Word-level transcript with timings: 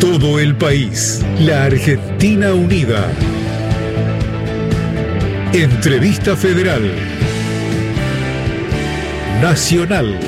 todo 0.00 0.38
el 0.38 0.54
país. 0.54 1.24
La 1.40 1.64
Argentina 1.64 2.52
unida. 2.52 3.10
Entrevista 5.52 6.36
Federal. 6.36 6.82
Nacional. 9.42 10.18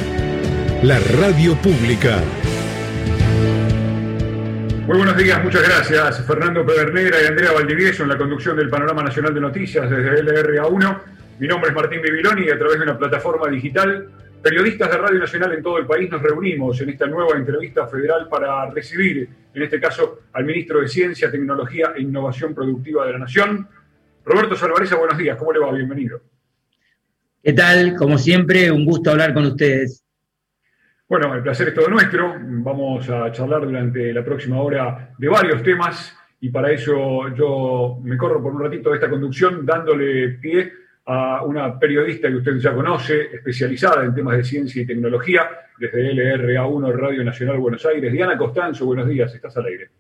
La 0.83 0.99
radio 1.21 1.55
pública. 1.57 2.19
Muy 4.87 4.97
buenos 4.97 5.17
días, 5.17 5.43
muchas 5.45 5.63
gracias. 5.63 6.27
Fernando 6.27 6.67
Pedernera 6.67 7.23
y 7.23 7.27
Andrea 7.27 7.53
Valdivieso 7.53 8.03
en 8.03 8.09
la 8.09 8.19
conducción 8.19 8.57
del 8.57 8.69
Panorama 8.69 9.05
Nacional 9.05 9.33
de 9.35 9.41
Noticias 9.41 9.89
desde 9.89 10.25
LRA1. 10.25 10.99
Mi 11.39 11.47
nombre 11.47 11.71
es 11.71 11.77
Martín 11.77 12.03
Bibiloni 12.03 12.47
y 12.47 12.51
a 12.51 12.59
través 12.59 12.79
de 12.79 12.85
una 12.85 12.99
plataforma 12.99 13.49
digital, 13.49 14.09
periodistas 14.43 14.91
de 14.91 14.97
Radio 14.97 15.19
Nacional 15.19 15.53
en 15.53 15.63
todo 15.63 15.79
el 15.79 15.87
país 15.87 16.11
nos 16.11 16.23
reunimos 16.23 16.81
en 16.81 16.91
esta 16.91 17.07
nueva 17.07 17.37
entrevista 17.37 17.87
federal 17.87 18.29
para 18.29 18.71
recibir, 18.71 19.29
en 19.53 19.63
este 19.63 19.81
caso, 19.81 20.21
al 20.33 20.45
ministro 20.45 20.81
de 20.81 20.89
Ciencia, 20.89 21.31
Tecnología 21.31 21.93
e 21.97 22.03
Innovación 22.03 22.55
Productiva 22.55 23.07
de 23.07 23.13
la 23.13 23.19
Nación. 23.19 23.69
Roberto 24.25 24.57
Salvareza, 24.57 24.97
buenos 24.97 25.19
días, 25.19 25.37
¿cómo 25.37 25.53
le 25.53 25.59
va? 25.59 25.73
Bienvenido. 25.73 26.21
¿Qué 27.43 27.53
tal? 27.53 27.95
Como 27.97 28.19
siempre, 28.19 28.71
un 28.71 28.85
gusto 28.85 29.11
hablar 29.11 29.33
con 29.35 29.45
ustedes. 29.47 30.05
Bueno, 31.09 31.35
el 31.35 31.43
placer 31.43 31.69
es 31.69 31.75
todo 31.75 31.89
nuestro. 31.89 32.37
Vamos 32.39 33.09
a 33.11 33.33
charlar 33.33 33.63
durante 33.63 34.13
la 34.13 34.25
próxima 34.25 34.61
hora 34.61 35.15
de 35.19 35.29
varios 35.29 35.63
temas 35.63 36.15
y 36.41 36.51
para 36.51 36.71
eso 36.71 37.35
yo 37.35 37.99
me 38.03 38.17
corro 38.17 38.43
por 38.43 38.55
un 38.55 38.63
ratito 38.63 38.91
de 38.91 38.97
esta 38.97 39.11
conducción 39.11 39.67
dándole 39.67 40.39
pie 40.41 40.73
a 41.13 41.43
una 41.43 41.77
periodista 41.77 42.29
que 42.29 42.37
usted 42.37 42.57
ya 42.59 42.73
conoce, 42.73 43.35
especializada 43.35 44.05
en 44.05 44.15
temas 44.15 44.37
de 44.37 44.45
ciencia 44.45 44.81
y 44.81 44.87
tecnología, 44.87 45.43
desde 45.77 46.15
LRA1 46.15 46.93
Radio 46.93 47.25
Nacional 47.25 47.59
Buenos 47.59 47.85
Aires. 47.85 48.13
Diana 48.13 48.39
Costanzo, 48.39 48.87
buenos 48.87 49.09
días, 49.09 49.35
estás 49.35 49.57
al 49.57 49.67
aire. 49.67 49.91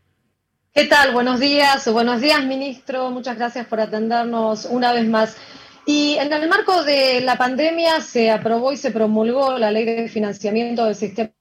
¿Qué 0.72 0.84
tal? 0.84 1.12
Buenos 1.12 1.40
días, 1.40 1.92
buenos 1.92 2.20
días, 2.20 2.44
ministro. 2.46 3.10
Muchas 3.10 3.36
gracias 3.36 3.66
por 3.66 3.80
atendernos 3.80 4.66
una 4.66 4.92
vez 4.92 5.08
más. 5.08 5.36
Y 5.84 6.16
en 6.20 6.32
el 6.32 6.48
marco 6.48 6.84
de 6.84 7.20
la 7.22 7.36
pandemia 7.36 8.00
se 8.00 8.30
aprobó 8.30 8.72
y 8.72 8.76
se 8.76 8.92
promulgó 8.92 9.58
la 9.58 9.72
ley 9.72 9.84
de 9.84 10.08
financiamiento 10.08 10.84
del 10.84 10.94
sistema 10.94 11.32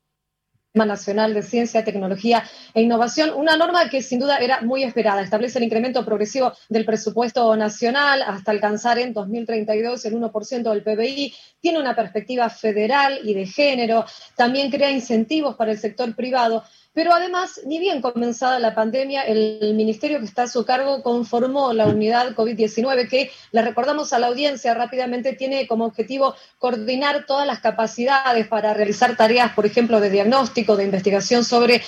Nacional 0.76 1.34
de 1.34 1.42
Ciencia, 1.42 1.84
Tecnología 1.84 2.44
e 2.76 2.82
Innovación, 2.84 3.32
una 3.36 3.58
norma 3.58 3.90
que 3.90 4.04
sin 4.04 4.20
duda 4.20 4.38
era 4.38 4.62
muy 4.62 4.84
esperada. 4.84 5.22
Establece 5.22 5.58
el 5.58 5.64
incremento 5.64 6.06
progresivo 6.06 6.54
del 6.70 6.86
presupuesto 6.86 7.56
nacional 7.56 8.22
hasta 8.22 8.52
alcanzar 8.52 9.00
en 9.00 9.12
2032 9.12 10.06
el 10.06 10.14
1% 10.14 10.70
del 10.70 10.84
PBI. 10.84 11.34
Tiene 11.60 11.80
una 11.80 11.96
perspectiva 11.96 12.50
federal 12.50 13.20
y 13.24 13.34
de 13.34 13.48
género. 13.48 14.06
También 14.36 14.70
crea 14.70 14.92
incentivos 14.92 15.56
para 15.56 15.72
el 15.72 15.80
sector 15.80 16.16
privado. 16.16 16.64
Pero 17.00 17.14
además, 17.14 17.62
ni 17.66 17.80
bien 17.80 18.02
comenzada 18.02 18.60
la 18.60 18.76
pandemia, 18.76 19.22
el 19.22 19.74
ministerio 19.74 20.20
que 20.20 20.26
está 20.26 20.44
a 20.44 20.48
su 20.50 20.66
cargo 20.66 21.02
conformó 21.02 21.72
la 21.72 21.86
unidad 21.86 22.36
COVID-19 22.36 23.08
que, 23.08 23.32
le 23.54 23.62
recordamos 23.62 24.12
a 24.12 24.20
la 24.20 24.28
audiencia 24.28 24.74
rápidamente, 24.74 25.32
tiene 25.32 25.66
como 25.66 25.86
objetivo 25.86 26.36
coordinar 26.58 27.26
todas 27.26 27.48
las 27.48 27.62
capacidades 27.62 28.46
para 28.50 28.74
realizar 28.74 29.16
tareas, 29.16 29.54
por 29.54 29.66
ejemplo, 29.66 30.02
de 30.02 30.10
diagnóstico, 30.10 30.76
de 30.76 30.84
investigación 30.84 31.46
sobre 31.46 31.82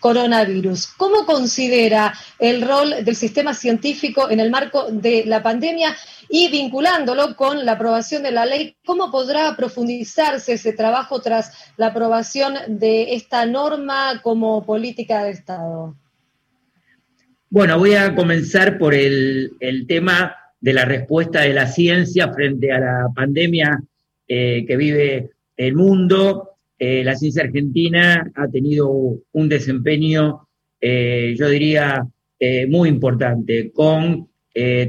coronavirus. 0.00 0.88
¿Cómo 0.96 1.24
considera 1.26 2.14
el 2.38 2.62
rol 2.62 3.04
del 3.04 3.14
sistema 3.14 3.54
científico 3.54 4.30
en 4.30 4.40
el 4.40 4.50
marco 4.50 4.90
de 4.90 5.24
la 5.26 5.42
pandemia 5.42 5.94
y 6.28 6.50
vinculándolo 6.50 7.36
con 7.36 7.64
la 7.64 7.72
aprobación 7.72 8.22
de 8.22 8.30
la 8.30 8.46
ley, 8.46 8.76
cómo 8.84 9.10
podrá 9.10 9.56
profundizarse 9.56 10.54
ese 10.54 10.72
trabajo 10.72 11.20
tras 11.20 11.52
la 11.76 11.88
aprobación 11.88 12.54
de 12.68 13.14
esta 13.14 13.46
norma 13.46 14.20
como 14.22 14.64
política 14.64 15.24
de 15.24 15.30
Estado? 15.32 15.96
Bueno, 17.48 17.78
voy 17.78 17.94
a 17.94 18.14
comenzar 18.14 18.78
por 18.78 18.94
el, 18.94 19.50
tema 19.88 20.36
de 20.60 20.72
la 20.72 20.84
respuesta 20.84 21.40
de 21.40 21.52
la 21.52 21.66
ciencia 21.66 22.32
frente 22.32 22.70
a 22.70 22.78
la 22.78 23.08
pandemia 23.14 23.82
eh, 24.28 24.64
que 24.66 24.76
vive 24.76 25.30
el 25.56 25.74
mundo 25.74 26.49
eh, 26.82 27.04
la 27.04 27.14
ciencia 27.14 27.42
argentina 27.42 28.32
ha 28.34 28.48
tenido 28.48 28.88
un 29.32 29.48
desempeño, 29.50 30.48
eh, 30.80 31.34
yo 31.38 31.50
diría, 31.50 32.08
eh, 32.38 32.66
muy 32.66 32.88
importante, 32.88 33.70
con 33.70 34.28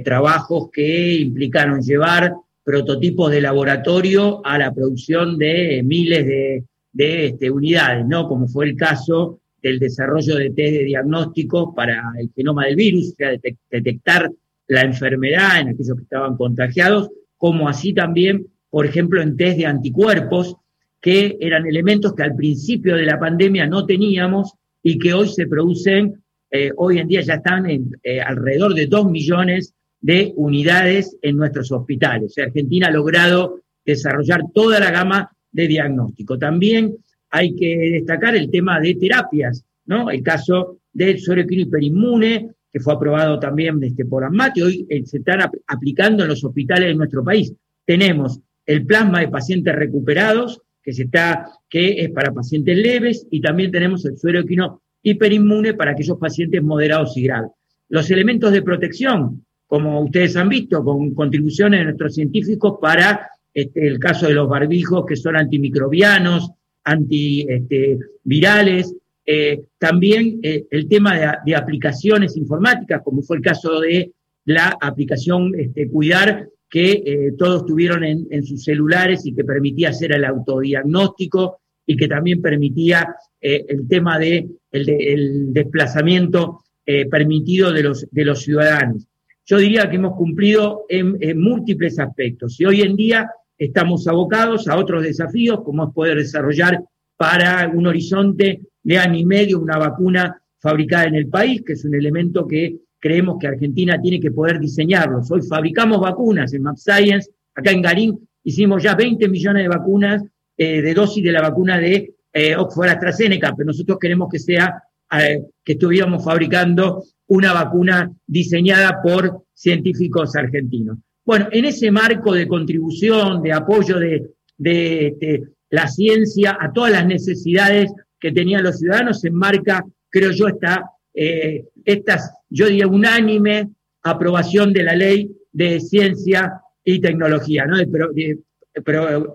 trabajos 0.03 0.69
que 0.73 1.13
implicaron 1.13 1.81
llevar 1.81 2.33
prototipos 2.63 3.31
de 3.31 3.41
laboratorio 3.41 4.45
a 4.45 4.57
la 4.57 4.73
producción 4.73 5.37
de 5.37 5.81
miles 5.85 6.25
de, 6.25 7.25
este, 7.25 7.51
unidades, 7.51 8.05
¿no? 8.05 8.27
Como 8.27 8.47
fue 8.47 8.65
el 8.65 8.75
caso 8.75 9.39
del 9.61 9.79
desarrollo 9.79 10.35
de 10.35 10.49
test 10.49 10.73
de 10.73 10.83
diagnóstico 10.83 11.73
para 11.75 12.01
el 12.19 12.31
genoma 12.35 12.65
del 12.65 12.75
virus, 12.75 13.11
o 13.11 13.15
sea, 13.15 13.31
detectar 13.69 14.29
la 14.67 14.81
enfermedad 14.81 15.61
en 15.61 15.69
aquellos 15.69 15.95
que 15.95 16.03
estaban 16.03 16.35
contagiados, 16.35 17.09
como 17.37 17.69
así 17.69 17.93
también, 17.93 18.47
por 18.69 18.85
ejemplo, 18.85 19.21
en 19.21 19.37
test 19.37 19.57
de 19.57 19.67
anticuerpos, 19.67 20.57
que 21.01 21.37
eran 21.39 21.65
elementos 21.65 22.13
que 22.13 22.23
al 22.23 22.35
principio 22.35 22.95
de 22.95 23.05
la 23.05 23.19
pandemia 23.19 23.65
no 23.65 23.85
teníamos 23.85 24.53
y 24.83 24.99
que 24.99 25.13
hoy 25.13 25.27
se 25.27 25.47
producen, 25.47 26.23
eh, 26.49 26.71
hoy 26.77 26.99
en 26.99 27.07
día 27.07 27.21
ya 27.21 27.35
están 27.35 27.69
en 27.69 27.91
eh, 28.03 28.21
alrededor 28.21 28.73
de 28.73 28.87
2 28.87 29.09
millones 29.09 29.73
de 29.99 30.33
unidades 30.35 31.17
en 31.21 31.37
nuestros 31.37 31.71
hospitales. 31.71 32.37
Argentina 32.37 32.87
ha 32.87 32.91
logrado 32.91 33.61
desarrollar 33.85 34.41
toda 34.53 34.79
la 34.79 34.91
gama 34.91 35.31
de 35.51 35.67
diagnóstico. 35.67 36.37
También 36.37 36.97
hay 37.29 37.55
que 37.55 37.77
destacar 37.93 38.35
el 38.35 38.49
tema 38.49 38.79
de 38.79 38.95
terapias, 38.95 39.63
¿no? 39.85 40.09
El 40.09 40.21
caso 40.21 40.79
del 40.91 41.19
suero 41.19 41.43
hiperinmune, 41.47 42.51
que 42.71 42.79
fue 42.79 42.93
aprobado 42.93 43.39
también 43.39 43.83
este, 43.83 44.05
por 44.05 44.23
AMAT 44.23 44.57
hoy 44.63 44.85
eh, 44.89 45.05
se 45.05 45.17
están 45.17 45.41
aplicando 45.67 46.23
en 46.23 46.29
los 46.29 46.43
hospitales 46.43 46.87
de 46.87 46.95
nuestro 46.95 47.23
país. 47.23 47.53
Tenemos 47.85 48.39
el 48.65 48.85
plasma 48.85 49.19
de 49.19 49.27
pacientes 49.27 49.75
recuperados, 49.75 50.61
que, 50.83 50.93
se 50.93 51.03
está, 51.03 51.45
que 51.69 52.01
es 52.01 52.11
para 52.11 52.33
pacientes 52.33 52.77
leves 52.77 53.27
y 53.29 53.41
también 53.41 53.71
tenemos 53.71 54.05
el 54.05 54.17
suero 54.17 54.39
equino 54.39 54.81
hiperinmune 55.03 55.73
para 55.73 55.91
aquellos 55.91 56.17
pacientes 56.17 56.61
moderados 56.61 57.15
y 57.17 57.23
graves. 57.23 57.51
Los 57.89 58.09
elementos 58.11 58.51
de 58.51 58.61
protección, 58.61 59.45
como 59.67 60.01
ustedes 60.01 60.35
han 60.35 60.49
visto, 60.49 60.83
con 60.83 61.13
contribuciones 61.13 61.79
de 61.79 61.85
nuestros 61.85 62.15
científicos 62.15 62.77
para 62.81 63.29
este, 63.53 63.85
el 63.85 63.99
caso 63.99 64.27
de 64.27 64.33
los 64.33 64.47
barbijos 64.47 65.05
que 65.05 65.15
son 65.15 65.35
antimicrobianos, 65.35 66.51
antivirales, 66.83 68.87
este, 68.87 69.01
eh, 69.25 69.63
también 69.77 70.39
eh, 70.41 70.65
el 70.71 70.87
tema 70.87 71.41
de, 71.45 71.55
aplicaciones 71.55 72.35
informáticas, 72.37 73.01
como 73.03 73.21
fue 73.21 73.37
el 73.37 73.43
caso 73.43 73.79
de 73.79 74.13
la 74.45 74.75
aplicación 74.81 75.51
este, 75.57 75.87
Cuidar, 75.89 76.47
que 76.71 77.03
eh, 77.05 77.33
todos 77.37 77.65
tuvieron 77.65 78.05
en, 78.05 78.43
sus 78.45 78.63
celulares 78.63 79.25
y 79.25 79.35
que 79.35 79.43
permitía 79.43 79.89
hacer 79.89 80.13
el 80.13 80.23
autodiagnóstico 80.23 81.59
y 81.85 81.97
que 81.97 82.07
también 82.07 82.41
permitía 82.41 83.13
eh, 83.41 83.65
el 83.67 83.89
tema 83.89 84.17
de 84.17 84.47
el, 84.71 85.51
desplazamiento 85.51 86.61
eh, 86.85 87.09
permitido 87.09 87.73
de 87.73 87.83
los, 87.83 88.07
de 88.09 88.23
los 88.23 88.43
ciudadanos. 88.43 89.05
Yo 89.45 89.57
diría 89.57 89.89
que 89.89 89.97
hemos 89.97 90.15
cumplido 90.15 90.85
en, 90.87 91.17
múltiples 91.37 91.99
aspectos 91.99 92.57
y 92.61 92.65
hoy 92.65 92.81
en 92.81 92.95
día 92.95 93.29
estamos 93.57 94.07
abocados 94.07 94.69
a 94.69 94.77
otros 94.77 95.03
desafíos, 95.03 95.59
como 95.65 95.89
es 95.89 95.93
poder 95.93 96.17
desarrollar 96.19 96.81
para 97.17 97.67
un 97.67 97.85
horizonte 97.85 98.61
de 98.81 98.97
año 98.97 99.19
y 99.19 99.25
medio 99.25 99.59
una 99.59 99.77
vacuna 99.77 100.41
fabricada 100.57 101.03
en 101.05 101.15
el 101.15 101.27
país, 101.27 101.63
que 101.65 101.73
es 101.73 101.83
un 101.83 101.95
elemento 101.95 102.47
que 102.47 102.77
creemos 103.01 103.37
que 103.39 103.47
Argentina 103.47 103.99
tiene 103.99 104.19
que 104.19 104.31
poder 104.31 104.59
diseñarlos. 104.59 105.29
Hoy 105.31 105.41
fabricamos 105.41 105.99
vacunas 105.99 106.53
en 106.53 106.61
MapScience, 106.61 107.31
acá 107.55 107.71
en 107.71 107.81
Garín 107.81 108.29
hicimos 108.43 108.81
ya 108.83 108.95
20 108.95 109.27
millones 109.27 109.63
de 109.63 109.67
vacunas 109.67 110.23
eh, 110.55 110.81
de 110.81 110.93
dosis 110.93 111.23
de 111.23 111.31
la 111.31 111.41
vacuna 111.41 111.79
de 111.79 112.13
eh, 112.31 112.55
Oxford 112.55 112.89
AstraZeneca, 112.89 113.53
pero 113.57 113.67
nosotros 113.67 113.97
queremos 113.99 114.29
que 114.29 114.39
sea 114.39 114.83
eh, 115.19 115.41
que 115.65 115.73
estuviéramos 115.73 116.23
fabricando 116.23 117.03
una 117.27 117.53
vacuna 117.53 118.11
diseñada 118.25 119.01
por 119.01 119.45
científicos 119.53 120.35
argentinos. 120.35 120.97
Bueno, 121.25 121.47
en 121.51 121.65
ese 121.65 121.91
marco 121.91 122.33
de 122.33 122.47
contribución, 122.47 123.41
de 123.41 123.53
apoyo 123.53 123.99
de, 123.99 124.29
de 124.57 125.43
la 125.69 125.87
ciencia 125.87 126.57
a 126.59 126.71
todas 126.71 126.91
las 126.91 127.05
necesidades 127.05 127.91
que 128.19 128.31
tenían 128.31 128.63
los 128.63 128.77
ciudadanos, 128.77 129.21
se 129.21 129.29
enmarca, 129.29 129.83
creo 130.09 130.31
yo, 130.31 130.47
esta 130.47 130.83
eh, 131.13 131.65
estas, 131.85 132.31
yo 132.49 132.67
diría, 132.67 132.87
unánime 132.87 133.69
aprobación 134.03 134.73
de 134.73 134.83
la 134.83 134.95
ley 134.95 135.31
de 135.51 135.79
ciencia 135.79 136.61
y 136.83 136.99
tecnología, 136.99 137.65
¿no? 137.65 137.77
de, 137.77 138.39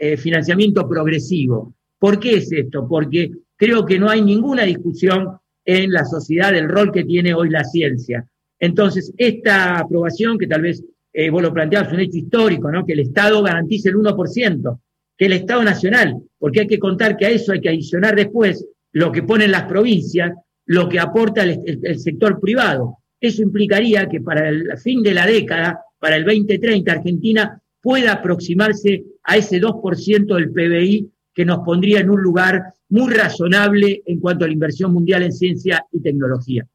eh, 0.00 0.16
financiamiento 0.16 0.88
progresivo. 0.88 1.74
¿Por 1.98 2.18
qué 2.18 2.36
es 2.36 2.50
esto? 2.52 2.86
Porque 2.88 3.30
creo 3.56 3.84
que 3.84 3.98
no 3.98 4.08
hay 4.08 4.22
ninguna 4.22 4.64
discusión 4.64 5.38
en 5.64 5.92
la 5.92 6.04
sociedad 6.04 6.52
del 6.52 6.68
rol 6.68 6.92
que 6.92 7.04
tiene 7.04 7.34
hoy 7.34 7.50
la 7.50 7.64
ciencia. 7.64 8.26
Entonces, 8.58 9.12
esta 9.16 9.78
aprobación, 9.78 10.38
que 10.38 10.46
tal 10.46 10.62
vez 10.62 10.82
eh, 11.12 11.30
vos 11.30 11.42
lo 11.42 11.52
planteabas, 11.52 11.88
es 11.88 11.94
un 11.94 12.00
hecho 12.00 12.18
histórico, 12.18 12.70
¿no? 12.70 12.84
que 12.86 12.94
el 12.94 13.00
Estado 13.00 13.42
garantice 13.42 13.90
el 13.90 13.96
1%, 13.96 14.80
que 15.16 15.26
el 15.26 15.32
Estado 15.32 15.62
nacional, 15.64 16.16
porque 16.38 16.60
hay 16.60 16.66
que 16.66 16.78
contar 16.78 17.16
que 17.16 17.26
a 17.26 17.30
eso 17.30 17.52
hay 17.52 17.60
que 17.60 17.68
adicionar 17.68 18.14
después 18.14 18.66
lo 18.92 19.12
que 19.12 19.22
ponen 19.22 19.50
las 19.50 19.64
provincias, 19.64 20.32
lo 20.66 20.88
que 20.88 21.00
aporta 21.00 21.42
el, 21.42 21.98
sector 21.98 22.40
privado. 22.40 22.98
Eso 23.20 23.42
implicaría 23.42 24.08
que 24.08 24.20
para 24.20 24.48
el 24.48 24.76
fin 24.78 25.02
de 25.02 25.14
la 25.14 25.26
década, 25.26 25.80
para 25.98 26.16
el 26.16 26.24
2030, 26.24 26.92
Argentina 26.92 27.60
pueda 27.80 28.12
aproximarse 28.12 29.04
a 29.22 29.36
ese 29.36 29.60
2% 29.60 30.34
del 30.34 30.50
PBI 30.50 31.10
que 31.32 31.44
nos 31.44 31.60
pondría 31.60 32.00
en 32.00 32.10
un 32.10 32.20
lugar 32.20 32.74
muy 32.88 33.12
razonable 33.12 34.02
en 34.06 34.20
cuanto 34.20 34.44
a 34.44 34.48
la 34.48 34.54
inversión 34.54 34.92
mundial 34.92 35.22
en 35.22 35.32
ciencia 35.32 35.84
y 35.92 36.00
tecnología. 36.00 36.66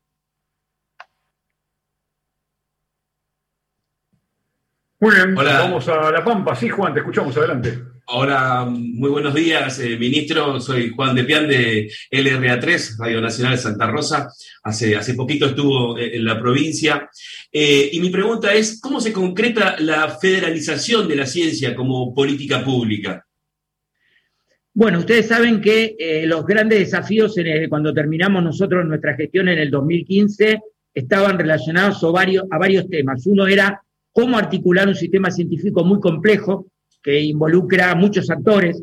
Muy 5.00 5.16
bien, 5.16 5.34
vamos 5.34 5.88
a 5.88 6.12
La 6.12 6.24
Pampa. 6.24 6.56
Sí, 6.56 6.70
Juan, 6.70 6.94
te 6.94 7.00
escuchamos, 7.00 7.36
adelante. 7.36 8.00
Hola, 8.13 8.68
muy 8.69 9.10
buenos 9.10 9.34
días, 9.34 9.80
eh, 9.80 9.98
ministro. 9.98 10.60
Soy 10.60 10.90
Juan 10.90 11.16
de 11.16 11.24
Pian 11.24 11.48
de 11.48 11.90
LRA3, 12.12 12.98
Radio 13.00 13.22
Nacional 13.22 13.56
de 13.56 13.62
Santa 13.62 13.88
Rosa. 13.88 14.28
Hace, 14.63 14.98
hace 14.98 15.13
poquito 15.13 15.46
estuvo 15.46 15.98
eh, 15.98 16.18
en 16.18 16.25
la 16.25 16.38
provincia. 16.38 17.10
Eh, 17.50 17.90
y 17.94 18.02
mi 18.02 18.10
pregunta 18.10 18.54
es, 18.54 18.81
¿cómo 18.81 19.00
se 19.00 19.13
concreta 19.13 19.78
la 19.80 20.10
federalización 20.10 21.08
de 21.08 21.16
la 21.16 21.25
ciencia 21.25 21.74
como 21.74 22.13
política 22.13 22.62
pública? 22.66 23.25
Bueno, 24.74 25.00
ustedes 25.00 25.28
saben 25.28 25.62
que 25.62 25.96
los 26.25 26.46
grandes 26.46 26.80
desafíos 26.80 27.36
cuando 27.69 27.94
terminamos 27.94 28.44
nosotros 28.44 28.86
nuestra 28.86 29.16
gestión 29.16 29.48
en 29.48 29.60
el 29.60 29.72
2015 29.72 30.60
estaban 30.94 31.40
relacionados 31.40 32.04
a 32.04 32.57
varios 32.57 32.90
temas. 32.90 33.25
Uno 33.25 33.48
era 33.48 33.81
cómo 34.12 34.38
articular 34.38 34.90
un 34.90 34.96
sistema 34.96 35.31
científico 35.31 35.86
muy 35.86 36.02
complejo 36.02 36.70
que 37.01 37.21
involucra 37.21 37.92
a 37.92 37.95
muchos 37.95 38.30
actores, 38.30 38.81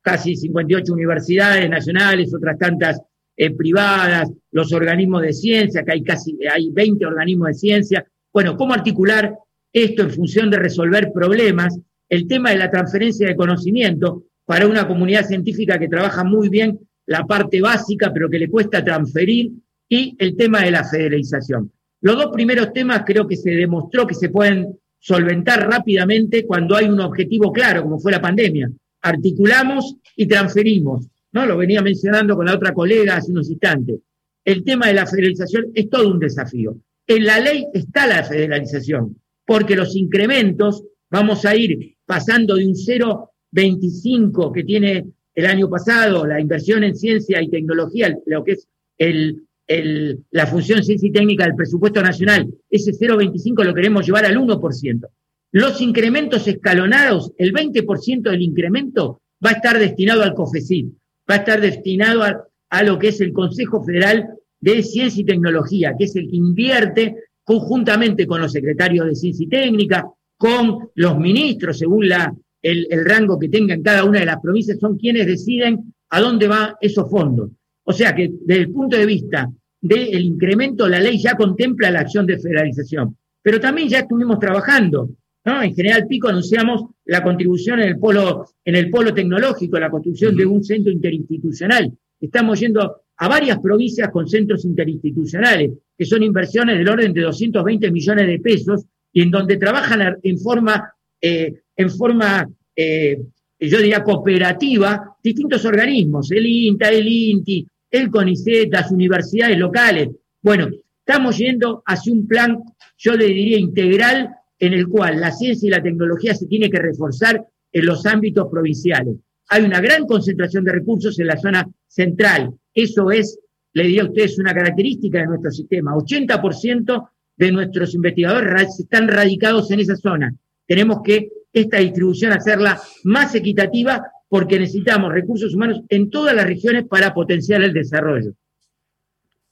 casi 0.00 0.36
58 0.36 0.92
universidades 0.92 1.68
nacionales, 1.68 2.32
otras 2.34 2.58
tantas 2.58 3.00
eh, 3.36 3.50
privadas, 3.50 4.30
los 4.52 4.72
organismos 4.72 5.22
de 5.22 5.32
ciencia, 5.32 5.84
que 5.84 5.92
hay 5.92 6.02
casi 6.02 6.38
hay 6.50 6.70
20 6.70 7.04
organismos 7.06 7.48
de 7.48 7.54
ciencia. 7.54 8.06
Bueno, 8.32 8.56
cómo 8.56 8.74
articular 8.74 9.34
esto 9.72 10.02
en 10.02 10.10
función 10.10 10.50
de 10.50 10.58
resolver 10.58 11.12
problemas, 11.12 11.78
el 12.08 12.26
tema 12.26 12.50
de 12.50 12.56
la 12.56 12.70
transferencia 12.70 13.26
de 13.26 13.36
conocimiento 13.36 14.24
para 14.44 14.66
una 14.66 14.88
comunidad 14.88 15.26
científica 15.26 15.78
que 15.78 15.88
trabaja 15.88 16.24
muy 16.24 16.48
bien 16.48 16.78
la 17.06 17.26
parte 17.26 17.60
básica, 17.60 18.12
pero 18.12 18.28
que 18.28 18.38
le 18.38 18.48
cuesta 18.48 18.84
transferir, 18.84 19.52
y 19.88 20.14
el 20.18 20.36
tema 20.36 20.62
de 20.62 20.70
la 20.70 20.84
federalización. 20.84 21.72
Los 22.00 22.16
dos 22.16 22.30
primeros 22.32 22.72
temas 22.72 23.02
creo 23.06 23.26
que 23.26 23.36
se 23.36 23.50
demostró 23.50 24.06
que 24.06 24.14
se 24.14 24.28
pueden 24.28 24.78
solventar 24.98 25.68
rápidamente 25.68 26.44
cuando 26.44 26.76
hay 26.76 26.86
un 26.86 27.00
objetivo 27.00 27.52
claro, 27.52 27.82
como 27.82 27.98
fue 27.98 28.12
la 28.12 28.20
pandemia. 28.20 28.70
Articulamos 29.02 29.96
y 30.16 30.26
transferimos. 30.26 31.06
¿no? 31.32 31.46
Lo 31.46 31.56
venía 31.56 31.82
mencionando 31.82 32.36
con 32.36 32.46
la 32.46 32.54
otra 32.54 32.72
colega 32.72 33.16
hace 33.16 33.30
unos 33.32 33.50
instantes. 33.50 34.00
El 34.44 34.64
tema 34.64 34.86
de 34.86 34.94
la 34.94 35.06
federalización 35.06 35.66
es 35.74 35.88
todo 35.90 36.08
un 36.08 36.18
desafío. 36.18 36.76
En 37.06 37.24
la 37.24 37.40
ley 37.40 37.66
está 37.72 38.06
la 38.06 38.24
federalización, 38.24 39.16
porque 39.46 39.76
los 39.76 39.96
incrementos 39.96 40.84
vamos 41.10 41.44
a 41.44 41.56
ir 41.56 41.96
pasando 42.04 42.56
de 42.56 42.66
un 42.66 42.74
0,25 42.74 44.52
que 44.52 44.64
tiene 44.64 45.06
el 45.34 45.46
año 45.46 45.70
pasado 45.70 46.26
la 46.26 46.40
inversión 46.40 46.84
en 46.84 46.96
ciencia 46.96 47.40
y 47.40 47.48
tecnología, 47.48 48.14
lo 48.26 48.44
que 48.44 48.52
es 48.52 48.66
el 48.98 49.47
la 49.68 50.46
función 50.46 50.82
ciencia 50.82 51.08
y 51.08 51.12
técnica 51.12 51.44
del 51.44 51.54
presupuesto 51.54 52.02
nacional, 52.02 52.48
ese 52.70 52.92
0,25 52.92 53.64
lo 53.64 53.74
queremos 53.74 54.06
llevar 54.06 54.24
al 54.24 54.36
1%. 54.36 55.08
Los 55.52 55.80
incrementos 55.80 56.46
escalonados, 56.46 57.32
el 57.38 57.52
20% 57.52 58.22
del 58.22 58.42
incremento 58.42 59.20
va 59.44 59.50
a 59.50 59.54
estar 59.54 59.78
destinado 59.78 60.22
al 60.22 60.34
COFECID, 60.34 60.88
va 61.30 61.34
a 61.34 61.38
estar 61.38 61.60
destinado 61.60 62.22
a, 62.22 62.82
lo 62.82 62.98
que 62.98 63.08
es 63.08 63.20
el 63.20 63.32
Consejo 63.32 63.82
Federal 63.82 64.26
de 64.60 64.82
Ciencia 64.82 65.22
y 65.22 65.26
Tecnología, 65.26 65.94
que 65.96 66.04
es 66.04 66.16
el 66.16 66.28
que 66.28 66.36
invierte 66.36 67.16
conjuntamente 67.44 68.26
con 68.26 68.40
los 68.40 68.52
secretarios 68.52 69.06
de 69.06 69.14
Ciencia 69.14 69.44
y 69.44 69.48
Técnica, 69.48 70.06
con 70.36 70.90
los 70.94 71.18
ministros, 71.18 71.78
según 71.78 72.08
la, 72.08 72.34
el, 72.60 72.86
el 72.90 73.04
rango 73.04 73.38
que 73.38 73.48
tengan 73.48 73.82
cada 73.82 74.04
una 74.04 74.20
de 74.20 74.26
las 74.26 74.40
provincias, 74.40 74.78
son 74.78 74.98
quienes 74.98 75.26
deciden 75.26 75.94
a 76.10 76.20
dónde 76.20 76.46
van 76.46 76.74
esos 76.80 77.10
fondos. 77.10 77.50
O 77.90 77.92
sea 77.94 78.14
que 78.14 78.30
desde 78.44 78.62
el 78.62 78.70
punto 78.70 78.98
de 78.98 79.06
vista 79.06 79.50
del 79.80 80.20
incremento, 80.20 80.86
la 80.86 81.00
ley 81.00 81.18
ya 81.18 81.34
contempla 81.34 81.90
la 81.90 82.00
acción 82.00 82.26
de 82.26 82.38
federalización. 82.38 83.16
Pero 83.40 83.58
también 83.58 83.88
ya 83.88 84.00
estuvimos 84.00 84.38
trabajando. 84.38 85.08
¿no? 85.46 85.62
En 85.62 85.74
General 85.74 86.06
Pico 86.06 86.28
anunciamos 86.28 86.82
la 87.06 87.22
contribución 87.22 87.80
en 87.80 87.88
el 87.88 87.98
polo, 87.98 88.44
en 88.62 88.76
el 88.76 88.90
polo 88.90 89.14
tecnológico, 89.14 89.78
la 89.78 89.88
construcción 89.88 90.36
de 90.36 90.44
un 90.44 90.62
centro 90.62 90.92
interinstitucional. 90.92 91.90
Estamos 92.20 92.60
yendo 92.60 92.96
a 93.16 93.26
varias 93.26 93.58
provincias 93.58 94.10
con 94.10 94.28
centros 94.28 94.66
interinstitucionales, 94.66 95.70
que 95.96 96.04
son 96.04 96.22
inversiones 96.22 96.76
del 96.76 96.90
orden 96.90 97.14
de 97.14 97.22
220 97.22 97.90
millones 97.90 98.26
de 98.26 98.38
pesos, 98.38 98.84
y 99.14 99.22
en 99.22 99.30
donde 99.30 99.56
trabajan 99.56 100.18
en 100.22 100.38
forma, 100.38 100.92
eh, 101.22 101.54
en 101.74 101.90
forma 101.90 102.46
eh, 102.76 103.18
yo 103.58 103.78
diría 103.78 104.04
cooperativa, 104.04 105.16
distintos 105.22 105.64
organismos, 105.64 106.30
el 106.30 106.46
INTA, 106.46 106.90
el 106.90 107.08
INTI, 107.08 107.66
el 107.90 108.10
CONICET, 108.10 108.72
las 108.72 108.90
universidades 108.90 109.58
locales. 109.58 110.08
Bueno, 110.42 110.68
estamos 110.98 111.38
yendo 111.38 111.82
hacia 111.86 112.12
un 112.12 112.26
plan, 112.26 112.58
yo 112.96 113.12
le 113.14 113.26
diría, 113.26 113.58
integral, 113.58 114.34
en 114.58 114.72
el 114.72 114.88
cual 114.88 115.20
la 115.20 115.32
ciencia 115.32 115.66
y 115.66 115.70
la 115.70 115.82
tecnología 115.82 116.34
se 116.34 116.46
tiene 116.46 116.68
que 116.68 116.78
reforzar 116.78 117.46
en 117.72 117.86
los 117.86 118.04
ámbitos 118.06 118.48
provinciales. 118.50 119.16
Hay 119.48 119.62
una 119.62 119.80
gran 119.80 120.06
concentración 120.06 120.64
de 120.64 120.72
recursos 120.72 121.18
en 121.18 121.26
la 121.26 121.36
zona 121.36 121.66
central. 121.86 122.54
Eso 122.74 123.10
es, 123.10 123.38
le 123.72 123.84
diría 123.84 124.02
a 124.02 124.06
ustedes, 124.06 124.38
una 124.38 124.52
característica 124.52 125.20
de 125.20 125.26
nuestro 125.26 125.50
sistema. 125.50 125.94
80% 125.94 127.08
de 127.36 127.52
nuestros 127.52 127.94
investigadores 127.94 128.78
están 128.78 129.08
radicados 129.08 129.70
en 129.70 129.80
esa 129.80 129.96
zona. 129.96 130.34
Tenemos 130.66 130.98
que 131.02 131.28
esta 131.52 131.78
distribución 131.78 132.32
hacerla 132.32 132.80
más 133.04 133.34
equitativa 133.34 134.02
porque 134.28 134.58
necesitamos 134.58 135.12
recursos 135.12 135.54
humanos 135.54 135.82
en 135.88 136.10
todas 136.10 136.34
las 136.34 136.46
regiones 136.46 136.86
para 136.86 137.14
potenciar 137.14 137.62
el 137.62 137.72
desarrollo. 137.72 138.32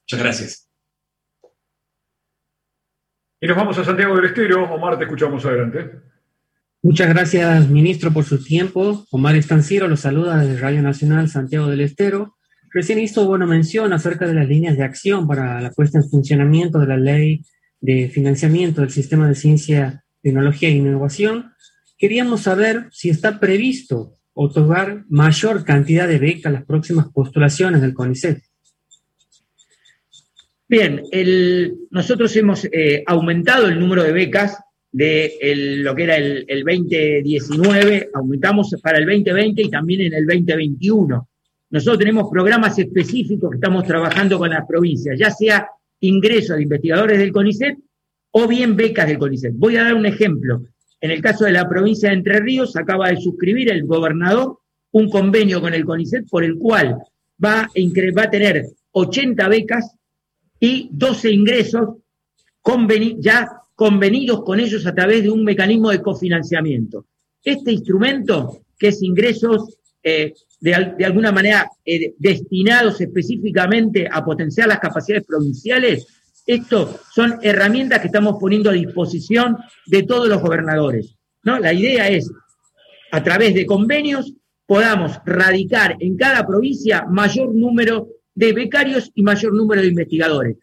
Muchas 0.03 0.19
gracias. 0.19 0.69
Y 3.39 3.47
nos 3.47 3.57
vamos 3.57 3.77
a 3.77 3.83
Santiago 3.83 4.15
del 4.15 4.25
Estero. 4.25 4.63
Omar, 4.73 4.97
te 4.97 5.03
escuchamos 5.03 5.45
adelante. 5.45 5.91
Muchas 6.81 7.09
gracias, 7.09 7.69
ministro, 7.69 8.11
por 8.11 8.23
su 8.23 8.43
tiempo. 8.43 9.05
Omar 9.11 9.35
Estanciero 9.35 9.87
los 9.87 9.99
saluda 9.99 10.37
desde 10.37 10.59
Radio 10.59 10.81
Nacional 10.81 11.29
Santiago 11.29 11.67
del 11.67 11.81
Estero. 11.81 12.37
Recién 12.71 12.99
hizo 12.99 13.25
buena 13.25 13.45
mención 13.45 13.93
acerca 13.93 14.27
de 14.27 14.33
las 14.33 14.47
líneas 14.47 14.77
de 14.77 14.83
acción 14.83 15.27
para 15.27 15.59
la 15.61 15.71
puesta 15.71 15.97
en 15.97 16.09
funcionamiento 16.09 16.79
de 16.79 16.87
la 16.87 16.97
ley 16.97 17.43
de 17.79 18.09
financiamiento 18.09 18.81
del 18.81 18.89
sistema 18.89 19.27
de 19.27 19.35
ciencia, 19.35 20.03
tecnología 20.21 20.69
e 20.69 20.73
innovación. 20.73 21.53
Queríamos 21.97 22.41
saber 22.41 22.87
si 22.91 23.09
está 23.09 23.39
previsto 23.39 24.16
otorgar 24.39 25.03
mayor 25.09 25.65
cantidad 25.65 26.07
de 26.07 26.19
becas 26.19 26.45
a 26.45 26.51
las 26.51 26.65
próximas 26.65 27.07
postulaciones 27.09 27.81
del 27.81 27.95
CONICET. 27.95 28.43
Bien, 30.69 31.01
nosotros 31.89 32.35
hemos 32.35 32.65
eh, 32.65 33.03
aumentado 33.07 33.67
el 33.67 33.79
número 33.79 34.03
de 34.03 34.11
becas 34.11 34.59
de 34.91 35.79
lo 35.79 35.95
que 35.95 36.03
era 36.03 36.17
el, 36.17 36.45
2019, 36.63 38.09
aumentamos 38.13 38.75
para 38.81 38.99
el 38.99 39.05
2020 39.05 39.61
y 39.63 39.69
también 39.69 40.01
en 40.01 40.13
el 40.13 40.25
2021. 40.27 41.29
Nosotros 41.71 41.99
tenemos 41.99 42.29
programas 42.31 42.77
específicos 42.77 43.49
que 43.49 43.57
estamos 43.57 43.85
trabajando 43.85 44.37
con 44.37 44.51
las 44.51 44.67
provincias, 44.67 45.17
ya 45.17 45.31
sea 45.31 45.67
ingreso 46.01 46.55
de 46.55 46.63
investigadores 46.63 47.17
del 47.17 47.31
CONICET 47.31 47.75
o 48.31 48.47
bien 48.47 48.75
becas 48.75 49.07
del 49.07 49.17
CONICET. 49.17 49.53
Voy 49.55 49.77
a 49.77 49.83
dar 49.83 49.95
un 49.95 50.05
ejemplo. 50.05 50.61
En 50.99 51.11
el 51.11 51.21
caso 51.21 51.45
de 51.45 51.51
la 51.51 51.67
provincia 51.67 52.09
de 52.09 52.15
Entre 52.15 52.39
Ríos, 52.39 52.75
acaba 52.75 53.09
de 53.09 53.17
suscribir 53.17 53.71
el 53.71 53.85
gobernador 53.85 54.59
un 54.91 55.09
convenio 55.09 55.61
con 55.61 55.73
el 55.73 55.85
CONICET 55.85 56.27
por 56.29 56.43
el 56.43 56.57
cual 56.57 56.97
va 57.43 57.61
a, 57.61 57.69
va 58.17 58.23
a 58.23 58.29
tener 58.31 58.65
80 58.91 59.47
becas 59.47 59.95
y 60.59 60.89
12 60.91 61.31
ingresos 61.31 61.89
ya 63.19 63.47
convenidos 63.75 64.43
con 64.43 64.59
ellos 64.59 64.85
a 64.85 64.93
través 64.93 65.23
de 65.23 65.29
un 65.29 65.43
mecanismo 65.43 65.91
de 65.91 66.01
cofinanciamiento. 66.01 67.05
Este 67.43 67.71
instrumento, 67.71 68.61
que 68.77 68.89
es 68.89 69.01
ingresos 69.01 69.77
eh, 70.03 70.33
de, 70.59 70.73
alguna 71.05 71.31
manera 71.31 71.69
eh, 71.85 72.13
destinados 72.17 72.99
específicamente 72.99 74.07
a 74.11 74.25
potenciar 74.25 74.67
las 74.67 74.79
capacidades 74.79 75.25
provinciales, 75.25 76.07
esto 76.47 76.99
son 77.13 77.39
herramientas 77.41 77.99
que 77.99 78.07
estamos 78.07 78.37
poniendo 78.39 78.69
a 78.69 78.73
disposición 78.73 79.57
de 79.85 80.03
todos 80.03 80.29
los 80.29 80.41
gobernadores. 80.41 81.15
¿no? 81.43 81.59
La 81.59 81.73
idea 81.73 82.07
es, 82.07 82.31
a 83.11 83.21
través 83.21 83.53
de 83.53 83.65
convenios, 83.65 84.33
podamos 84.65 85.19
radicar 85.25 85.97
en 85.99 86.17
cada 86.17 86.47
provincia 86.47 87.05
mayor 87.09 87.53
número 87.53 88.07
de 88.33 88.53
becarios 88.53 89.11
y 89.13 89.23
mayor 89.23 89.53
número 89.53 89.81
de 89.81 89.87
investigadores. 89.87 90.57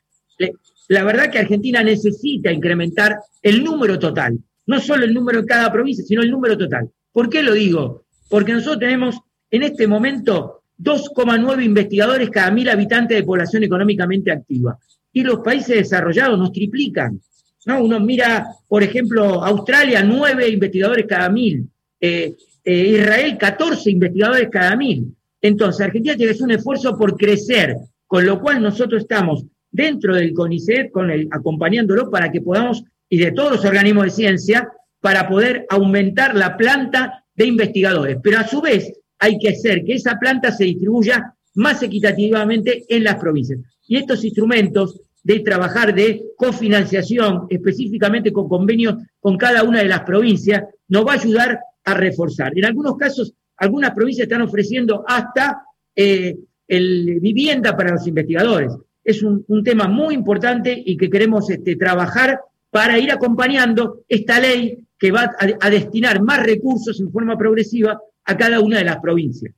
La 0.88 1.04
verdad 1.04 1.30
que 1.30 1.38
Argentina 1.38 1.82
necesita 1.82 2.50
incrementar 2.50 3.18
el 3.42 3.62
número 3.62 3.98
total, 3.98 4.38
no 4.66 4.80
solo 4.80 5.04
el 5.04 5.14
número 5.14 5.40
en 5.40 5.46
cada 5.46 5.72
provincia, 5.72 6.04
sino 6.04 6.22
el 6.22 6.30
número 6.30 6.56
total. 6.56 6.90
¿Por 7.12 7.28
qué 7.28 7.42
lo 7.42 7.52
digo? 7.52 8.04
Porque 8.28 8.52
nosotros 8.52 8.80
tenemos 8.80 9.16
en 9.50 9.62
este 9.62 9.86
momento 9.86 10.62
2,9 10.78 11.64
investigadores 11.64 12.30
cada 12.30 12.50
mil 12.50 12.68
habitantes 12.68 13.16
de 13.16 13.24
población 13.24 13.64
económicamente 13.64 14.32
activa. 14.32 14.78
Y 15.14 15.22
los 15.22 15.38
países 15.40 15.76
desarrollados 15.76 16.38
nos 16.38 16.52
triplican. 16.52 17.18
¿no? 17.64 17.82
Uno 17.82 17.98
mira, 18.00 18.46
por 18.68 18.82
ejemplo, 18.82 19.42
Australia, 19.42 20.02
9 20.02 20.48
investigadores 20.48 21.06
cada 21.08 21.30
mil. 21.30 21.66
Eh, 21.98 22.34
eh, 22.64 22.86
Israel, 22.98 23.38
14 23.38 23.90
investigadores 23.90 24.48
cada 24.50 24.76
mil. 24.76 25.14
Entonces, 25.40 25.80
Argentina 25.80 26.16
tiene 26.16 26.30
que 26.30 26.34
hacer 26.34 26.44
un 26.44 26.50
esfuerzo 26.52 26.98
por 26.98 27.16
crecer, 27.16 27.76
con 28.06 28.26
lo 28.26 28.40
cual 28.40 28.62
nosotros 28.62 29.02
estamos 29.02 29.44
dentro 29.70 30.14
del 30.14 30.32
CONICET, 30.32 30.90
acompañándolo 31.30 32.10
para 32.10 32.30
que 32.30 32.40
podamos, 32.40 32.84
y 33.08 33.18
de 33.18 33.32
todos 33.32 33.52
los 33.52 33.64
organismos 33.64 34.04
de 34.04 34.10
ciencia, 34.10 34.68
para 35.00 35.28
poder 35.28 35.66
aumentar 35.68 36.34
la 36.34 36.56
planta 36.56 37.24
de 37.34 37.46
investigadores. 37.46 38.18
Pero 38.22 38.38
a 38.38 38.46
su 38.46 38.60
vez 38.60 38.92
hay 39.18 39.38
que 39.38 39.50
hacer 39.50 39.84
que 39.84 39.94
esa 39.94 40.18
planta 40.18 40.50
se 40.52 40.64
distribuya 40.64 41.34
más 41.54 41.82
equitativamente 41.82 42.84
en 42.88 43.04
las 43.04 43.16
provincias. 43.16 43.60
Y 43.86 43.96
estos 43.96 44.24
instrumentos 44.24 45.00
de 45.24 45.40
trabajar 45.40 45.94
de 45.94 46.22
cofinanciación, 46.36 47.46
específicamente 47.48 48.32
con 48.32 48.48
convenios 48.48 48.96
con 49.18 49.36
cada 49.38 49.64
una 49.64 49.80
de 49.80 49.88
las 49.88 50.02
provincias, 50.02 50.64
nos 50.88 51.06
va 51.06 51.12
a 51.12 51.16
ayudar 51.16 51.60
a 51.84 51.94
reforzar. 51.94 52.52
En 52.56 52.66
algunos 52.66 52.96
casos, 52.96 53.32
algunas 53.56 53.92
provincias 53.92 54.26
están 54.26 54.42
ofreciendo 54.42 55.02
hasta 55.06 55.62
eh, 55.96 56.36
el, 56.68 57.20
vivienda 57.20 57.74
para 57.74 57.92
los 57.92 58.06
investigadores. 58.06 58.72
Es 59.02 59.22
un, 59.22 59.44
tema 59.64 59.88
muy 59.88 60.14
importante 60.14 60.82
y 60.84 60.96
que 60.96 61.10
queremos 61.10 61.48
este, 61.50 61.76
trabajar 61.76 62.40
para 62.70 62.98
ir 62.98 63.10
acompañando 63.10 64.04
esta 64.08 64.38
ley 64.40 64.78
que 64.98 65.10
va 65.10 65.30
a 65.60 65.70
destinar 65.70 66.22
más 66.22 66.42
recursos 66.42 67.00
en 67.00 67.10
forma 67.10 67.36
progresiva 67.36 67.98
a 68.24 68.36
cada 68.36 68.60
una 68.60 68.78
de 68.78 68.84
las 68.84 68.98
provincias. 68.98 69.54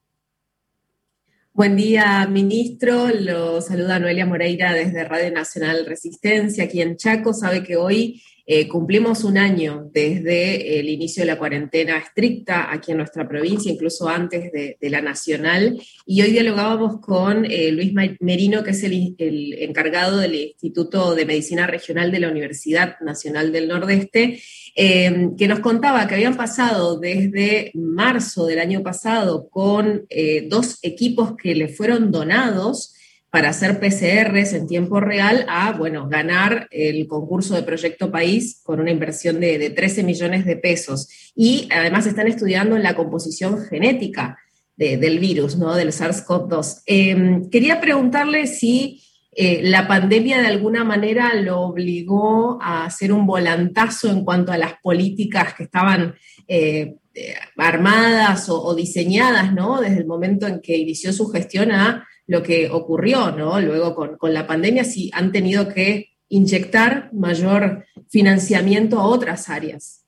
Buen 1.57 1.75
día, 1.75 2.27
ministro. 2.27 3.09
Lo 3.09 3.63
saluda 3.63 3.99
Noelia 3.99 4.27
Moreira 4.27 4.75
desde 4.75 5.05
Radio 5.05 5.33
Nacional 5.33 5.87
Resistencia, 5.87 6.65
aquí 6.65 6.83
en 6.83 6.99
Chaco. 6.99 7.33
Sabe 7.33 7.63
que 7.63 7.77
hoy 7.77 8.23
eh, 8.49 8.69
cumplimos 8.69 9.25
un 9.25 9.39
año 9.39 9.91
desde 9.93 10.79
el 10.79 10.89
inicio 10.89 11.23
de 11.23 11.27
la 11.27 11.39
cuarentena 11.39 11.99
estricta 11.99 12.73
aquí 12.73 12.93
en 12.93 12.99
nuestra 12.99 13.29
provincia, 13.29 13.73
incluso 13.73 14.09
antes 14.09 14.53
de, 14.53 14.77
la 14.89 15.01
nacional. 15.01 15.81
Y 16.07 16.23
hoy 16.23 16.31
dialogábamos 16.31 17.01
con 17.01 17.45
eh, 17.45 17.73
Luis 17.73 17.93
Merino, 18.21 18.63
que 18.63 18.71
es 18.71 18.85
el, 18.85 19.17
encargado 19.59 20.19
del 20.19 20.35
Instituto 20.37 21.17
de 21.17 21.27
Medicina 21.27 21.67
Regional 21.67 22.13
de 22.13 22.21
la 22.21 22.31
Universidad 22.31 23.01
Nacional 23.01 23.51
del 23.51 23.67
Nordeste, 23.67 24.41
eh, 24.77 25.31
que 25.37 25.49
nos 25.49 25.59
contaba 25.59 26.07
que 26.07 26.15
habían 26.15 26.37
pasado 26.37 27.01
desde 27.01 27.73
marzo 27.75 28.47
del 28.47 28.61
año 28.61 28.83
pasado 28.83 29.49
con 29.49 30.07
eh, 30.09 30.47
dos 30.49 30.79
equipos 30.83 31.35
que 31.37 31.55
le 31.55 31.69
fueron 31.69 32.13
donados 32.13 32.96
para 33.31 33.51
hacer 33.51 33.81
PCRs 33.81 34.53
en 34.55 34.67
tiempo 34.67 35.01
real 35.01 35.45
a, 35.49 35.73
bueno, 35.73 36.09
ganar 36.09 36.69
el 36.71 37.07
concurso 37.07 37.55
de 37.55 37.63
Proyecto 37.63 38.11
País 38.11 38.61
con 38.63 38.81
una 38.81 38.91
inversión 38.91 39.41
de, 39.41 39.71
13 39.71 40.03
millones 40.05 40.45
de 40.45 40.57
pesos. 40.57 41.33
Y 41.35 41.69
además 41.71 42.07
están 42.07 42.29
estudiando 42.29 42.79
la 42.79 42.95
composición 42.95 43.65
genética 43.67 44.39
del 44.77 45.19
virus, 45.19 45.57
¿no? 45.57 45.75
Del 45.75 45.89
SARS-CoV-2. 45.89 46.83
Eh, 46.87 47.43
quería 47.51 47.81
preguntarle 47.81 48.47
si 48.47 49.03
eh, 49.39 49.61
la 49.65 49.87
pandemia 49.87 50.41
de 50.41 50.47
alguna 50.47 50.83
manera 50.83 51.35
lo 51.35 51.61
obligó 51.61 52.59
a 52.63 52.87
hacer 52.87 53.13
un 53.13 53.27
volantazo 53.27 54.11
en 54.11 54.25
cuanto 54.25 54.51
a 54.51 54.57
las 54.57 54.81
políticas 54.83 55.53
que 55.53 55.65
estaban 55.65 56.15
eh, 56.49 56.95
eh, 57.13 57.35
armadas 57.59 58.49
o, 58.49 58.75
diseñadas, 58.75 59.53
¿no? 59.53 59.83
Desde 59.83 59.99
el 59.99 60.07
momento 60.07 60.47
en 60.47 60.63
que 60.63 60.79
inició 60.79 61.13
su 61.13 61.29
gestión 61.29 61.71
a 61.71 62.09
lo 62.27 62.43
que 62.43 62.71
ocurrió, 62.71 63.31
¿no? 63.31 63.61
Luego 63.61 63.95
con, 63.95 64.33
la 64.33 64.47
pandemia, 64.47 64.85
si 64.85 65.11
han 65.13 65.33
tenido 65.33 65.69
que 65.69 66.15
inyectar 66.31 67.11
mayor 67.13 67.85
financiamiento 68.09 68.99
a 68.99 69.07
otras 69.07 69.51
áreas. 69.51 70.07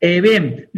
bien, 0.00 0.70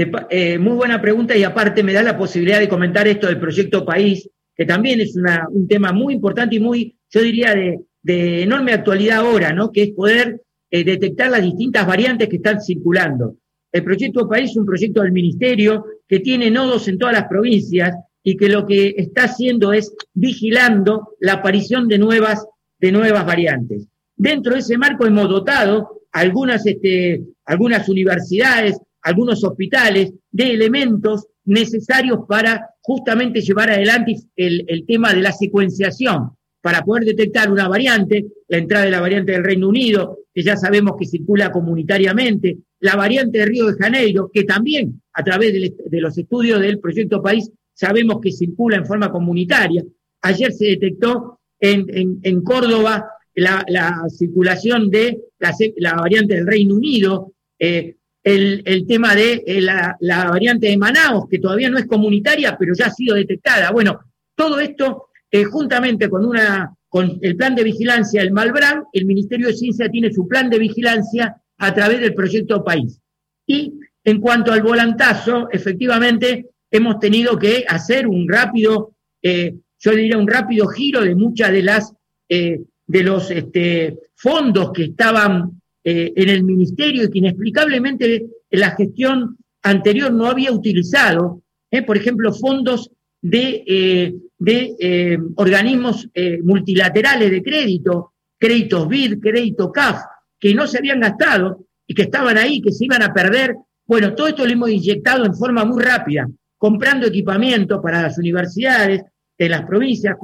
muy 0.58 0.74
buena 0.74 1.00
pregunta 1.00 1.36
y 1.36 1.44
aparte 1.44 1.84
me 1.84 1.92
da 1.92 2.02
la 2.02 2.18
posibilidad 2.18 2.58
de 2.58 2.68
comentar 2.68 3.06
esto 3.06 3.28
del 3.28 3.38
proyecto 3.38 3.84
País, 3.84 4.28
que 4.58 4.66
también 4.66 5.00
es 5.00 5.14
un 5.50 5.68
tema 5.68 5.92
muy 5.92 6.14
importante 6.14 6.56
y 6.56 6.60
muy 6.60 6.98
yo 7.10 7.22
diría, 7.22 7.54
de, 7.54 8.42
enorme 8.42 8.72
actualidad 8.72 9.18
ahora, 9.18 9.52
¿no? 9.52 9.70
Que 9.70 9.82
es 9.82 9.90
poder 9.90 10.42
eh, 10.70 10.84
detectar 10.84 11.30
las 11.30 11.42
distintas 11.42 11.86
variantes 11.86 12.28
que 12.28 12.36
están 12.36 12.60
circulando. 12.60 13.36
El 13.70 13.84
proyecto 13.84 14.28
País 14.28 14.50
es 14.50 14.56
un 14.56 14.64
proyecto 14.64 15.02
del 15.02 15.12
Ministerio 15.12 15.84
que 16.06 16.20
tiene 16.20 16.50
nodos 16.50 16.88
en 16.88 16.98
todas 16.98 17.14
las 17.14 17.28
provincias 17.28 17.94
y 18.22 18.36
que 18.36 18.48
lo 18.48 18.66
que 18.66 18.94
está 18.96 19.24
haciendo 19.24 19.72
es 19.72 19.94
vigilando 20.14 21.16
la 21.20 21.34
aparición 21.34 21.86
de 21.86 21.98
nuevas, 21.98 22.46
de 22.80 22.92
nuevas 22.92 23.26
variantes. 23.26 23.86
Dentro 24.16 24.54
de 24.54 24.60
ese 24.60 24.78
marco 24.78 25.06
hemos 25.06 25.28
dotado 25.28 26.02
algunas, 26.12 26.66
este, 26.66 27.22
algunas 27.44 27.88
universidades, 27.88 28.78
algunos 29.08 29.42
hospitales 29.44 30.12
de 30.30 30.50
elementos 30.50 31.26
necesarios 31.44 32.20
para 32.28 32.70
justamente 32.80 33.40
llevar 33.40 33.70
adelante 33.70 34.16
el, 34.36 34.64
el 34.68 34.86
tema 34.86 35.12
de 35.12 35.22
la 35.22 35.32
secuenciación 35.32 36.30
para 36.60 36.82
poder 36.82 37.04
detectar 37.04 37.50
una 37.50 37.68
variante, 37.68 38.26
la 38.48 38.58
entrada 38.58 38.84
de 38.84 38.90
la 38.90 39.00
variante 39.00 39.32
del 39.32 39.44
Reino 39.44 39.68
Unido, 39.68 40.18
que 40.34 40.42
ya 40.42 40.56
sabemos 40.56 40.96
que 40.98 41.06
circula 41.06 41.50
comunitariamente, 41.50 42.58
la 42.80 42.96
variante 42.96 43.38
de 43.38 43.46
Río 43.46 43.66
de 43.66 43.78
Janeiro, 43.78 44.30
que 44.32 44.44
también 44.44 45.00
a 45.12 45.24
través 45.24 45.52
de 45.52 46.00
los 46.00 46.16
estudios 46.16 46.60
del 46.60 46.78
proyecto 46.78 47.22
País 47.22 47.50
sabemos 47.74 48.20
que 48.20 48.32
circula 48.32 48.76
en 48.76 48.86
forma 48.86 49.10
comunitaria. 49.10 49.82
Ayer 50.22 50.52
se 50.52 50.66
detectó 50.66 51.40
en, 51.60 52.42
Córdoba 52.42 53.08
la, 53.34 53.64
circulación 54.08 54.90
de 54.90 55.20
la, 55.38 55.94
variante 55.94 56.34
del 56.34 56.46
Reino 56.46 56.74
Unido, 56.74 57.32
eh, 57.58 57.96
el, 58.34 58.86
tema 58.86 59.14
de 59.14 59.42
eh, 59.46 59.60
la, 59.60 59.96
variante 60.00 60.66
de 60.66 60.76
Manaus, 60.76 61.28
que 61.30 61.38
todavía 61.38 61.70
no 61.70 61.78
es 61.78 61.86
comunitaria, 61.86 62.56
pero 62.58 62.74
ya 62.74 62.86
ha 62.86 62.90
sido 62.90 63.14
detectada. 63.16 63.70
Bueno, 63.70 64.00
todo 64.34 64.60
esto 64.60 65.08
eh, 65.30 65.44
juntamente 65.44 66.08
con, 66.10 66.26
una, 66.26 66.74
con 66.88 67.18
el 67.22 67.36
plan 67.36 67.54
de 67.54 67.64
vigilancia, 67.64 68.20
el 68.20 68.32
Malbrán, 68.32 68.84
el 68.92 69.06
Ministerio 69.06 69.46
de 69.46 69.54
Ciencia 69.54 69.88
tiene 69.88 70.12
su 70.12 70.28
plan 70.28 70.50
de 70.50 70.58
vigilancia 70.58 71.40
a 71.56 71.74
través 71.74 72.00
del 72.00 72.14
proyecto 72.14 72.62
País. 72.62 73.00
Y 73.46 73.72
en 74.04 74.20
cuanto 74.20 74.52
al 74.52 74.62
volantazo, 74.62 75.48
efectivamente 75.50 76.50
hemos 76.70 77.00
tenido 77.00 77.38
que 77.38 77.64
hacer 77.66 78.06
un 78.06 78.28
rápido, 78.28 78.92
eh, 79.22 79.54
yo 79.78 79.92
diría 79.92 80.18
un 80.18 80.28
rápido 80.28 80.66
giro 80.68 81.00
de 81.02 81.14
muchas 81.14 81.50
de 81.50 81.62
las 81.62 81.94
de 82.28 83.02
los 83.02 83.30
este, 83.30 83.98
fondos 84.14 84.72
que 84.72 84.84
estaban 84.84 85.57
en 85.90 86.28
el 86.28 86.44
ministerio 86.44 87.04
y 87.04 87.10
que 87.10 87.18
inexplicablemente 87.18 88.26
la 88.50 88.70
gestión 88.72 89.36
anterior 89.62 90.12
no 90.12 90.26
había 90.26 90.52
utilizado, 90.52 91.42
por 91.86 91.96
ejemplo, 91.96 92.32
fondos 92.32 92.90
de 93.22 94.14
de 94.38 94.76
eh, 94.78 95.18
organismos 95.36 96.08
eh, 96.14 96.40
multilaterales 96.42 97.30
de 97.30 97.42
crédito, 97.42 98.12
créditos 98.38 98.88
BID, 98.88 99.20
crédito 99.20 99.72
CAF, 99.72 100.00
que 100.38 100.54
no 100.54 100.66
se 100.66 100.78
habían 100.78 101.00
gastado 101.00 101.66
y 101.86 101.94
que 101.94 102.02
estaban 102.02 102.38
ahí, 102.38 102.60
que 102.60 102.72
se 102.72 102.84
iban 102.84 103.02
a 103.02 103.12
perder. 103.12 103.56
Bueno, 103.84 104.14
todo 104.14 104.28
esto 104.28 104.46
lo 104.46 104.52
hemos 104.52 104.70
inyectado 104.70 105.24
en 105.24 105.34
forma 105.34 105.64
muy 105.64 105.82
rápida, 105.82 106.28
comprando 106.56 107.06
equipamiento 107.06 107.82
para 107.82 108.02
las 108.02 108.18
universidades 108.18 109.02
de 109.36 109.48
las 109.48 109.62
provincias 109.62 110.16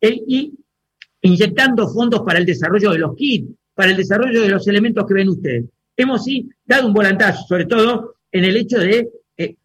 eh, 0.00 0.20
y 0.26 0.52
inyectando 1.22 1.88
fondos 1.88 2.20
para 2.20 2.38
el 2.38 2.46
desarrollo 2.46 2.92
de 2.92 2.98
los 2.98 3.16
kits, 3.16 3.50
para 3.78 3.92
el 3.92 3.96
desarrollo 3.96 4.42
de 4.42 4.48
los 4.48 4.66
elementos 4.66 5.06
que 5.06 5.14
ven 5.14 5.28
ustedes. 5.28 5.66
Hemos 5.96 6.24
sí 6.24 6.50
dado 6.66 6.88
un 6.88 6.92
volantazo, 6.92 7.46
sobre 7.46 7.66
todo 7.66 8.16
en 8.32 8.44
el 8.44 8.56
hecho 8.56 8.80
de 8.80 9.08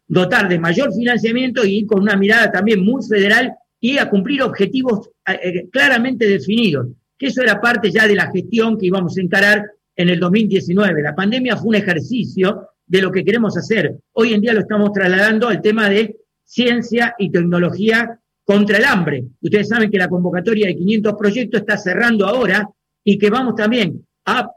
dotar 0.06 0.48
de 0.48 0.56
mayor 0.56 0.94
financiamiento 0.94 1.64
y 1.64 1.84
con 1.84 2.00
una 2.00 2.16
mirada 2.16 2.52
también 2.52 2.84
muy 2.84 3.02
federal 3.02 3.52
y 3.80 3.98
a 3.98 4.08
cumplir 4.08 4.40
objetivos 4.42 5.10
eh, 5.26 5.40
eh, 5.42 5.68
claramente 5.68 6.28
definidos, 6.28 6.86
que 7.18 7.26
eso 7.26 7.42
era 7.42 7.60
parte 7.60 7.90
ya 7.90 8.06
de 8.06 8.14
la 8.14 8.30
gestión 8.30 8.78
que 8.78 8.86
íbamos 8.86 9.18
a 9.18 9.20
encarar 9.20 9.64
en 9.96 10.08
el 10.08 10.20
2019. 10.20 11.02
La 11.02 11.16
pandemia 11.16 11.56
fue 11.56 11.70
un 11.70 11.74
ejercicio 11.74 12.68
de 12.86 13.02
lo 13.02 13.10
que 13.10 13.24
queremos 13.24 13.56
hacer. 13.56 13.96
Hoy 14.12 14.32
en 14.32 14.42
día 14.42 14.54
lo 14.54 14.60
estamos 14.60 14.92
trasladando 14.92 15.48
al 15.48 15.60
tema 15.60 15.90
de 15.90 16.14
ciencia 16.44 17.16
y 17.18 17.30
tecnología 17.32 18.20
contra 18.44 18.78
el 18.78 18.84
hambre. 18.84 19.24
Ustedes 19.42 19.66
saben 19.66 19.90
que 19.90 19.98
la 19.98 20.08
convocatoria 20.08 20.68
de 20.68 20.76
500 20.76 21.14
proyectos 21.14 21.62
está 21.62 21.76
cerrando 21.76 22.28
ahora 22.28 22.68
y 23.04 23.18
que 23.18 23.30
vamos 23.30 23.54
también 23.54 24.04
a, 24.24 24.50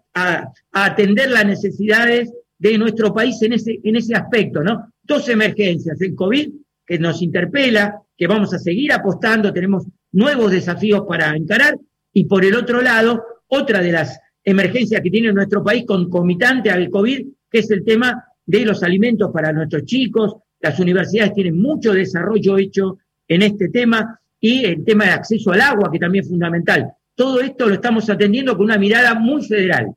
atender 0.71 1.29
las 1.29 1.45
necesidades 1.45 2.33
de 2.57 2.77
nuestro 2.79 3.13
país 3.13 3.39
en 3.43 3.53
ese, 3.53 3.79
en 3.83 3.97
ese 3.97 4.15
aspecto, 4.15 4.63
¿no? 4.63 4.91
Dos 5.03 5.29
emergencias, 5.29 6.01
el 6.01 6.15
COVID, 6.15 6.49
que 6.87 6.97
nos 6.97 7.21
interpela, 7.21 8.01
que 8.17 8.25
vamos 8.25 8.51
a 8.53 8.57
seguir 8.57 8.91
apostando, 8.93 9.53
tenemos 9.53 9.85
nuevos 10.13 10.51
desafíos 10.51 11.03
para 11.07 11.35
encarar, 11.35 11.77
y 12.13 12.25
por 12.25 12.43
el 12.43 12.55
otro 12.55 12.81
lado, 12.81 13.23
otra 13.47 13.79
de 13.79 13.91
las 13.91 14.19
emergencias 14.43 15.01
que 15.01 15.11
tiene 15.11 15.31
nuestro 15.33 15.63
país 15.63 15.85
concomitante 15.85 16.71
al 16.71 16.89
COVID, 16.89 17.27
que 17.51 17.59
es 17.59 17.69
el 17.69 17.83
tema 17.83 18.25
de 18.45 18.65
los 18.65 18.81
alimentos 18.81 19.29
para 19.31 19.51
nuestros 19.51 19.83
chicos. 19.83 20.37
Las 20.59 20.79
universidades 20.79 21.33
tienen 21.33 21.61
mucho 21.61 21.93
desarrollo 21.93 22.57
hecho 22.57 22.97
en 23.27 23.43
este 23.43 23.69
tema 23.69 24.19
y 24.39 24.65
el 24.65 24.83
tema 24.83 25.05
de 25.05 25.11
acceso 25.11 25.51
al 25.51 25.61
agua, 25.61 25.91
que 25.91 25.99
también 25.99 26.23
es 26.23 26.29
fundamental. 26.29 26.91
Todo 27.17 27.41
esto 27.41 27.65
lo 27.65 27.73
estamos 27.73 28.07
atendiendo 28.11 28.55
con 28.55 28.65
una 28.65 28.77
mirada 28.77 29.15
muy 29.15 29.43
federal. 29.43 29.91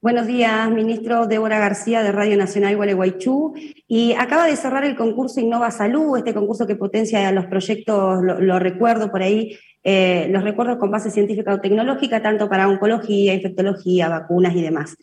Buenos 0.00 0.26
días, 0.26 0.68
ministro 0.72 1.28
Débora 1.28 1.60
García 1.60 2.02
de 2.02 2.10
Radio 2.10 2.36
Nacional 2.36 2.74
Gualeguaychú. 2.74 3.54
Y 3.86 4.14
acaba 4.14 4.46
de 4.46 4.56
cerrar 4.56 4.84
el 4.84 4.96
concurso 4.96 5.38
Innova 5.38 5.70
Salud, 5.70 6.18
este 6.18 6.34
concurso 6.34 6.66
que 6.66 6.74
potencia 6.74 7.30
los 7.30 7.46
proyectos, 7.46 8.24
lo, 8.24 8.58
recuerdo 8.58 9.12
por 9.12 9.22
ahí, 9.22 9.56
eh, 9.84 10.26
los 10.32 10.42
recuerdos 10.42 10.78
con 10.78 10.90
base 10.90 11.12
científica 11.12 11.54
o 11.54 11.60
tecnológica, 11.60 12.20
tanto 12.20 12.48
para 12.48 12.66
oncología, 12.66 13.34
infectología, 13.34 14.08
vacunas 14.08 14.56
y 14.56 14.62
demás. 14.62 14.96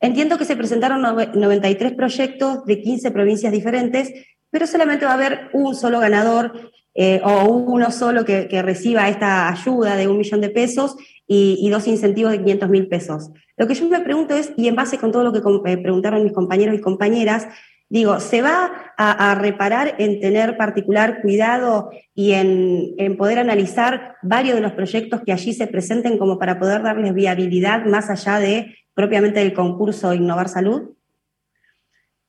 Entiendo 0.00 0.38
que 0.38 0.44
se 0.44 0.56
presentaron 0.56 1.02
93 1.02 1.92
proyectos 1.92 2.64
de 2.64 2.82
15 2.82 3.12
provincias 3.12 3.52
diferentes, 3.52 4.12
pero 4.50 4.66
solamente 4.66 5.04
va 5.04 5.12
a 5.12 5.14
haber 5.14 5.50
un 5.52 5.76
solo 5.76 6.00
ganador 6.00 6.72
eh, 6.98 7.20
o 7.22 7.44
uno 7.44 7.90
solo 7.90 8.24
que, 8.24 8.48
reciba 8.62 9.08
esta 9.10 9.50
ayuda 9.50 9.96
de 9.96 10.08
un 10.08 10.16
millón 10.16 10.40
de 10.40 10.48
pesos 10.48 10.96
y, 11.28 11.68
dos 11.68 11.86
incentivos 11.86 12.32
de 12.32 12.38
500 12.38 12.70
mil 12.70 12.88
pesos. 12.88 13.30
Lo 13.58 13.66
que 13.66 13.74
yo 13.74 13.86
me 13.86 14.00
pregunto 14.00 14.34
es, 14.34 14.52
y 14.56 14.66
en 14.66 14.76
base 14.76 14.96
con 14.96 15.12
todo 15.12 15.22
lo 15.22 15.32
que 15.32 15.40
eh, 15.70 15.76
preguntaron 15.76 16.22
mis 16.22 16.32
compañeros 16.32 16.74
y 16.74 16.80
compañeras, 16.80 17.48
digo, 17.90 18.18
¿se 18.18 18.40
va 18.40 18.94
a, 18.96 19.34
reparar 19.34 19.96
en 19.98 20.20
tener 20.20 20.56
particular 20.56 21.20
cuidado 21.20 21.90
y 22.14 22.32
en, 22.32 23.16
poder 23.18 23.40
analizar 23.40 24.16
varios 24.22 24.54
de 24.54 24.62
los 24.62 24.72
proyectos 24.72 25.20
que 25.20 25.32
allí 25.32 25.52
se 25.52 25.66
presenten 25.66 26.16
como 26.16 26.38
para 26.38 26.58
poder 26.58 26.82
darles 26.82 27.12
viabilidad 27.12 27.84
más 27.84 28.08
allá 28.08 28.38
de 28.38 28.74
propiamente 28.94 29.40
del 29.40 29.52
concurso 29.52 30.14
Innovar 30.14 30.48
Salud? 30.48 30.94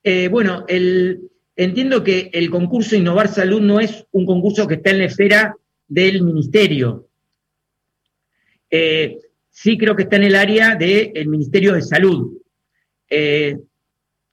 Eh, 0.04 0.28
bueno, 0.28 0.66
entiendo 1.58 2.04
que 2.04 2.30
el 2.32 2.50
concurso 2.50 2.96
Innovar 2.96 3.28
Salud 3.28 3.62
no 3.62 3.80
es 3.80 4.06
un 4.12 4.26
concurso 4.26 4.68
que 4.68 4.76
está 4.76 4.92
en 4.92 5.00
la 5.00 5.06
esfera 5.06 5.56
del 5.88 6.22
ministerio. 6.22 7.10
Eh, 8.70 9.18
sí 9.50 9.78
creo 9.78 9.96
que 9.96 10.04
está 10.04 10.18
en 10.18 10.24
el 10.24 10.36
área 10.36 10.76
del 10.76 11.28
Ministerio 11.28 11.74
de 11.74 11.82
Salud. 11.82 12.38
Eh, 13.10 13.58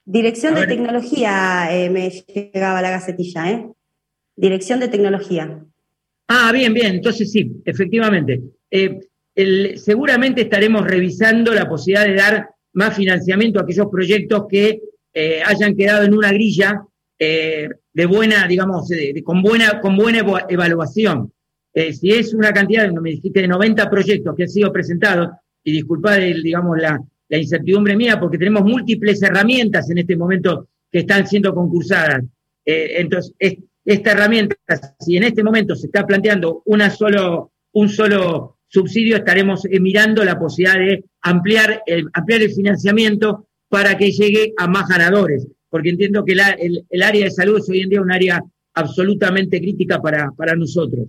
Dirección 0.04 0.54
de 0.54 0.66
Tecnología 0.66 1.68
eh, 1.70 1.88
me 1.88 2.10
llegaba 2.10 2.82
la 2.82 2.90
gacetilla, 2.90 3.50
¿eh? 3.50 3.70
Dirección 4.36 4.80
de 4.80 4.88
Tecnología. 4.88 5.64
Ah, 6.28 6.50
bien, 6.52 6.74
bien, 6.74 6.96
entonces 6.96 7.30
sí, 7.30 7.50
efectivamente. 7.64 8.42
seguramente 9.76 10.42
estaremos 10.42 10.84
revisando 10.84 11.54
la 11.54 11.68
posibilidad 11.68 12.06
de 12.06 12.14
dar 12.14 12.50
más 12.74 12.96
financiamiento 12.96 13.58
a 13.58 13.62
aquellos 13.62 13.86
proyectos 13.90 14.44
que 14.48 14.80
hayan 15.46 15.76
quedado 15.76 16.02
en 16.02 16.14
una 16.14 16.32
grilla 16.32 16.82
de 17.18 18.06
buena, 18.06 18.46
digamos, 18.46 18.88
con, 19.24 19.42
buena, 19.42 19.80
con 19.80 19.96
buena 19.96 20.24
evaluación. 20.48 21.32
Eh, 21.74 21.92
si 21.92 22.10
es 22.10 22.32
una 22.32 22.52
cantidad, 22.52 22.88
me 22.92 23.10
dijiste, 23.10 23.40
de 23.40 23.48
90 23.48 23.90
proyectos 23.90 24.34
que 24.36 24.44
han 24.44 24.48
sido 24.48 24.72
presentados, 24.72 25.30
y 25.64 25.72
disculpad, 25.72 26.18
digamos, 26.18 26.78
la, 26.78 27.00
incertidumbre 27.30 27.96
mía, 27.96 28.20
porque 28.20 28.38
tenemos 28.38 28.62
múltiples 28.62 29.20
herramientas 29.22 29.90
en 29.90 29.98
este 29.98 30.16
momento 30.16 30.68
que 30.92 31.00
están 31.00 31.26
siendo 31.26 31.52
concursadas. 31.52 32.22
Eh, 32.64 32.94
entonces, 32.98 33.34
esta 33.84 34.12
herramienta, 34.12 34.54
si 35.00 35.16
en 35.16 35.24
este 35.24 35.42
momento 35.42 35.74
se 35.74 35.86
está 35.86 36.06
planteando 36.06 36.62
una 36.66 36.90
solo, 36.90 37.50
un 37.72 37.88
solo 37.88 38.58
subsidio, 38.68 39.16
estaremos 39.16 39.64
eh, 39.64 39.80
mirando 39.80 40.22
la 40.22 40.38
posibilidad 40.38 40.78
de 40.78 41.04
ampliar 41.22 41.82
el, 41.86 42.08
ampliar 42.12 42.42
el 42.42 42.52
financiamiento 42.52 43.48
para 43.68 43.96
que 43.98 44.12
llegue 44.12 44.52
a 44.56 44.68
más 44.68 44.86
ganadores, 44.86 45.48
porque 45.74 45.90
entiendo 45.90 46.24
que 46.24 46.34
el, 46.34 47.02
área 47.02 47.24
de 47.24 47.32
salud 47.32 47.58
es 47.58 47.68
hoy 47.68 47.80
en 47.80 47.88
día 47.88 48.00
un 48.00 48.12
área 48.12 48.40
absolutamente 48.74 49.58
crítica 49.58 50.00
para, 50.00 50.30
para 50.30 50.54
nosotros. 50.54 51.08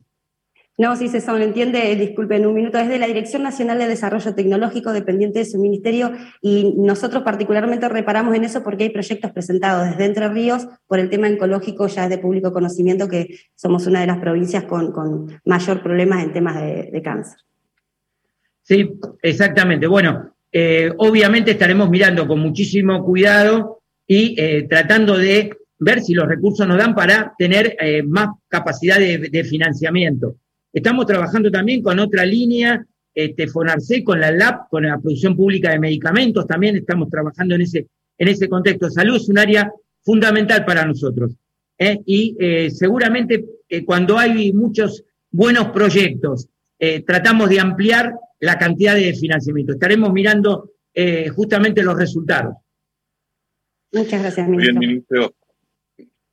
No, 0.75 0.95
sí, 0.95 1.07
se 1.07 1.21
son, 1.21 1.43
entiende, 1.43 1.95
disculpen 1.95 2.47
un 2.47 2.55
minuto, 2.55 2.79
es 2.79 2.89
de 2.89 2.97
la 2.97 3.05
Dirección 3.05 3.43
Nacional 3.43 3.77
de 3.77 3.87
Desarrollo 3.87 4.33
Tecnológico, 4.33 4.91
dependiente 4.91 5.37
de 5.37 5.45
su 5.45 5.59
ministerio, 5.59 6.13
y 6.41 6.73
nosotros 6.77 7.21
particularmente 7.21 7.87
reparamos 7.89 8.35
en 8.35 8.43
eso 8.43 8.63
porque 8.63 8.85
hay 8.85 8.89
proyectos 8.89 9.31
presentados 9.33 9.87
desde 9.87 10.05
Entre 10.05 10.29
Ríos 10.29 10.67
por 10.87 10.97
el 10.97 11.11
tema 11.11 11.27
oncológico, 11.27 11.85
ya 11.85 12.05
es 12.05 12.09
de 12.09 12.17
público 12.17 12.51
conocimiento 12.51 13.07
que 13.07 13.37
somos 13.53 13.85
una 13.85 14.01
de 14.01 14.07
las 14.07 14.17
provincias 14.17 14.63
con, 14.63 15.27
mayor 15.45 15.83
problemas 15.83 16.23
en 16.23 16.33
temas 16.33 16.59
de, 16.59 17.01
cáncer. 17.03 17.37
Sí, 18.63 18.97
exactamente. 19.21 19.85
Bueno, 19.85 20.33
eh, 20.51 20.91
obviamente 20.97 21.51
estaremos 21.51 21.87
mirando 21.87 22.27
con 22.27 22.39
muchísimo 22.39 23.05
cuidado 23.05 23.74
y 24.07 24.39
eh, 24.39 24.67
tratando 24.69 25.17
de 25.17 25.51
ver 25.79 26.01
si 26.01 26.13
los 26.13 26.27
recursos 26.27 26.67
nos 26.67 26.77
dan 26.77 26.95
para 26.95 27.33
tener 27.37 27.75
eh, 27.79 28.03
más 28.03 28.29
capacidad 28.47 28.97
de 28.97 29.43
financiamiento. 29.43 30.37
Estamos 30.71 31.05
trabajando 31.05 31.49
también 31.49 31.81
con 31.81 31.99
otra 31.99 32.25
línea, 32.25 32.85
este, 33.15 33.47
FONARCE, 33.47 34.03
con 34.03 34.19
la 34.19 34.29
LAB, 34.29 34.67
con 34.67 34.83
la 34.83 34.99
producción 34.99 35.37
pública 35.37 35.71
de 35.71 35.79
medicamentos, 35.79 36.45
también 36.45 36.75
estamos 36.75 37.09
trabajando 37.09 37.55
en 37.55 37.61
ese, 37.61 37.87
en 38.17 38.27
ese 38.27 38.49
contexto. 38.49 38.89
Salud 38.89 39.15
es 39.15 39.29
un 39.29 39.37
área 39.37 39.71
fundamental 40.01 40.65
para 40.65 40.85
nosotros. 40.85 41.31
¿eh? 41.79 42.01
Y 42.05 42.35
eh, 42.37 42.69
seguramente 42.71 43.45
eh, 43.69 43.85
cuando 43.85 44.17
hay 44.19 44.51
muchos 44.51 45.05
buenos 45.31 45.69
proyectos, 45.69 46.49
tratamos 47.07 47.49
de 47.49 47.59
ampliar 47.59 48.13
la 48.41 48.59
cantidad 48.59 48.95
de 48.95 49.13
financiamiento. 49.13 49.71
Estaremos 49.71 50.11
mirando 50.13 50.71
justamente 51.33 51.81
los 51.81 51.97
resultados. 51.97 52.53
Muchas 53.95 54.21
gracias, 54.21 54.49
ministro. 54.49 55.33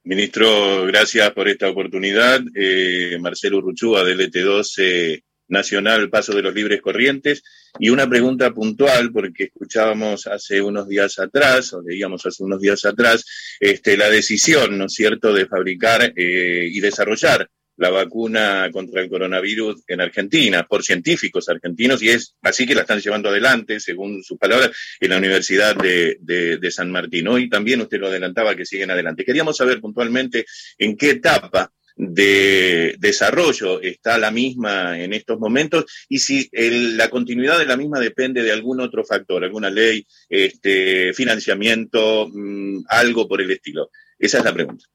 Ministro, 0.02 0.84
gracias 0.86 1.30
por 1.30 1.48
esta 1.48 1.70
oportunidad. 1.70 2.40
Eh, 2.56 3.16
Marcelo 3.20 3.58
Urruchúa, 3.58 4.02
del 4.02 4.18
ET12 4.18 5.22
Nacional 5.46 6.10
Paso 6.10 6.34
de 6.34 6.42
los 6.42 6.52
Libres 6.52 6.82
Corrientes. 6.82 7.44
Y 7.78 7.90
una 7.90 8.08
pregunta 8.08 8.50
puntual, 8.50 9.12
porque 9.12 9.44
escuchábamos 9.44 10.26
hace 10.26 10.60
unos 10.60 10.88
días 10.88 11.20
atrás, 11.20 11.72
o 11.72 11.82
leíamos 11.82 12.26
hace 12.26 12.42
unos 12.42 12.60
días 12.60 12.84
atrás, 12.84 13.24
este, 13.60 13.96
la 13.96 14.10
decisión, 14.10 14.76
¿no 14.76 14.86
es 14.86 14.94
cierto?, 14.94 15.32
de 15.32 15.46
fabricar 15.46 16.12
eh, 16.16 16.68
y 16.68 16.80
desarrollar 16.80 17.48
la 17.76 17.90
vacuna 17.90 18.68
contra 18.72 19.02
el 19.02 19.08
coronavirus 19.08 19.82
en 19.86 20.00
Argentina 20.00 20.66
por 20.68 20.82
científicos 20.82 21.48
argentinos 21.48 22.02
y 22.02 22.10
es 22.10 22.36
así 22.42 22.66
que 22.66 22.74
la 22.74 22.82
están 22.82 23.00
llevando 23.00 23.28
adelante, 23.28 23.80
según 23.80 24.22
sus 24.22 24.38
palabras, 24.38 24.70
en 25.00 25.10
la 25.10 25.18
Universidad 25.18 25.74
de, 25.76 26.70
San 26.70 26.90
Martín. 26.90 27.28
Hoy 27.28 27.50
también 27.50 27.80
usted 27.80 28.00
lo 28.00 28.06
adelantaba 28.06 28.54
que 28.54 28.64
siguen 28.64 28.90
adelante. 28.90 29.24
Queríamos 29.24 29.56
saber 29.56 29.80
puntualmente 29.80 30.46
en 30.78 30.96
qué 30.96 31.10
etapa 31.10 31.70
de 31.94 32.96
desarrollo 32.98 33.82
está 33.82 34.16
la 34.16 34.30
misma 34.30 34.98
en 34.98 35.12
estos 35.12 35.38
momentos 35.38 35.84
y 36.08 36.18
si 36.18 36.48
la 36.52 37.10
continuidad 37.10 37.58
de 37.58 37.66
la 37.66 37.76
misma 37.76 38.00
depende 38.00 38.42
de 38.42 38.52
algún 38.52 38.80
otro 38.80 39.04
factor, 39.04 39.44
alguna 39.44 39.68
ley, 39.68 40.06
este, 40.28 41.12
financiamiento, 41.12 42.28
mm, 42.32 42.84
algo 42.88 43.28
por 43.28 43.42
el 43.42 43.50
estilo. 43.50 43.90
Esa 44.18 44.38
es 44.38 44.44
la 44.44 44.54
pregunta. 44.54 44.86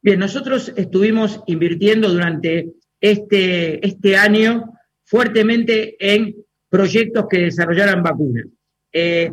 Bien, 0.00 0.20
nosotros 0.20 0.72
estuvimos 0.76 1.42
invirtiendo 1.46 2.08
durante 2.08 2.70
este, 3.00 3.84
este 3.84 4.16
año 4.16 4.72
fuertemente 5.04 5.96
en 5.98 6.36
proyectos 6.68 7.26
que 7.28 7.38
desarrollaran 7.38 8.02
vacunas. 8.02 8.46
Eh, 8.92 9.32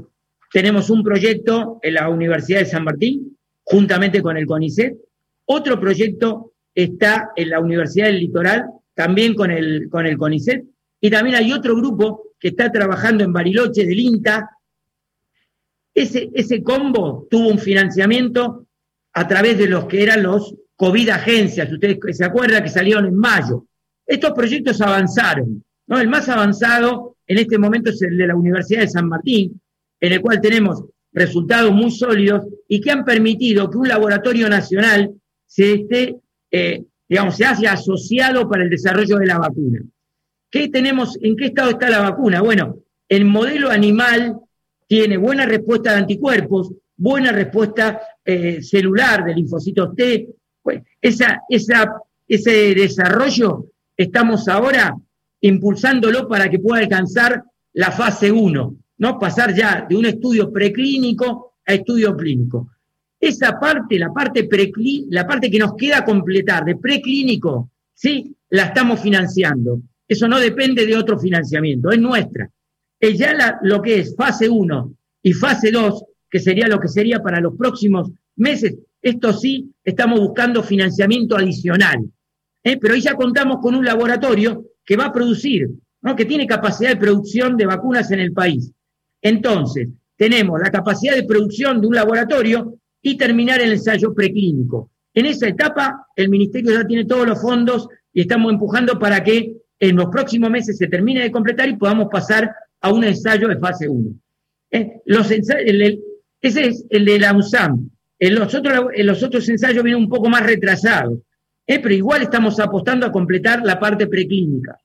tenemos 0.51 0.89
un 0.89 1.03
proyecto 1.03 1.79
en 1.83 1.93
la 1.93 2.09
Universidad 2.09 2.59
de 2.59 2.65
San 2.65 2.83
Martín, 2.83 3.37
juntamente 3.63 4.21
con 4.21 4.37
el 4.37 4.47
CONICET. 4.47 4.95
Otro 5.45 5.79
proyecto 5.79 6.53
está 6.73 7.31
en 7.35 7.49
la 7.49 7.59
Universidad 7.59 8.07
del 8.07 8.19
Litoral, 8.19 8.65
también 8.95 9.35
con 9.35 9.51
el, 9.51 9.87
con 9.89 10.07
el 10.07 10.17
CONICET. 10.17 10.63
Y 10.99 11.09
también 11.11 11.35
hay 11.35 11.51
otro 11.53 11.75
grupo 11.75 12.31
que 12.39 12.47
está 12.47 12.71
trabajando 12.71 13.23
en 13.23 13.33
Bariloche 13.33 13.85
del 13.85 13.99
INTA. 13.99 14.49
Ese, 15.93 16.29
ese 16.33 16.63
combo 16.63 17.27
tuvo 17.29 17.49
un 17.49 17.59
financiamiento 17.59 18.64
a 19.15 19.27
través 19.27 19.57
de 19.57 19.67
los 19.67 19.85
que 19.85 20.03
eran 20.03 20.23
los 20.23 20.53
COVID 20.75 21.09
agencias, 21.09 21.71
ustedes 21.71 21.97
se 22.17 22.25
acuerdan 22.25 22.61
que 22.61 22.69
salieron 22.69 23.05
en 23.05 23.15
mayo. 23.15 23.65
Estos 24.05 24.31
proyectos 24.33 24.81
avanzaron, 24.81 25.63
¿no? 25.87 25.99
El 25.99 26.09
más 26.09 26.27
avanzado 26.27 27.15
en 27.25 27.37
este 27.37 27.57
momento 27.57 27.89
es 27.89 28.01
el 28.01 28.17
de 28.17 28.27
la 28.27 28.35
Universidad 28.35 28.81
de 28.81 28.89
San 28.89 29.07
Martín, 29.07 29.59
en 30.01 30.13
el 30.13 30.19
cual 30.19 30.41
tenemos 30.41 30.83
resultados 31.13 31.71
muy 31.71 31.91
sólidos 31.91 32.45
y 32.67 32.81
que 32.81 32.91
han 32.91 33.05
permitido 33.05 33.69
que 33.69 33.77
un 33.77 33.87
laboratorio 33.87 34.49
nacional 34.49 35.09
se 35.47 35.73
esté, 35.73 36.17
eh, 36.51 36.83
digamos, 37.07 37.37
se 37.37 37.45
haya 37.45 37.71
asociado 37.71 38.49
para 38.49 38.65
el 38.65 38.69
desarrollo 38.69 39.17
de 39.17 39.27
la 39.27 39.39
vacuna. 39.39 39.79
¿Qué 40.51 40.67
tenemos, 40.67 41.17
en 41.21 41.37
qué 41.37 41.45
estado 41.45 41.71
está 41.71 41.89
la 41.89 42.01
vacuna? 42.01 42.41
Bueno, 42.41 42.79
el 43.07 43.23
modelo 43.23 43.69
animal 43.69 44.35
tiene 44.87 45.15
buena 45.15 45.45
respuesta 45.45 45.93
de 45.93 45.99
anticuerpos, 45.99 46.73
buena 46.97 47.31
respuesta 47.31 48.01
eh, 48.23 48.61
celular 48.61 49.25
de 49.25 49.35
linfocitos 49.35 49.95
T. 49.95 50.27
Esa, 51.01 51.41
ese 51.49 52.51
desarrollo 52.75 53.67
estamos 53.95 54.47
ahora 54.47 54.95
impulsándolo 55.41 56.27
para 56.27 56.49
que 56.49 56.59
pueda 56.59 56.81
alcanzar 56.81 57.43
la 57.73 57.91
fase 57.91 58.31
1, 58.31 58.75
¿no? 58.97 59.19
Pasar 59.19 59.53
ya 59.53 59.85
de 59.87 59.95
un 59.95 60.05
estudio 60.05 60.51
preclínico 60.51 61.53
a 61.65 61.73
estudio 61.73 62.15
clínico. 62.15 62.69
esa 63.19 63.59
parte, 63.59 63.97
la 63.97 64.11
parte, 64.13 64.47
la 65.09 65.25
parte 65.25 65.49
que 65.49 65.59
nos 65.59 65.75
queda 65.75 66.05
completar 66.05 66.63
de 66.63 66.75
preclínico, 66.75 67.71
sí, 67.93 68.35
la 68.49 68.65
estamos 68.65 68.99
financiando. 68.99 69.81
Eso 70.07 70.27
no 70.27 70.39
depende 70.39 70.85
de 70.85 70.95
otro 70.95 71.17
financiamiento, 71.17 71.91
es 71.91 71.99
nuestra. 71.99 72.49
Es 72.99 73.17
ya 73.17 73.59
lo 73.63 73.81
que 73.81 73.99
es 73.99 74.15
fase 74.15 74.47
1 74.47 74.93
y 75.23 75.33
fase 75.33 75.71
2, 75.71 76.03
que 76.35 76.41
sería 76.41 76.67
lo 76.67 76.81
que 76.81 76.89
sería 76.89 77.23
para 77.23 77.39
los 77.39 77.55
próximos 77.55 78.11
meses, 78.35 78.75
esto 79.01 79.31
sí, 79.31 79.71
estamos 79.85 80.19
buscando 80.19 80.61
financiamiento 80.63 81.37
adicional. 81.37 82.11
¿eh? 82.61 82.75
Pero 82.75 82.93
ahí 82.93 82.99
ya 82.99 83.15
contamos 83.15 83.59
con 83.61 83.73
un 83.73 83.85
laboratorio 83.85 84.65
que 84.85 84.97
va 84.97 85.05
a 85.05 85.13
producir, 85.13 85.69
¿no? 86.01 86.13
que 86.13 86.25
tiene 86.25 86.45
capacidad 86.45 86.89
de 86.89 86.97
producción 86.97 87.55
de 87.55 87.67
vacunas 87.67 88.11
en 88.11 88.19
el 88.19 88.33
país. 88.33 88.69
Entonces, 89.21 89.87
tenemos 90.17 90.59
la 90.59 90.69
capacidad 90.69 91.15
de 91.15 91.23
producción 91.23 91.79
de 91.79 91.87
un 91.87 91.95
laboratorio 91.95 92.79
y 93.01 93.15
terminar 93.15 93.61
el 93.61 93.71
ensayo 93.71 94.13
preclínico. 94.13 94.91
En 95.13 95.27
esa 95.27 95.47
etapa, 95.47 96.05
el 96.17 96.27
Ministerio 96.27 96.73
ya 96.73 96.85
tiene 96.85 97.05
todos 97.05 97.25
los 97.25 97.41
fondos 97.41 97.87
y 98.11 98.19
estamos 98.19 98.51
empujando 98.51 98.99
para 98.99 99.23
que 99.23 99.55
en 99.79 99.95
los 99.95 100.07
próximos 100.07 100.49
meses 100.49 100.77
se 100.77 100.87
termine 100.87 101.21
de 101.21 101.31
completar 101.31 101.69
y 101.69 101.77
podamos 101.77 102.09
pasar 102.11 102.53
a 102.81 102.91
un 102.91 103.05
ensayo 103.05 103.47
de 103.47 103.57
fase 103.57 103.87
1. 103.87 104.09
¿Eh? 104.71 105.01
Ese 106.47 106.67
es 106.67 106.85
el 106.89 107.05
de 107.05 107.19
la 107.19 107.35
USAM. 107.35 107.89
En 108.19 108.35
los 108.35 108.53
otros, 108.53 108.87
en 108.93 109.05
los 109.05 109.21
otros 109.23 109.47
ensayos 109.49 109.83
vienen 109.83 110.03
un 110.03 110.09
poco 110.09 110.29
más 110.29 110.43
retrasados, 110.43 111.19
¿eh? 111.67 111.79
pero 111.79 111.93
igual 111.93 112.21
estamos 112.21 112.59
apostando 112.59 113.05
a 113.05 113.11
completar 113.11 113.61
la 113.63 113.79
parte 113.79 114.07
preclínica. 114.07 114.77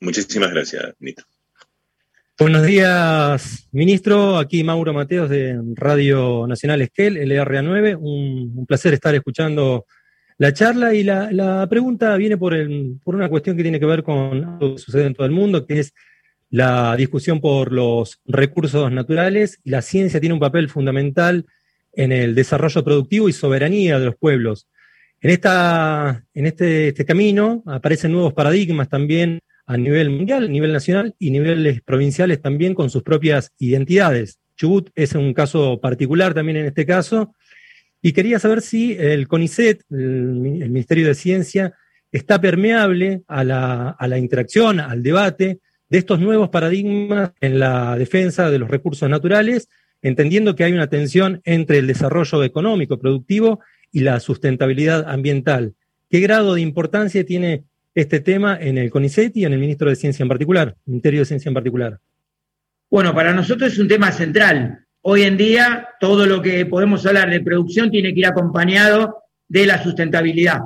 Muchísimas 0.00 0.50
gracias, 0.50 0.94
Nito. 0.98 1.24
Buenos 2.38 2.64
días, 2.64 3.68
ministro. 3.72 4.38
Aquí 4.38 4.64
Mauro 4.64 4.94
Mateos 4.94 5.28
de 5.28 5.60
Radio 5.74 6.46
Nacional 6.46 6.80
Esquel, 6.80 7.18
LRA9. 7.18 7.98
Un, 8.00 8.52
un 8.56 8.66
placer 8.66 8.94
estar 8.94 9.14
escuchando 9.14 9.84
la 10.40 10.54
charla 10.54 10.94
y 10.94 11.02
la, 11.02 11.66
pregunta 11.68 12.16
viene 12.16 12.38
por, 12.38 12.56
por, 13.04 13.14
una 13.14 13.28
cuestión 13.28 13.58
que 13.58 13.62
tiene 13.62 13.78
que 13.78 13.84
ver 13.84 14.02
con 14.02 14.58
lo 14.58 14.74
que 14.74 14.78
sucede 14.78 15.04
en 15.04 15.14
todo 15.14 15.26
el 15.26 15.32
mundo, 15.32 15.66
que 15.66 15.80
es 15.80 15.92
la 16.50 16.96
discusión 16.96 17.40
por 17.40 17.72
los 17.72 18.20
recursos 18.26 18.90
naturales. 18.90 19.60
La 19.64 19.82
ciencia 19.82 20.20
tiene 20.20 20.34
un 20.34 20.40
papel 20.40 20.68
fundamental 20.68 21.46
en 21.92 22.12
el 22.12 22.34
desarrollo 22.34 22.84
productivo 22.84 23.28
y 23.28 23.32
soberanía 23.32 23.98
de 23.98 24.06
los 24.06 24.16
pueblos. 24.16 24.68
En, 25.20 25.30
esta, 25.30 26.24
en 26.34 26.46
este, 26.46 26.88
este 26.88 27.04
camino 27.04 27.62
aparecen 27.66 28.12
nuevos 28.12 28.32
paradigmas 28.32 28.88
también 28.88 29.40
a 29.66 29.76
nivel 29.76 30.10
mundial, 30.10 30.44
a 30.44 30.48
nivel 30.48 30.72
nacional 30.72 31.14
y 31.18 31.30
niveles 31.30 31.82
provinciales 31.82 32.42
también 32.42 32.74
con 32.74 32.90
sus 32.90 33.02
propias 33.02 33.52
identidades. 33.58 34.40
Chubut 34.56 34.90
es 34.94 35.14
un 35.14 35.32
caso 35.32 35.80
particular 35.80 36.34
también 36.34 36.58
en 36.58 36.66
este 36.66 36.84
caso. 36.84 37.34
Y 38.02 38.12
quería 38.12 38.38
saber 38.38 38.62
si 38.62 38.96
el 38.98 39.28
CONICET, 39.28 39.82
el, 39.90 39.98
Ministerio 40.70 41.06
de 41.06 41.14
Ciencia, 41.14 41.74
está 42.10 42.40
permeable 42.40 43.22
a 43.28 43.44
la, 43.44 43.90
a 43.90 44.08
la 44.08 44.18
interacción, 44.18 44.80
al 44.80 45.02
debate 45.02 45.60
de 45.90 45.98
estos 45.98 46.20
nuevos 46.20 46.48
paradigmas 46.48 47.32
en 47.40 47.58
la 47.58 47.96
defensa 47.98 48.48
de 48.48 48.58
los 48.58 48.70
recursos 48.70 49.10
naturales, 49.10 49.68
entendiendo 50.02 50.54
que 50.54 50.64
hay 50.64 50.72
una 50.72 50.88
tensión 50.88 51.42
entre 51.44 51.78
el 51.78 51.86
desarrollo 51.86 52.42
económico, 52.44 52.98
productivo 52.98 53.60
y 53.92 54.00
la 54.00 54.20
sustentabilidad 54.20 55.10
ambiental. 55.10 55.74
¿Qué 56.08 56.20
grado 56.20 56.54
de 56.54 56.60
importancia 56.60 57.24
tiene 57.26 57.64
este 57.94 58.20
tema 58.20 58.56
en 58.58 58.78
el 58.78 58.90
CONICET 58.90 59.36
y 59.36 59.44
en 59.44 59.52
el 59.52 59.58
Ministro 59.58 59.90
de 59.90 59.96
Ciencia 59.96 60.22
en 60.22 60.28
particular, 60.28 60.76
Ministerio 60.86 61.20
de 61.20 61.26
Ciencia 61.26 61.48
en 61.48 61.54
particular? 61.54 61.98
Bueno, 62.88 63.14
para 63.14 63.32
nosotros 63.32 63.72
es 63.72 63.78
un 63.78 63.88
tema 63.88 64.12
central. 64.12 64.86
Hoy 65.02 65.22
en 65.22 65.36
día 65.36 65.88
todo 65.98 66.24
lo 66.24 66.40
que 66.40 66.66
podemos 66.66 67.04
hablar 67.04 67.30
de 67.30 67.40
producción 67.40 67.90
tiene 67.90 68.14
que 68.14 68.20
ir 68.20 68.26
acompañado 68.26 69.24
de 69.48 69.66
la 69.66 69.82
sustentabilidad. 69.82 70.60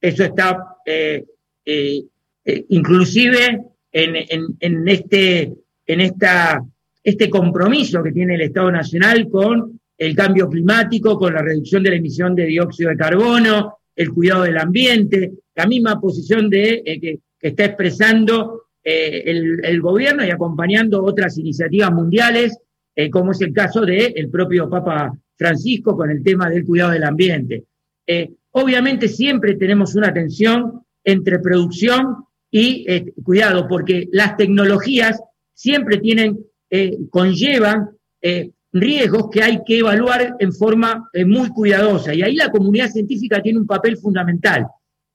Eso 0.00 0.24
está 0.24 0.76
eh, 0.86 1.24
eh, 1.64 2.02
eh, 2.44 2.64
inclusive 2.70 3.71
en, 3.92 4.88
este, 4.88 5.52
en 5.86 6.00
esta, 6.00 6.64
este 7.02 7.28
compromiso 7.28 8.02
que 8.02 8.12
tiene 8.12 8.34
el 8.34 8.42
Estado 8.42 8.70
Nacional 8.72 9.28
con 9.28 9.80
el 9.98 10.16
cambio 10.16 10.48
climático, 10.48 11.18
con 11.18 11.34
la 11.34 11.42
reducción 11.42 11.82
de 11.82 11.90
la 11.90 11.96
emisión 11.96 12.34
de 12.34 12.46
dióxido 12.46 12.90
de 12.90 12.96
carbono, 12.96 13.78
el 13.94 14.10
cuidado 14.10 14.44
del 14.44 14.58
ambiente, 14.58 15.32
la 15.54 15.66
misma 15.66 16.00
posición 16.00 16.48
de, 16.48 16.82
eh, 16.84 17.00
que, 17.00 17.20
está 17.40 17.64
expresando 17.64 18.66
eh, 18.84 19.22
el, 19.26 19.80
gobierno 19.80 20.24
y 20.24 20.30
acompañando 20.30 21.02
otras 21.02 21.36
iniciativas 21.38 21.92
mundiales, 21.92 22.56
eh, 22.94 23.10
como 23.10 23.32
es 23.32 23.40
el 23.40 23.52
caso 23.52 23.80
del 23.82 24.28
propio 24.30 24.70
Papa 24.70 25.12
Francisco 25.36 25.96
con 25.96 26.10
el 26.10 26.22
tema 26.22 26.48
del 26.48 26.64
cuidado 26.64 26.92
del 26.92 27.04
ambiente. 27.04 27.64
obviamente 28.52 29.08
siempre 29.08 29.54
tenemos 29.54 29.94
una 29.94 30.12
tensión 30.12 30.82
entre 31.04 31.40
producción 31.40 32.24
y 32.54 33.10
cuidado, 33.22 33.66
porque 33.66 34.08
las 34.12 34.36
tecnologías 34.36 35.18
siempre 35.54 35.96
tienen, 35.96 36.38
conllevan 37.10 37.88
riesgos 38.72 39.30
que 39.30 39.42
hay 39.42 39.62
que 39.66 39.78
evaluar 39.78 40.36
en 40.38 40.52
forma 40.52 41.08
muy 41.26 41.48
cuidadosa. 41.48 42.14
Y 42.14 42.22
ahí 42.22 42.36
la 42.36 42.50
comunidad 42.50 42.90
científica 42.90 43.40
tiene 43.40 43.58
un 43.58 43.66
papel 43.66 43.96
fundamental. 43.96 44.66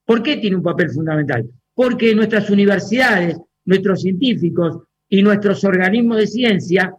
¿Por 0.04 0.22
qué 0.22 0.38
tiene 0.38 0.56
un 0.56 0.62
papel 0.62 0.90
fundamental? 0.90 1.48
Porque 1.74 2.14
nuestras 2.14 2.50
universidades, 2.50 3.38
nuestros 3.66 4.00
científicos 4.00 4.78
y 5.08 5.22
nuestros 5.22 5.62
organismos 5.64 6.16
de 6.16 6.26
ciencia 6.26 6.94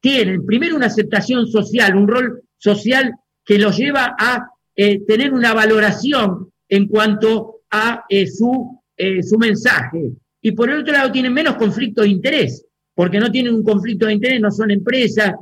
tienen 0.00 0.44
primero 0.46 0.76
una 0.76 0.86
aceptación 0.86 1.46
social, 1.46 1.96
un 1.96 2.08
rol 2.08 2.42
social 2.56 3.12
que 3.44 3.58
los 3.58 3.76
lleva 3.76 4.16
a 4.18 4.48
eh, 4.76 5.04
tener 5.06 5.32
una 5.32 5.54
valoración 5.54 6.50
en 6.68 6.88
cuanto 6.88 7.62
a 7.70 8.04
eh, 8.08 8.26
su, 8.26 8.77
eh, 8.98 9.22
su 9.22 9.38
mensaje. 9.38 10.10
Y 10.42 10.52
por 10.52 10.68
el 10.68 10.80
otro 10.80 10.92
lado 10.92 11.10
tienen 11.10 11.32
menos 11.32 11.56
conflicto 11.56 12.02
de 12.02 12.08
interés, 12.08 12.64
porque 12.94 13.18
no 13.18 13.30
tienen 13.30 13.54
un 13.54 13.62
conflicto 13.62 14.06
de 14.06 14.12
interés, 14.12 14.40
no 14.40 14.50
son 14.50 14.70
empresas, 14.70 15.32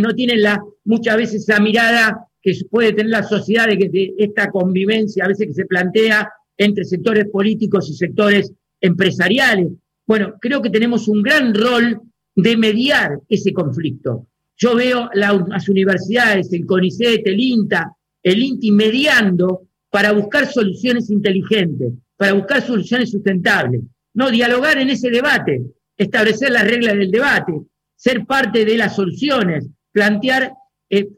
no 0.00 0.14
tienen 0.14 0.42
la, 0.42 0.62
muchas 0.84 1.16
veces 1.16 1.48
esa 1.48 1.60
mirada 1.60 2.28
que 2.42 2.52
puede 2.70 2.92
tener 2.92 3.10
la 3.10 3.22
sociedad 3.22 3.66
de 3.66 4.14
esta 4.18 4.50
convivencia 4.50 5.24
a 5.24 5.28
veces 5.28 5.46
que 5.48 5.54
se 5.54 5.64
plantea 5.64 6.28
entre 6.56 6.84
sectores 6.84 7.26
políticos 7.30 7.88
y 7.88 7.94
sectores 7.94 8.52
empresariales. 8.80 9.68
Bueno, 10.06 10.34
creo 10.40 10.60
que 10.60 10.70
tenemos 10.70 11.08
un 11.08 11.22
gran 11.22 11.54
rol 11.54 12.00
de 12.34 12.56
mediar 12.56 13.18
ese 13.28 13.52
conflicto. 13.52 14.26
Yo 14.56 14.74
veo 14.74 15.08
las 15.14 15.68
universidades, 15.68 16.52
el 16.52 16.66
CONICET, 16.66 17.26
el 17.26 17.40
INTA, 17.40 17.92
el 18.22 18.42
INTI 18.42 18.72
mediando 18.72 19.68
para 19.90 20.12
buscar 20.12 20.46
soluciones 20.46 21.10
inteligentes, 21.10 21.92
para 22.18 22.34
buscar 22.34 22.60
soluciones 22.60 23.10
sustentables. 23.10 23.80
No 24.12 24.30
dialogar 24.30 24.76
en 24.78 24.90
ese 24.90 25.08
debate, 25.08 25.62
establecer 25.96 26.50
las 26.50 26.64
reglas 26.64 26.96
del 26.96 27.10
debate, 27.10 27.52
ser 27.96 28.26
parte 28.26 28.64
de 28.64 28.76
las 28.76 28.96
soluciones, 28.96 29.68
plantear, 29.92 30.52
eh, 30.90 31.08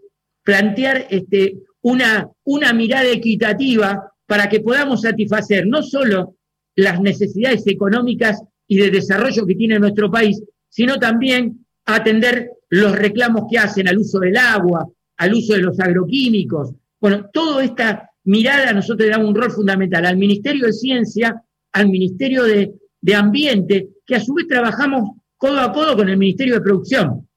plantear 0.44 1.06
este, 1.10 1.56
una, 1.80 2.28
una 2.44 2.72
mirada 2.72 3.08
equitativa 3.08 4.12
para 4.26 4.48
que 4.48 4.60
podamos 4.60 5.00
satisfacer 5.00 5.66
no 5.66 5.82
solo 5.82 6.36
las 6.76 7.00
necesidades 7.00 7.66
económicas 7.66 8.42
y 8.68 8.76
de 8.76 8.90
desarrollo 8.90 9.46
que 9.46 9.54
tiene 9.54 9.78
nuestro 9.78 10.10
país, 10.10 10.42
sino 10.68 10.98
también 10.98 11.66
atender 11.86 12.52
los 12.68 12.96
reclamos 12.96 13.44
que 13.50 13.58
hacen 13.58 13.88
al 13.88 13.98
uso 13.98 14.20
del 14.20 14.36
agua, 14.36 14.86
al 15.16 15.34
uso 15.34 15.54
de 15.54 15.62
los 15.62 15.80
agroquímicos. 15.80 16.74
Bueno, 17.00 17.28
toda 17.32 17.64
esta 17.64 18.09
mirada 18.24 18.72
nosotros 18.72 19.06
le 19.06 19.12
damos 19.12 19.28
un 19.28 19.34
rol 19.34 19.50
fundamental 19.50 20.06
al 20.06 20.16
Ministerio 20.16 20.66
de 20.66 20.72
Ciencia, 20.72 21.42
al 21.72 21.88
Ministerio 21.88 22.44
de, 22.44 22.74
Ambiente, 23.14 23.88
que 24.06 24.16
a 24.16 24.20
su 24.20 24.34
vez 24.34 24.46
trabajamos 24.46 25.16
codo 25.36 25.60
a 25.60 25.72
codo 25.72 25.96
con 25.96 26.08
el 26.08 26.16
Ministerio 26.16 26.54
de 26.54 26.60
Producción 26.60 27.28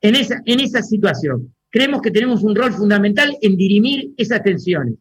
en 0.00 0.14
esa, 0.14 0.40
en 0.44 0.60
esa 0.60 0.82
situación. 0.82 1.54
Creemos 1.70 2.00
que 2.00 2.10
tenemos 2.10 2.42
un 2.42 2.56
rol 2.56 2.72
fundamental 2.72 3.36
en 3.40 3.56
dirimir 3.56 4.12
esas 4.16 4.42
tensiones. 4.42 4.94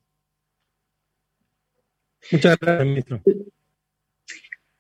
Muchas 2.32 2.58
gracias, 2.60 2.88
ministro. 2.88 3.22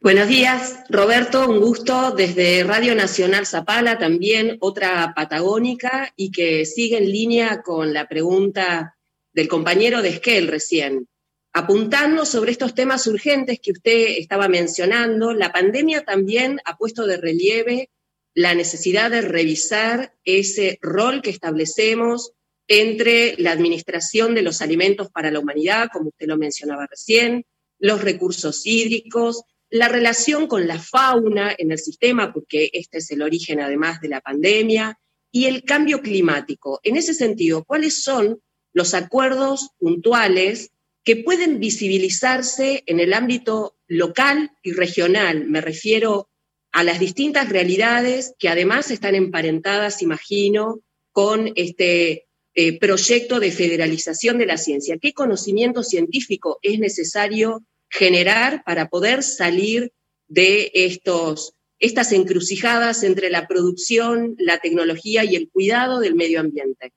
Buenos 0.02 0.28
días, 0.28 0.84
Roberto, 0.90 1.50
un 1.50 1.60
gusto 1.60 2.12
desde 2.12 2.64
Radio 2.64 2.94
Nacional 2.94 3.48
Zapala, 3.48 3.98
también 3.98 4.58
otra 4.60 5.14
patagónica 5.16 6.14
y 6.16 6.32
que 6.32 6.66
sigue 6.66 6.98
en 6.98 7.12
línea 7.12 7.64
con 7.64 7.92
la 7.92 8.08
pregunta 8.08 8.95
del 9.36 9.50
compañero 9.50 10.02
de 10.02 10.10
Esquel 10.10 10.48
recién. 10.48 11.10
Apuntando 11.52 12.26
sobre 12.26 12.52
estos 12.52 12.74
temas 12.74 13.06
urgentes 13.06 13.60
que 13.62 13.74
usted 13.74 14.18
estaba 14.18 14.48
mencionando, 14.48 15.34
la 15.34 15.52
pandemia 15.52 16.04
también 16.04 16.62
ha 16.64 16.78
puesto 16.78 17.06
de 17.06 17.18
relieve 17.18 17.90
la 18.34 18.56
necesidad 18.56 19.12
de 19.12 19.22
revisar 19.22 20.14
ese 20.24 20.80
rol 20.82 21.22
que 21.22 21.30
establecemos 21.30 22.32
entre 22.68 23.36
la 23.38 23.52
administración 23.52 24.36
de 24.36 24.42
los 24.42 24.62
alimentos 24.62 25.12
para 25.12 25.32
la 25.32 25.40
humanidad, 25.40 25.90
como 25.92 26.10
usted 26.10 26.28
lo 26.28 26.38
mencionaba 26.38 26.88
recién, 26.88 27.46
los 27.78 28.02
recursos 28.02 28.66
hídricos, 28.66 29.44
la 29.70 29.90
relación 29.90 30.48
con 30.48 30.66
la 30.66 30.80
fauna 30.80 31.54
en 31.58 31.72
el 31.72 31.80
sistema, 31.80 32.34
porque 32.34 32.70
este 32.72 33.00
es 33.00 33.12
el 33.12 33.22
origen 33.22 33.60
además 33.60 34.00
de 34.00 34.10
la 34.10 34.22
pandemia, 34.22 34.98
y 35.32 35.46
el 35.46 35.66
cambio 35.66 36.02
climático. 36.02 36.80
En 36.84 36.96
ese 36.96 37.14
sentido, 37.14 37.66
¿cuáles 37.66 38.02
son 38.02 38.40
los 38.76 38.94
acuerdos 38.94 39.70
puntuales 39.80 40.72
que 41.06 41.16
pueden 41.16 41.60
visibilizarse 41.60 42.84
en 42.86 43.00
el 43.00 43.14
ámbito 43.14 43.78
local 43.88 44.52
y 44.62 44.74
regional? 44.74 45.46
Me 45.48 45.62
refiero 45.62 46.30
a 46.74 46.84
las 46.84 47.00
distintas 47.00 47.48
realidades 47.48 48.36
que 48.38 48.50
además 48.50 48.92
están 48.92 49.16
emparentadas, 49.16 50.02
imagino, 50.02 50.82
con 51.14 51.54
este 51.56 52.28
eh, 52.54 52.78
proyecto 52.78 53.40
de 53.40 53.54
federalización 53.54 54.38
de 54.38 54.46
la 54.46 54.58
ciencia. 54.58 54.98
¿Qué 54.98 55.14
conocimiento 55.14 55.82
científico 55.82 56.60
es 56.62 56.78
necesario 56.78 57.64
generar 57.90 58.64
para 58.66 58.90
poder 58.90 59.24
salir 59.24 59.94
de 60.28 60.70
estos, 60.74 61.54
estas 61.80 62.12
encrucijadas 62.12 63.04
entre 63.04 63.30
la 63.30 63.48
producción, 63.48 64.36
la 64.38 64.58
tecnología 64.58 65.24
y 65.24 65.38
el 65.38 65.50
cuidado 65.50 66.02
del 66.02 66.16
medio 66.16 66.42
ambiente? 66.42 66.92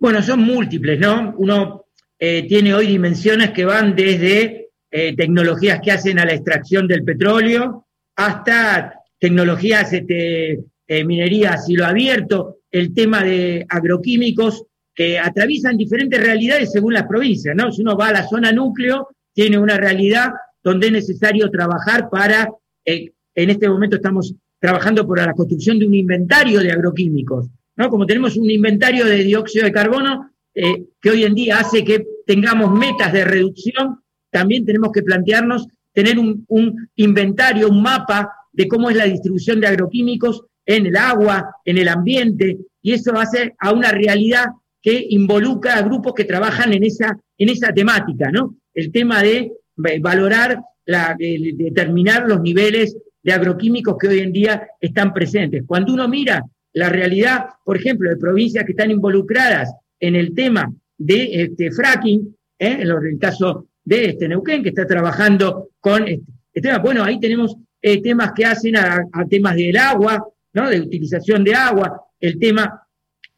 Bueno, 0.00 0.22
son 0.22 0.40
múltiples, 0.40 0.98
¿no? 0.98 1.34
Uno 1.36 1.84
eh, 2.18 2.46
tiene 2.48 2.72
hoy 2.72 2.86
dimensiones 2.86 3.50
que 3.50 3.66
van 3.66 3.94
desde 3.94 4.70
eh, 4.90 5.14
tecnologías 5.14 5.78
que 5.84 5.92
hacen 5.92 6.18
a 6.18 6.24
la 6.24 6.32
extracción 6.32 6.88
del 6.88 7.04
petróleo, 7.04 7.86
hasta 8.16 8.94
tecnologías, 9.18 9.92
este, 9.92 10.58
eh, 10.86 11.04
minería 11.04 11.52
a 11.52 11.58
cielo 11.58 11.84
abierto, 11.84 12.60
el 12.70 12.94
tema 12.94 13.22
de 13.22 13.66
agroquímicos 13.68 14.64
que 14.94 15.18
atraviesan 15.18 15.76
diferentes 15.76 16.18
realidades 16.18 16.72
según 16.72 16.94
las 16.94 17.06
provincias, 17.06 17.54
¿no? 17.54 17.70
Si 17.70 17.82
uno 17.82 17.94
va 17.94 18.08
a 18.08 18.12
la 18.12 18.26
zona 18.26 18.52
núcleo, 18.52 19.08
tiene 19.34 19.58
una 19.58 19.76
realidad 19.76 20.30
donde 20.62 20.86
es 20.86 20.92
necesario 20.94 21.50
trabajar 21.50 22.08
para, 22.08 22.48
en 22.84 23.50
este 23.50 23.68
momento 23.68 23.96
estamos 23.96 24.34
trabajando 24.58 25.06
por 25.06 25.18
la 25.18 25.34
construcción 25.34 25.78
de 25.78 25.86
un 25.86 25.94
inventario 25.94 26.60
de 26.60 26.72
agroquímicos, 26.72 27.48
Como 27.88 28.06
tenemos 28.06 28.36
un 28.36 28.50
inventario 28.50 29.06
de 29.06 29.24
dióxido 29.24 29.64
de 29.64 29.72
carbono 29.72 30.30
eh, 30.54 30.84
que 31.00 31.10
hoy 31.10 31.24
en 31.24 31.34
día 31.34 31.58
hace 31.60 31.84
que 31.84 32.04
tengamos 32.26 32.72
metas 32.72 33.12
de 33.12 33.24
reducción, 33.24 34.00
también 34.30 34.64
tenemos 34.64 34.92
que 34.92 35.02
plantearnos 35.02 35.66
tener 35.92 36.18
un, 36.18 36.88
inventario, 36.96 37.68
un 37.68 37.82
mapa 37.82 38.32
de 38.52 38.68
cómo 38.68 38.90
es 38.90 38.96
la 38.96 39.04
distribución 39.04 39.60
de 39.60 39.66
agroquímicos 39.66 40.44
en 40.66 40.86
el 40.86 40.96
agua, 40.96 41.56
en 41.64 41.78
el 41.78 41.88
ambiente, 41.88 42.58
y 42.82 42.92
eso 42.92 43.16
hace 43.16 43.54
a 43.58 43.72
una 43.72 43.90
realidad 43.90 44.46
que 44.82 45.06
involucra 45.10 45.76
a 45.76 45.82
grupos 45.82 46.14
que 46.14 46.24
trabajan 46.24 46.72
en 46.72 46.84
esa, 46.84 47.18
en 47.36 47.48
esa 47.48 47.72
temática, 47.72 48.30
¿no? 48.30 48.56
El 48.72 48.92
tema 48.92 49.22
de 49.22 49.52
valorar, 50.00 50.60
la, 50.86 51.16
determinar 51.18 52.26
los 52.28 52.40
niveles 52.40 52.96
de 53.22 53.32
agroquímicos 53.32 53.96
que 53.98 54.08
hoy 54.08 54.18
en 54.20 54.32
día 54.32 54.68
están 54.80 55.12
presentes. 55.12 55.64
Cuando 55.66 55.92
uno 55.92 56.08
mira 56.08 56.44
la 56.72 56.88
realidad, 56.88 57.46
por 57.64 57.76
ejemplo, 57.76 58.08
de 58.08 58.16
provincias 58.16 58.64
que 58.64 58.72
están 58.72 58.90
involucradas 58.90 59.72
en 59.98 60.14
el 60.16 60.34
tema 60.34 60.72
de 60.96 61.42
este, 61.42 61.70
fracking, 61.70 62.36
¿eh? 62.58 62.78
en 62.80 62.88
el 62.88 63.18
caso 63.18 63.66
de 63.84 64.10
este 64.10 64.28
Neuquén, 64.28 64.62
que 64.62 64.68
está 64.68 64.86
trabajando 64.86 65.70
con 65.80 66.06
este, 66.06 66.24
este 66.52 66.78
Bueno, 66.78 67.02
ahí 67.02 67.18
tenemos 67.18 67.56
eh, 67.82 68.00
temas 68.02 68.32
que 68.32 68.44
hacen 68.44 68.76
a, 68.76 69.04
temas 69.28 69.56
del 69.56 69.76
agua, 69.76 70.26
¿no? 70.52 70.68
De 70.68 70.80
utilización 70.80 71.42
de 71.44 71.54
agua, 71.54 72.02
el 72.20 72.38
tema 72.38 72.86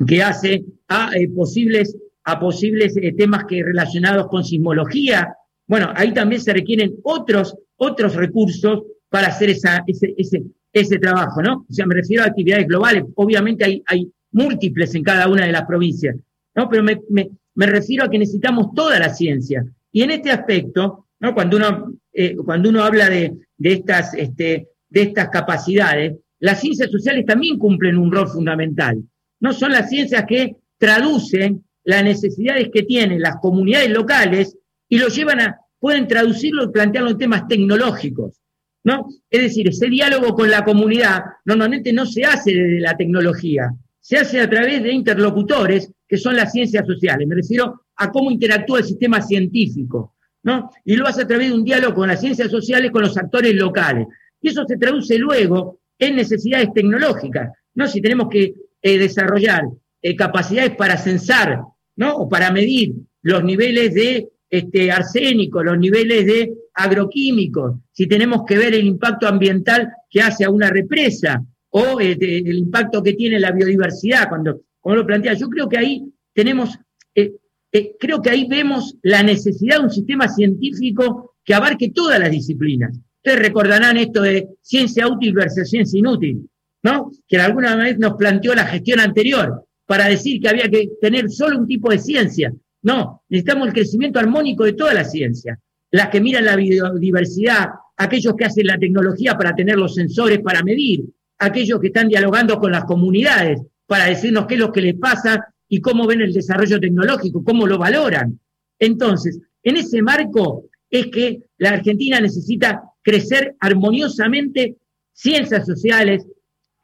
que 0.07 0.23
hace 0.23 0.64
a 0.88 1.11
eh, 1.14 1.29
posibles, 1.29 1.97
a 2.25 2.40
posibles 2.40 2.95
temas 3.16 3.45
que 3.45 3.62
relacionados 3.62 4.27
con 4.29 4.45
sismología. 4.45 5.35
Bueno, 5.66 5.92
ahí 5.95 6.12
también 6.12 6.40
se 6.40 6.53
requieren 6.53 6.97
otros, 7.05 7.57
otros 7.77 8.14
recursos 8.16 8.83
para 9.09 9.29
hacer 9.29 9.51
esa, 9.51 9.85
ese, 9.87 10.14
ese, 10.16 10.42
ese 10.72 10.98
trabajo, 10.98 11.42
¿no? 11.42 11.66
O 11.68 11.72
sea, 11.72 11.87
me 11.87 11.94
refiero 11.94 12.22
a 12.22 12.26
actividades 12.26 12.66
globales. 12.66 13.04
Obviamente 13.16 13.64
hay, 13.64 13.82
hay 13.87 14.11
múltiples 14.32 14.94
en 14.94 15.02
cada 15.02 15.28
una 15.28 15.46
de 15.46 15.52
las 15.52 15.66
provincias, 15.66 16.16
¿no? 16.54 16.68
Pero 16.68 16.82
me, 16.82 17.00
me, 17.11 17.30
me 17.54 17.66
refiero 17.66 18.04
a 18.04 18.11
que 18.11 18.18
necesitamos 18.18 18.74
toda 18.74 18.98
la 18.98 19.11
ciencia. 19.11 19.64
Y 19.90 20.02
en 20.02 20.11
este 20.11 20.30
aspecto, 20.30 21.06
¿no? 21.20 21.35
cuando, 21.35 21.56
uno, 21.58 21.92
eh, 22.12 22.35
cuando 22.37 22.70
uno 22.70 22.82
habla 22.82 23.11
de, 23.11 23.35
de 23.56 23.72
estas, 23.72 24.14
este, 24.14 24.68
de 24.88 25.02
estas 25.02 25.28
capacidades, 25.28 26.16
las 26.40 26.61
ciencias 26.61 26.90
sociales 26.90 27.26
también 27.26 27.58
cumplen 27.58 27.98
un 27.98 28.11
rol 28.11 28.28
fundamental. 28.28 29.02
No 29.40 29.52
son 29.52 29.72
las 29.72 29.88
ciencias 29.88 30.24
que 30.26 30.56
traducen 30.78 31.64
las 31.85 32.02
necesidades 32.04 32.70
que 32.72 32.82
tienen 32.82 33.20
las 33.20 33.37
comunidades 33.37 33.90
locales 33.90 34.56
y 34.88 34.98
lo 34.98 35.08
llevan 35.08 35.40
a, 35.40 35.58
pueden 35.78 36.06
traducirlo 36.08 36.64
y 36.64 36.72
plantearlo 36.72 37.11
en 37.11 37.18
temas 37.18 37.46
tecnológicos. 37.48 38.41
¿No? 38.85 39.09
Es 39.31 39.42
decir, 39.42 39.68
ese 39.68 39.88
diálogo 39.88 40.35
con 40.35 40.51
la 40.51 40.64
comunidad 40.64 41.23
normalmente 41.45 41.92
no 41.92 42.07
se 42.07 42.25
hace 42.25 42.53
desde 42.53 42.81
la 42.81 42.97
tecnología, 42.97 43.73
se 44.01 44.18
hace 44.18 44.40
a 44.40 44.51
través 44.51 44.83
de 44.83 44.92
interlocutores 44.92 45.90
que 46.09 46.16
son 46.18 46.37
las 46.37 46.53
ciencias 46.53 46.87
sociales. 46.87 47.27
Me 47.27 47.37
refiero 47.37 47.83
a 47.97 48.11
cómo 48.11 48.31
interactúa 48.31 48.81
el 48.81 48.85
sistema 48.85 49.23
científico, 49.23 50.16
¿no? 50.42 50.71
Y 50.85 50.97
lo 50.97 51.07
hace 51.07 51.23
a 51.23 51.27
través 51.27 51.49
de 51.49 51.55
un 51.55 51.64
diálogo 51.64 51.95
con 51.95 52.09
las 52.09 52.21
ciencias 52.21 52.51
sociales, 52.51 52.90
con 52.90 53.03
los 53.03 53.16
actores 53.16 53.55
locales. 53.55 54.09
Y 54.40 54.49
eso 54.49 54.64
se 54.66 54.77
traduce 54.77 55.16
luego 55.18 55.81
en 55.99 56.16
necesidades 56.16 56.73
tecnológicas, 56.75 57.53
¿no? 57.75 57.87
Si 57.87 58.03
tenemos 58.03 58.29
que 58.29 58.55
eh, 58.83 58.99
desarrollar 58.99 59.62
eh, 60.03 60.16
capacidades 60.16 60.75
para 60.75 60.97
censar, 60.97 61.61
¿no? 61.95 62.16
O 62.16 62.29
para 62.29 62.51
medir 62.51 62.95
los 63.23 63.45
niveles 63.45 63.95
de 63.95 64.29
este, 64.52 64.92
arsénico, 64.92 65.62
los 65.64 65.78
niveles 65.78 66.26
de 66.26 66.52
agroquímicos, 66.74 67.76
si 67.90 68.06
tenemos 68.06 68.42
que 68.46 68.58
ver 68.58 68.74
el 68.74 68.84
impacto 68.84 69.26
ambiental 69.26 69.88
que 70.10 70.20
hace 70.20 70.44
a 70.44 70.50
una 70.50 70.68
represa 70.68 71.42
o 71.70 71.98
este, 71.98 72.36
el 72.36 72.58
impacto 72.58 73.02
que 73.02 73.14
tiene 73.14 73.40
la 73.40 73.50
biodiversidad, 73.50 74.28
cuando, 74.28 74.60
como 74.78 74.96
lo 74.96 75.06
plantea, 75.06 75.32
yo 75.32 75.48
creo 75.48 75.70
que 75.70 75.78
ahí 75.78 76.04
tenemos 76.34 76.78
eh, 77.14 77.32
eh, 77.72 77.96
creo 77.98 78.20
que 78.20 78.28
ahí 78.28 78.46
vemos 78.46 78.94
la 79.02 79.22
necesidad 79.22 79.78
de 79.78 79.84
un 79.84 79.90
sistema 79.90 80.28
científico 80.28 81.36
que 81.42 81.54
abarque 81.54 81.90
todas 81.90 82.20
las 82.20 82.30
disciplinas. 82.30 82.94
Ustedes 83.16 83.38
recordarán 83.38 83.96
esto 83.96 84.20
de 84.20 84.48
ciencia 84.60 85.08
útil 85.08 85.32
versus 85.32 85.70
ciencia 85.70 85.98
inútil, 85.98 86.46
¿no? 86.82 87.10
Que 87.26 87.38
alguna 87.38 87.74
vez 87.76 87.98
nos 87.98 88.14
planteó 88.16 88.54
la 88.54 88.66
gestión 88.66 89.00
anterior 89.00 89.64
para 89.86 90.08
decir 90.08 90.42
que 90.42 90.48
había 90.50 90.68
que 90.68 90.90
tener 91.00 91.30
solo 91.30 91.58
un 91.58 91.66
tipo 91.66 91.90
de 91.90 91.98
ciencia. 91.98 92.52
No, 92.83 93.23
necesitamos 93.29 93.68
el 93.68 93.75
crecimiento 93.75 94.18
armónico 94.18 94.64
de 94.64 94.73
toda 94.73 94.95
la 94.95 95.05
ciencia. 95.05 95.59
Las 95.90 96.09
que 96.09 96.21
miran 96.21 96.45
la 96.45 96.57
biodiversidad, 96.57 97.68
aquellos 97.97 98.35
que 98.35 98.45
hacen 98.45 98.66
la 98.66 98.79
tecnología 98.79 99.37
para 99.37 99.55
tener 99.55 99.77
los 99.77 99.95
sensores 99.95 100.40
para 100.40 100.62
medir, 100.62 101.05
aquellos 101.38 101.81
que 101.81 101.88
están 101.88 102.09
dialogando 102.09 102.59
con 102.59 102.73
las 102.73 102.85
comunidades 102.85 103.61
para 103.87 104.07
decirnos 104.07 104.47
qué 104.47 104.55
es 104.55 104.61
lo 104.61 104.73
que 104.73 104.81
les 104.81 104.95
pasa 104.95 105.55
y 105.68 105.81
cómo 105.81 106.07
ven 106.07 106.21
el 106.21 106.33
desarrollo 106.33 106.81
tecnológico, 106.81 107.45
cómo 107.45 107.66
lo 107.66 107.79
valoran. 107.79 108.38
Entonces, 108.79 109.38
en 109.62 109.77
ese 109.77 110.03
marco 110.03 110.66
es 110.90 111.07
que 111.07 111.42
la 111.59 111.71
Argentina 111.71 112.21
necesita 112.21 112.83
crecer 113.03 113.57
armoniosamente 113.61 114.77
ciencias 115.12 115.66
sociales, 115.66 116.27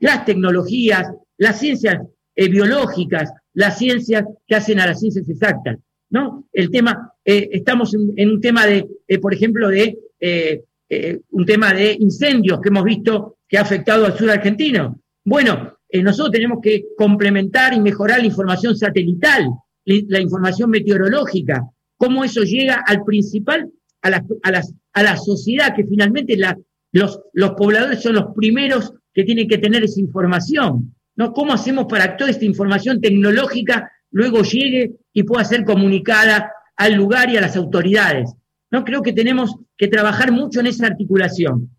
las 0.01 0.25
tecnologías, 0.25 1.13
las 1.37 1.59
ciencias 1.59 1.99
eh, 2.35 2.49
biológicas, 2.49 3.33
las 3.53 3.79
ciencias 3.79 4.25
que 4.47 4.55
hacen 4.55 4.81
a 4.81 4.87
las 4.87 5.01
ciencias 5.01 5.29
exactas. 5.29 5.79
¿No? 6.11 6.49
El 6.53 6.71
tema, 6.71 7.12
eh, 7.25 7.49
estamos 7.53 7.94
en, 7.94 8.31
un 8.31 8.40
tema 8.40 8.66
de, 8.66 8.87
eh, 9.07 9.18
por 9.18 9.35
ejemplo, 9.35 9.68
de 9.68 9.99
un 11.31 11.44
tema 11.44 11.75
de 11.75 11.97
incendios 12.01 12.61
que 12.61 12.71
hemos 12.71 12.83
visto 12.83 13.38
que 13.47 13.59
ha 13.59 13.62
afectado 13.62 14.07
al 14.07 14.16
sur 14.16 14.31
argentino. 14.31 15.01
Bueno, 15.25 15.79
eh, 15.88 16.03
nosotros 16.03 16.33
tenemos 16.33 16.59
que 16.62 16.85
complementar 16.97 17.73
y 17.73 17.81
mejorar 17.81 18.21
la 18.21 18.27
información 18.27 18.77
satelital, 18.77 19.47
la 19.85 20.21
información 20.21 20.68
meteorológica, 20.68 21.64
cómo 21.97 22.23
eso 22.23 22.42
llega 22.42 22.85
al 22.87 23.05
principal, 23.05 23.71
a 24.03 24.11
la, 24.11 24.25
a 24.42 24.62
a 24.92 25.03
la 25.03 25.16
sociedad, 25.16 25.75
que 25.75 25.87
finalmente 25.87 26.37
los, 26.92 27.21
los 27.33 27.51
pobladores 27.53 28.03
son 28.03 28.16
los 28.16 28.35
primeros 28.35 28.92
que 29.14 29.25
tienen 29.25 29.49
que 29.49 29.59
tener 29.59 29.83
esa 29.85 30.01
información. 30.01 30.94
¿no? 31.16 31.33
¿Cómo 31.33 31.55
hacemos 31.55 31.87
para 31.87 32.11
que 32.11 32.18
toda 32.18 32.31
esta 32.31 32.44
información 32.44 33.01
tecnológica 33.01 33.90
luego 34.11 34.42
llegue 34.42 34.92
y 35.18 35.22
pueda 35.24 35.44
ser 35.44 35.64
comunicada 35.64 36.52
al 36.76 36.94
lugar 36.94 37.31
y 37.31 37.37
a 37.37 37.40
las 37.40 37.57
autoridades? 37.57 38.33
¿no? 38.70 38.85
Creo 38.85 39.02
que 39.02 39.12
tenemos 39.12 39.57
que 39.76 39.88
trabajar 39.88 40.33
mucho 40.33 40.61
en 40.61 40.66
esa 40.66 40.87
articulación. 40.87 41.70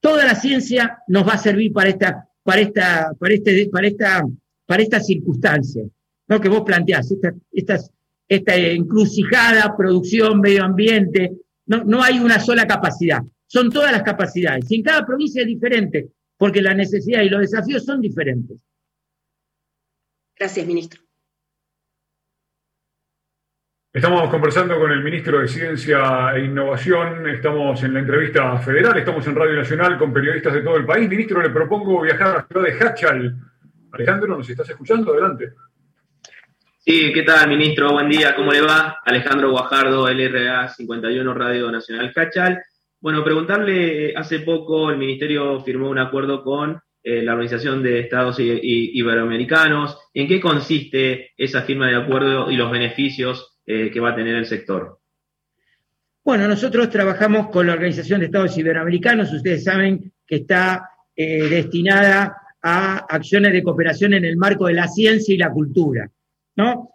Toda 0.00 0.24
la 0.24 0.34
ciencia 0.34 0.98
nos 1.08 1.26
va 1.26 1.34
a 1.34 1.38
servir 1.38 1.72
para 1.72 1.88
esta 1.88 2.26
para 2.46 2.60
esta, 2.60 3.12
para 3.18 3.34
este, 3.34 3.68
para 3.70 3.88
esta, 3.88 4.24
para 4.64 4.82
esta 4.82 5.00
circunstancia, 5.00 5.82
¿no? 6.28 6.40
Que 6.40 6.48
vos 6.48 6.62
planteás, 6.64 7.12
esta, 7.52 7.80
esta 8.28 8.54
encrucijada, 8.54 9.76
producción, 9.76 10.40
medio 10.40 10.62
ambiente, 10.62 11.32
no, 11.66 11.82
no 11.82 12.04
hay 12.04 12.20
una 12.20 12.38
sola 12.38 12.64
capacidad, 12.64 13.20
son 13.48 13.68
todas 13.68 13.90
las 13.90 14.04
capacidades. 14.04 14.70
Y 14.70 14.76
en 14.76 14.82
cada 14.84 15.04
provincia 15.04 15.42
es 15.42 15.48
diferente, 15.48 16.08
porque 16.38 16.62
las 16.62 16.76
necesidades 16.76 17.26
y 17.26 17.30
los 17.30 17.40
desafíos 17.40 17.84
son 17.84 18.00
diferentes. 18.00 18.56
Gracias, 20.38 20.64
ministro. 20.64 21.05
Estamos 23.96 24.28
conversando 24.28 24.78
con 24.78 24.92
el 24.92 25.02
ministro 25.02 25.40
de 25.40 25.48
Ciencia 25.48 26.30
e 26.34 26.44
Innovación, 26.44 27.26
estamos 27.30 27.82
en 27.82 27.94
la 27.94 28.00
entrevista 28.00 28.58
federal, 28.58 28.98
estamos 28.98 29.26
en 29.26 29.34
Radio 29.34 29.56
Nacional 29.56 29.96
con 29.96 30.12
periodistas 30.12 30.52
de 30.52 30.60
todo 30.60 30.76
el 30.76 30.84
país. 30.84 31.08
Ministro, 31.08 31.40
le 31.40 31.48
propongo 31.48 32.02
viajar 32.02 32.26
a 32.26 32.34
la 32.34 32.46
ciudad 32.46 32.66
de 32.66 32.84
Hachal, 32.84 33.36
Alejandro, 33.92 34.36
¿nos 34.36 34.50
estás 34.50 34.68
escuchando? 34.68 35.14
Adelante. 35.14 35.48
Sí, 36.76 37.10
¿qué 37.14 37.22
tal, 37.22 37.48
ministro? 37.48 37.90
Buen 37.92 38.10
día, 38.10 38.36
¿cómo 38.36 38.52
le 38.52 38.60
va? 38.60 38.98
Alejandro 39.02 39.50
Guajardo, 39.50 40.10
LRA 40.10 40.68
51 40.68 41.32
Radio 41.32 41.72
Nacional 41.72 42.12
Cachal. 42.12 42.62
Bueno, 43.00 43.24
preguntarle, 43.24 44.12
hace 44.14 44.40
poco 44.40 44.90
el 44.90 44.98
ministerio 44.98 45.62
firmó 45.62 45.88
un 45.88 46.00
acuerdo 46.00 46.44
con 46.44 46.78
eh, 47.02 47.22
la 47.22 47.32
Organización 47.32 47.82
de 47.82 48.00
Estados 48.00 48.36
Iberoamericanos. 48.38 49.98
¿En 50.12 50.28
qué 50.28 50.38
consiste 50.38 51.32
esa 51.38 51.62
firma 51.62 51.88
de 51.88 51.96
acuerdo 51.96 52.50
y 52.50 52.56
los 52.56 52.70
beneficios 52.70 53.54
eh, 53.66 53.90
que 53.90 54.00
va 54.00 54.10
a 54.10 54.14
tener 54.14 54.36
el 54.36 54.46
sector? 54.46 54.98
Bueno, 56.24 56.48
nosotros 56.48 56.90
trabajamos 56.90 57.48
con 57.48 57.66
la 57.66 57.74
Organización 57.74 58.20
de 58.20 58.26
Estados 58.26 58.56
Iberoamericanos. 58.58 59.32
Ustedes 59.32 59.64
saben 59.64 60.12
que 60.26 60.36
está 60.36 60.90
eh, 61.14 61.48
destinada 61.48 62.36
a 62.62 62.96
acciones 63.08 63.52
de 63.52 63.62
cooperación 63.62 64.14
en 64.14 64.24
el 64.24 64.36
marco 64.36 64.66
de 64.66 64.74
la 64.74 64.88
ciencia 64.88 65.34
y 65.34 65.38
la 65.38 65.50
cultura. 65.50 66.10
¿no? 66.56 66.90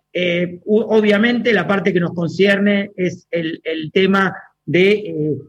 obviamente 0.65 1.53
la 1.53 1.65
parte 1.65 1.93
que 1.93 1.99
nos 2.01 2.13
concierne 2.13 2.91
es 2.97 3.25
el, 3.31 3.61
tema 3.93 4.35
de 4.65 5.39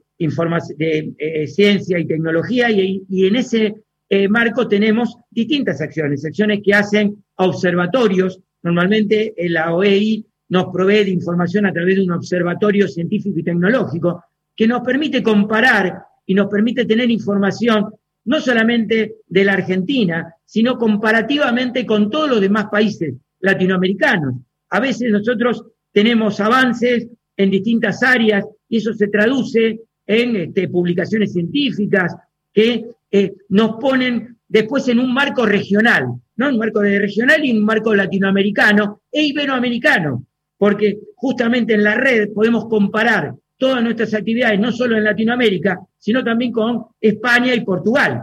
de 0.77 1.13
eh, 1.19 1.47
ciencia 1.47 1.99
y 1.99 2.07
tecnología 2.07 2.71
y, 2.71 3.03
en 3.09 3.37
ese 3.37 3.75
eh, 4.09 4.29
marco 4.29 4.69
tenemos 4.69 5.17
distintas 5.31 5.81
acciones, 5.81 6.25
acciones 6.25 6.61
que 6.63 6.75
hacen 6.75 7.25
observatorios. 7.37 8.41
Normalmente 8.63 9.35
eh, 9.37 9.49
la 9.49 9.75
OEI 9.75 10.25
nos 10.53 10.67
provee 10.71 11.05
de 11.05 11.11
información 11.11 11.65
a 11.65 11.73
través 11.73 11.97
de 11.97 12.03
un 12.03 12.13
observatorio 12.13 12.87
científico 12.87 13.39
y 13.39 13.43
tecnológico 13.43 14.23
que 14.55 14.67
nos 14.67 14.83
permite 14.83 15.23
comparar 15.23 16.05
y 16.27 16.35
nos 16.35 16.49
permite 16.49 16.85
tener 16.85 17.11
información 17.11 17.87
no 18.27 18.39
solamente 18.39 19.15
de 19.27 19.45
la 19.47 19.55
Argentina, 19.55 20.35
sino 20.45 20.77
comparativamente 20.77 21.87
con 21.87 22.11
todos 22.11 22.29
los 22.29 22.41
demás 22.43 22.67
países 22.71 23.15
latinoamericanos. 23.41 24.35
A 24.69 24.79
veces 24.79 25.11
nosotros 25.11 25.65
tenemos 25.91 26.39
avances 26.39 27.09
en 27.35 27.51
distintas 27.51 28.03
áreas 28.03 28.45
y 28.69 28.77
eso 28.77 28.93
se 28.93 29.09
traduce 29.09 29.81
en 30.07 30.37
este, 30.37 30.69
publicaciones 30.69 31.33
científicas 31.33 32.15
que 32.53 32.91
eh, 33.11 33.33
nos 33.49 33.77
ponen 33.81 34.37
después 34.47 34.87
en 34.89 34.99
un 34.99 35.15
marco 35.15 35.47
regional, 35.47 36.09
¿no? 36.37 36.49
Un 36.51 36.59
marco 36.59 36.83
regional 36.83 37.43
y 37.43 37.57
un 37.57 37.65
marco 37.65 37.95
latinoamericano 37.95 39.01
e 39.11 39.23
iberoamericano, 39.25 40.27
porque 40.63 41.01
justamente 41.17 41.75
en 41.75 41.83
la 41.83 41.97
red 41.97 42.33
podemos 42.33 42.67
comparar 42.67 43.35
todas 43.57 43.83
nuestras 43.83 44.15
actividades, 44.15 44.61
no 44.61 44.71
solo 44.71 44.97
en 44.97 45.03
Latinoamérica, 45.03 45.81
sino 45.99 46.23
también 46.23 46.53
con 46.53 46.85
España 47.01 47.53
y 47.53 47.65
Portugal. 47.65 48.23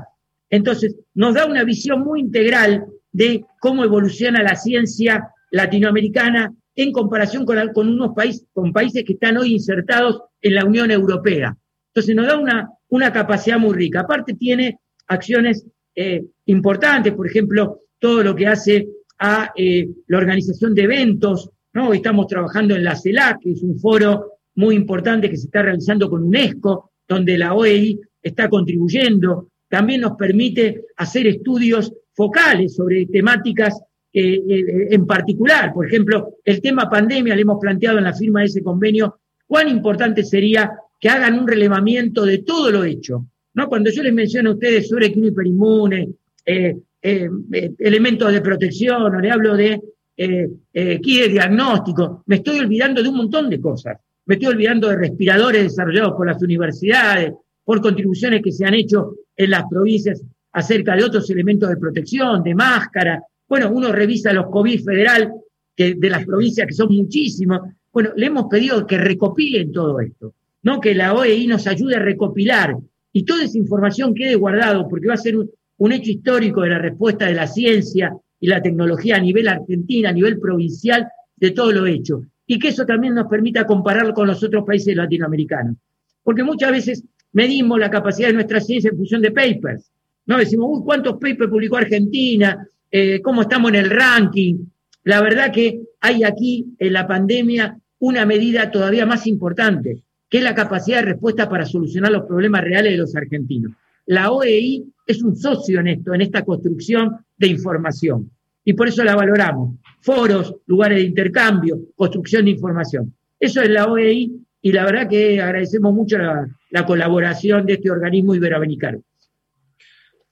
Entonces, 0.49 0.95
nos 1.15 1.33
da 1.33 1.45
una 1.45 1.65
visión 1.65 1.99
muy 1.99 2.21
integral 2.21 2.85
de 3.11 3.43
cómo 3.59 3.83
evoluciona 3.83 4.41
la 4.41 4.55
ciencia 4.55 5.33
latinoamericana 5.51 6.53
en 6.75 6.93
comparación 6.93 7.43
con, 7.43 7.73
con 7.73 7.89
unos 7.89 8.15
países, 8.15 8.45
con 8.53 8.71
países 8.71 9.03
que 9.03 9.13
están 9.13 9.35
hoy 9.35 9.55
insertados 9.55 10.21
en 10.41 10.55
la 10.55 10.63
Unión 10.63 10.91
Europea. 10.91 11.57
Entonces 11.93 12.15
nos 12.15 12.25
da 12.25 12.37
una, 12.37 12.69
una 12.87 13.11
capacidad 13.11 13.59
muy 13.59 13.73
rica. 13.73 13.99
Aparte 13.99 14.35
tiene 14.35 14.79
acciones 15.07 15.65
eh, 15.93 16.23
importantes, 16.45 17.11
por 17.11 17.27
ejemplo, 17.27 17.81
todo 17.99 18.23
lo 18.23 18.33
que 18.33 18.47
hace 18.47 18.87
a 19.19 19.51
eh, 19.57 19.89
la 20.07 20.19
organización 20.19 20.73
de 20.73 20.83
eventos, 20.83 21.51
¿no? 21.73 21.93
Estamos 21.93 22.27
trabajando 22.27 22.75
en 22.75 22.83
la 22.83 22.95
CELAC, 22.95 23.39
que 23.41 23.51
es 23.51 23.61
un 23.63 23.79
foro 23.79 24.33
muy 24.55 24.75
importante 24.75 25.29
que 25.29 25.37
se 25.37 25.45
está 25.45 25.61
realizando 25.61 26.09
con 26.09 26.23
UNESCO, 26.23 26.91
donde 27.07 27.37
la 27.37 27.53
OEI 27.53 27.99
está 28.21 28.49
contribuyendo. 28.49 29.49
También 29.67 30.01
nos 30.01 30.13
permite 30.13 30.85
hacer 30.97 31.27
estudios 31.27 31.93
focales 32.13 32.75
sobre 32.75 33.05
temáticas 33.05 33.79
eh, 34.11 34.87
en 34.89 35.05
particular. 35.05 35.73
Por 35.73 35.87
ejemplo, 35.87 36.35
el 36.43 36.61
tema 36.61 36.89
pandemia, 36.89 37.35
le 37.35 37.43
hemos 37.43 37.59
planteado 37.59 37.97
en 37.99 38.03
la 38.05 38.13
firma 38.13 38.41
de 38.41 38.47
ese 38.47 38.63
convenio, 38.63 39.19
cuán 39.47 39.69
importante 39.69 40.23
sería 40.23 40.71
que 40.99 41.09
hagan 41.09 41.39
un 41.39 41.47
relevamiento 41.47 42.25
de 42.25 42.39
todo 42.39 42.71
lo 42.71 42.83
hecho. 42.83 43.25
¿no? 43.53 43.67
Cuando 43.67 43.89
yo 43.89 44.03
les 44.03 44.13
menciono 44.13 44.51
a 44.51 44.53
ustedes 44.53 44.87
sobre 44.87 45.11
químico 45.11 45.33
hiperinmune, 45.33 46.09
eh, 46.45 46.75
eh, 47.01 47.29
eh, 47.53 47.71
elementos 47.79 48.31
de 48.31 48.41
protección, 48.41 49.01
o 49.01 49.19
le 49.19 49.31
hablo 49.31 49.55
de 49.55 49.81
eh, 50.19 50.49
eh 50.73 50.99
diagnóstico, 51.01 52.23
me 52.27 52.37
estoy 52.37 52.59
olvidando 52.59 53.01
de 53.01 53.09
un 53.09 53.17
montón 53.17 53.49
de 53.49 53.59
cosas. 53.59 53.97
Me 54.25 54.35
estoy 54.35 54.49
olvidando 54.49 54.89
de 54.89 54.97
respiradores 54.97 55.63
desarrollados 55.63 56.13
por 56.13 56.27
las 56.27 56.41
universidades, 56.41 57.33
por 57.63 57.81
contribuciones 57.81 58.41
que 58.43 58.51
se 58.51 58.65
han 58.65 58.73
hecho 58.73 59.15
en 59.35 59.49
las 59.49 59.63
provincias 59.69 60.21
acerca 60.51 60.95
de 60.95 61.03
otros 61.03 61.29
elementos 61.29 61.69
de 61.69 61.77
protección, 61.77 62.43
de 62.43 62.55
máscara. 62.55 63.23
Bueno, 63.47 63.71
uno 63.71 63.91
revisa 63.91 64.33
los 64.33 64.47
COVID 64.47 64.83
federal 64.83 65.31
de 65.77 66.09
las 66.09 66.25
provincias, 66.25 66.67
que 66.67 66.73
son 66.73 66.93
muchísimos. 66.93 67.61
Bueno, 67.91 68.11
le 68.15 68.25
hemos 68.25 68.45
pedido 68.49 68.85
que 68.85 68.97
recopilen 68.97 69.71
todo 69.71 69.99
esto. 69.99 70.33
¿no? 70.63 70.79
que 70.79 70.93
la 70.93 71.13
OEI 71.13 71.47
nos 71.47 71.67
ayude 71.67 71.95
a 71.95 71.99
recopilar 71.99 72.75
y 73.11 73.23
toda 73.23 73.43
esa 73.43 73.57
información 73.57 74.13
quede 74.13 74.35
guardado, 74.35 74.87
porque 74.87 75.07
va 75.07 75.15
a 75.15 75.17
ser 75.17 75.35
un, 75.37 75.91
hecho 75.91 76.11
histórico 76.11 76.61
de 76.61 76.69
la 76.69 76.79
respuesta 76.79 77.25
de 77.25 77.33
la 77.33 77.47
ciencia 77.47 78.13
y 78.39 78.47
la 78.47 78.61
tecnología 78.61 79.17
a 79.17 79.19
nivel 79.19 79.47
argentina, 79.47 80.09
a 80.09 80.13
nivel 80.13 80.39
provincial, 80.39 81.07
de 81.35 81.51
todo 81.51 81.71
lo 81.71 81.85
hecho. 81.85 82.23
Y 82.45 82.59
que 82.59 82.69
eso 82.69 82.85
también 82.85 83.13
nos 83.13 83.27
permita 83.27 83.65
compararlo 83.65 84.13
con 84.13 84.27
los 84.27 84.43
otros 84.43 84.65
países 84.65 84.95
latinoamericanos. 84.95 85.77
Porque 86.23 86.43
muchas 86.43 86.71
veces 86.71 87.03
medimos 87.33 87.79
la 87.79 87.89
capacidad 87.89 88.29
de 88.29 88.33
nuestra 88.33 88.61
ciencia 88.61 88.89
en 88.89 88.97
función 88.97 89.21
de 89.21 89.31
papers. 89.31 89.91
¿no? 90.25 90.37
Decimos, 90.37 90.69
uy, 90.71 90.81
¿cuántos 90.83 91.13
papers 91.13 91.49
publicó 91.49 91.77
Argentina? 91.77 92.67
Eh, 92.91 93.21
¿Cómo 93.21 93.41
estamos 93.41 93.69
en 93.71 93.75
el 93.75 93.89
ranking? 93.89 94.57
La 95.03 95.21
verdad 95.21 95.51
que 95.51 95.81
hay 96.01 96.23
aquí 96.23 96.65
en 96.77 96.93
la 96.93 97.07
pandemia 97.07 97.77
una 97.99 98.25
medida 98.25 98.71
todavía 98.71 99.05
más 99.05 99.27
importante, 99.27 100.03
que 100.29 100.37
es 100.37 100.43
la 100.43 100.55
capacidad 100.55 100.99
de 100.99 101.13
respuesta 101.13 101.49
para 101.49 101.65
solucionar 101.65 102.11
los 102.11 102.25
problemas 102.25 102.63
reales 102.63 102.93
de 102.93 102.97
los 102.97 103.15
argentinos. 103.15 103.73
La 104.05 104.31
OEI 104.31 104.85
es 105.05 105.21
un 105.21 105.35
socio 105.35 105.79
en 105.79 105.87
esto, 105.87 106.13
en 106.13 106.21
esta 106.21 106.43
construcción 106.43 107.17
de 107.39 107.47
información. 107.47 108.29
Y 108.63 108.73
por 108.73 108.87
eso 108.87 109.03
la 109.03 109.15
valoramos. 109.15 109.79
Foros, 110.01 110.55
lugares 110.67 110.99
de 110.99 111.05
intercambio, 111.05 111.79
construcción 111.95 112.45
de 112.45 112.51
información. 112.51 113.15
Eso 113.39 113.61
es 113.61 113.69
la 113.69 113.87
OEI 113.87 114.31
y 114.61 114.71
la 114.71 114.85
verdad 114.85 115.09
que 115.09 115.41
agradecemos 115.41 115.93
mucho 115.93 116.17
la, 116.17 116.47
la 116.69 116.85
colaboración 116.85 117.65
de 117.65 117.73
este 117.73 117.89
organismo 117.89 118.35
iberoamericano. 118.35 119.01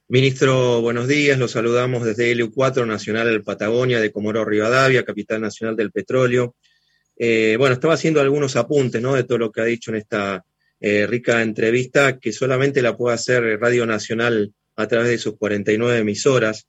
Ministro, 0.09 0.81
buenos 0.81 1.07
días. 1.07 1.37
Los 1.37 1.51
saludamos 1.51 2.05
desde 2.05 2.33
LU4 2.33 2.85
Nacional 2.85 3.43
Patagonia 3.43 3.99
de 3.99 4.11
Comoro 4.11 4.45
Rivadavia, 4.45 5.03
capital 5.03 5.41
nacional 5.41 5.75
del 5.75 5.91
petróleo. 5.91 6.55
Eh, 7.17 7.55
bueno, 7.57 7.73
estaba 7.73 7.95
haciendo 7.95 8.21
algunos 8.21 8.55
apuntes 8.55 9.01
¿no? 9.01 9.15
de 9.15 9.23
todo 9.23 9.37
lo 9.37 9.51
que 9.51 9.61
ha 9.61 9.65
dicho 9.65 9.91
en 9.91 9.97
esta 9.97 10.45
eh, 10.79 11.07
rica 11.07 11.41
entrevista, 11.41 12.19
que 12.19 12.31
solamente 12.31 12.81
la 12.81 12.95
puede 12.95 13.15
hacer 13.15 13.59
Radio 13.59 13.85
Nacional 13.85 14.53
a 14.75 14.87
través 14.87 15.09
de 15.09 15.17
sus 15.17 15.35
49 15.37 15.97
emisoras. 15.97 16.67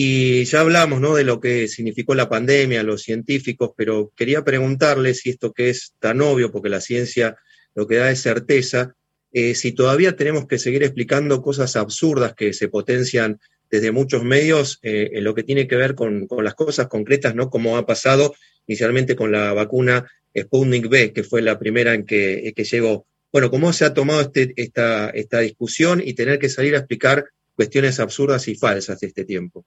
Y 0.00 0.44
ya 0.44 0.60
hablamos 0.60 1.00
¿no? 1.00 1.16
de 1.16 1.24
lo 1.24 1.40
que 1.40 1.66
significó 1.66 2.14
la 2.14 2.28
pandemia, 2.28 2.84
los 2.84 3.02
científicos, 3.02 3.72
pero 3.76 4.12
quería 4.14 4.44
preguntarle 4.44 5.12
si 5.12 5.30
esto 5.30 5.52
que 5.52 5.70
es 5.70 5.94
tan 5.98 6.20
obvio, 6.20 6.52
porque 6.52 6.68
la 6.68 6.80
ciencia 6.80 7.36
lo 7.74 7.88
que 7.88 7.96
da 7.96 8.08
es 8.08 8.22
certeza, 8.22 8.94
eh, 9.32 9.56
si 9.56 9.72
todavía 9.72 10.14
tenemos 10.14 10.46
que 10.46 10.60
seguir 10.60 10.84
explicando 10.84 11.42
cosas 11.42 11.74
absurdas 11.74 12.34
que 12.36 12.52
se 12.52 12.68
potencian 12.68 13.40
desde 13.72 13.90
muchos 13.90 14.22
medios 14.22 14.78
en 14.82 15.24
lo 15.24 15.34
que 15.34 15.42
tiene 15.42 15.66
que 15.66 15.74
ver 15.74 15.96
con, 15.96 16.28
las 16.44 16.54
cosas 16.54 16.86
concretas, 16.86 17.34
¿no? 17.34 17.50
Como 17.50 17.76
ha 17.76 17.84
pasado 17.84 18.36
inicialmente 18.68 19.16
con 19.16 19.32
la 19.32 19.52
vacuna 19.52 20.08
Sputnik 20.32 20.88
B, 20.88 21.12
que 21.12 21.24
fue 21.24 21.42
la 21.42 21.58
primera 21.58 21.92
en 21.92 22.06
que, 22.06 22.54
llegó. 22.54 23.04
Bueno, 23.32 23.50
¿cómo 23.50 23.72
se 23.72 23.84
ha 23.84 23.94
tomado 23.94 24.20
este, 24.20 24.52
esta, 24.54 25.10
esta 25.10 25.40
discusión 25.40 26.00
y 26.04 26.14
tener 26.14 26.38
que 26.38 26.48
salir 26.48 26.76
a 26.76 26.78
explicar 26.78 27.24
cuestiones 27.56 27.98
absurdas 27.98 28.46
y 28.46 28.54
falsas 28.54 29.00
de 29.00 29.08
este 29.08 29.24
tiempo? 29.24 29.66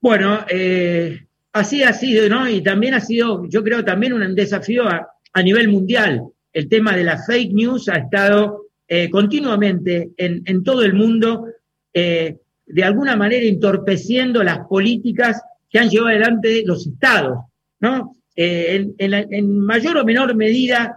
Bueno, 0.00 0.46
eh, 0.48 1.20
así 1.52 1.82
ha 1.82 1.92
sido, 1.92 2.28
¿no? 2.28 2.48
Y 2.48 2.62
también 2.62 2.94
ha 2.94 3.00
sido, 3.00 3.46
yo 3.48 3.62
creo, 3.62 3.84
también 3.84 4.12
un 4.12 4.34
desafío 4.34 4.84
a, 4.88 5.08
nivel 5.42 5.68
mundial. 5.68 6.22
El 6.52 6.68
tema 6.68 6.96
de 6.96 7.04
la 7.04 7.18
fake 7.18 7.52
news 7.52 7.88
ha 7.88 7.98
estado 7.98 8.66
eh, 8.88 9.08
continuamente 9.08 10.10
en, 10.16 10.64
todo 10.64 10.82
el 10.82 10.94
mundo, 10.94 11.46
eh, 11.94 12.38
de 12.66 12.84
alguna 12.84 13.14
manera 13.14 13.46
entorpeciendo 13.46 14.42
las 14.42 14.66
políticas 14.66 15.40
que 15.70 15.78
han 15.78 15.88
llevado 15.88 16.10
adelante 16.10 16.64
los 16.66 16.86
estados, 16.86 17.38
¿no? 17.78 18.16
Eh, 18.34 18.88
en, 18.98 19.58
mayor 19.60 19.98
o 19.98 20.04
menor 20.04 20.34
medida 20.34 20.96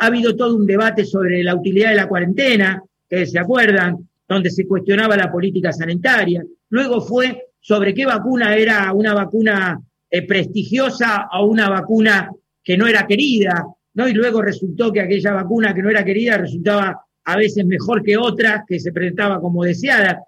ha 0.00 0.06
habido 0.06 0.34
todo 0.34 0.56
un 0.56 0.66
debate 0.66 1.04
sobre 1.04 1.44
la 1.44 1.54
utilidad 1.54 1.90
de 1.90 1.96
la 1.96 2.08
cuarentena, 2.08 2.82
que 3.08 3.26
se 3.26 3.38
acuerdan, 3.38 4.08
donde 4.28 4.50
se 4.50 4.66
cuestionaba 4.66 5.16
la 5.16 5.30
política 5.30 5.72
sanitaria. 5.72 6.42
Luego 6.70 7.00
fue 7.00 7.47
sobre 7.68 7.92
qué 7.92 8.06
vacuna 8.06 8.56
era 8.56 8.94
una 8.94 9.12
vacuna 9.12 9.78
eh, 10.08 10.26
prestigiosa 10.26 11.28
o 11.34 11.44
una 11.44 11.68
vacuna 11.68 12.30
que 12.64 12.78
no 12.78 12.86
era 12.86 13.06
querida, 13.06 13.62
¿no? 13.92 14.08
Y 14.08 14.14
luego 14.14 14.40
resultó 14.40 14.90
que 14.90 15.02
aquella 15.02 15.34
vacuna 15.34 15.74
que 15.74 15.82
no 15.82 15.90
era 15.90 16.02
querida 16.02 16.38
resultaba 16.38 16.98
a 17.24 17.36
veces 17.36 17.66
mejor 17.66 18.02
que 18.02 18.16
otra 18.16 18.64
que 18.66 18.80
se 18.80 18.90
presentaba 18.90 19.38
como 19.38 19.64
deseada. 19.64 20.22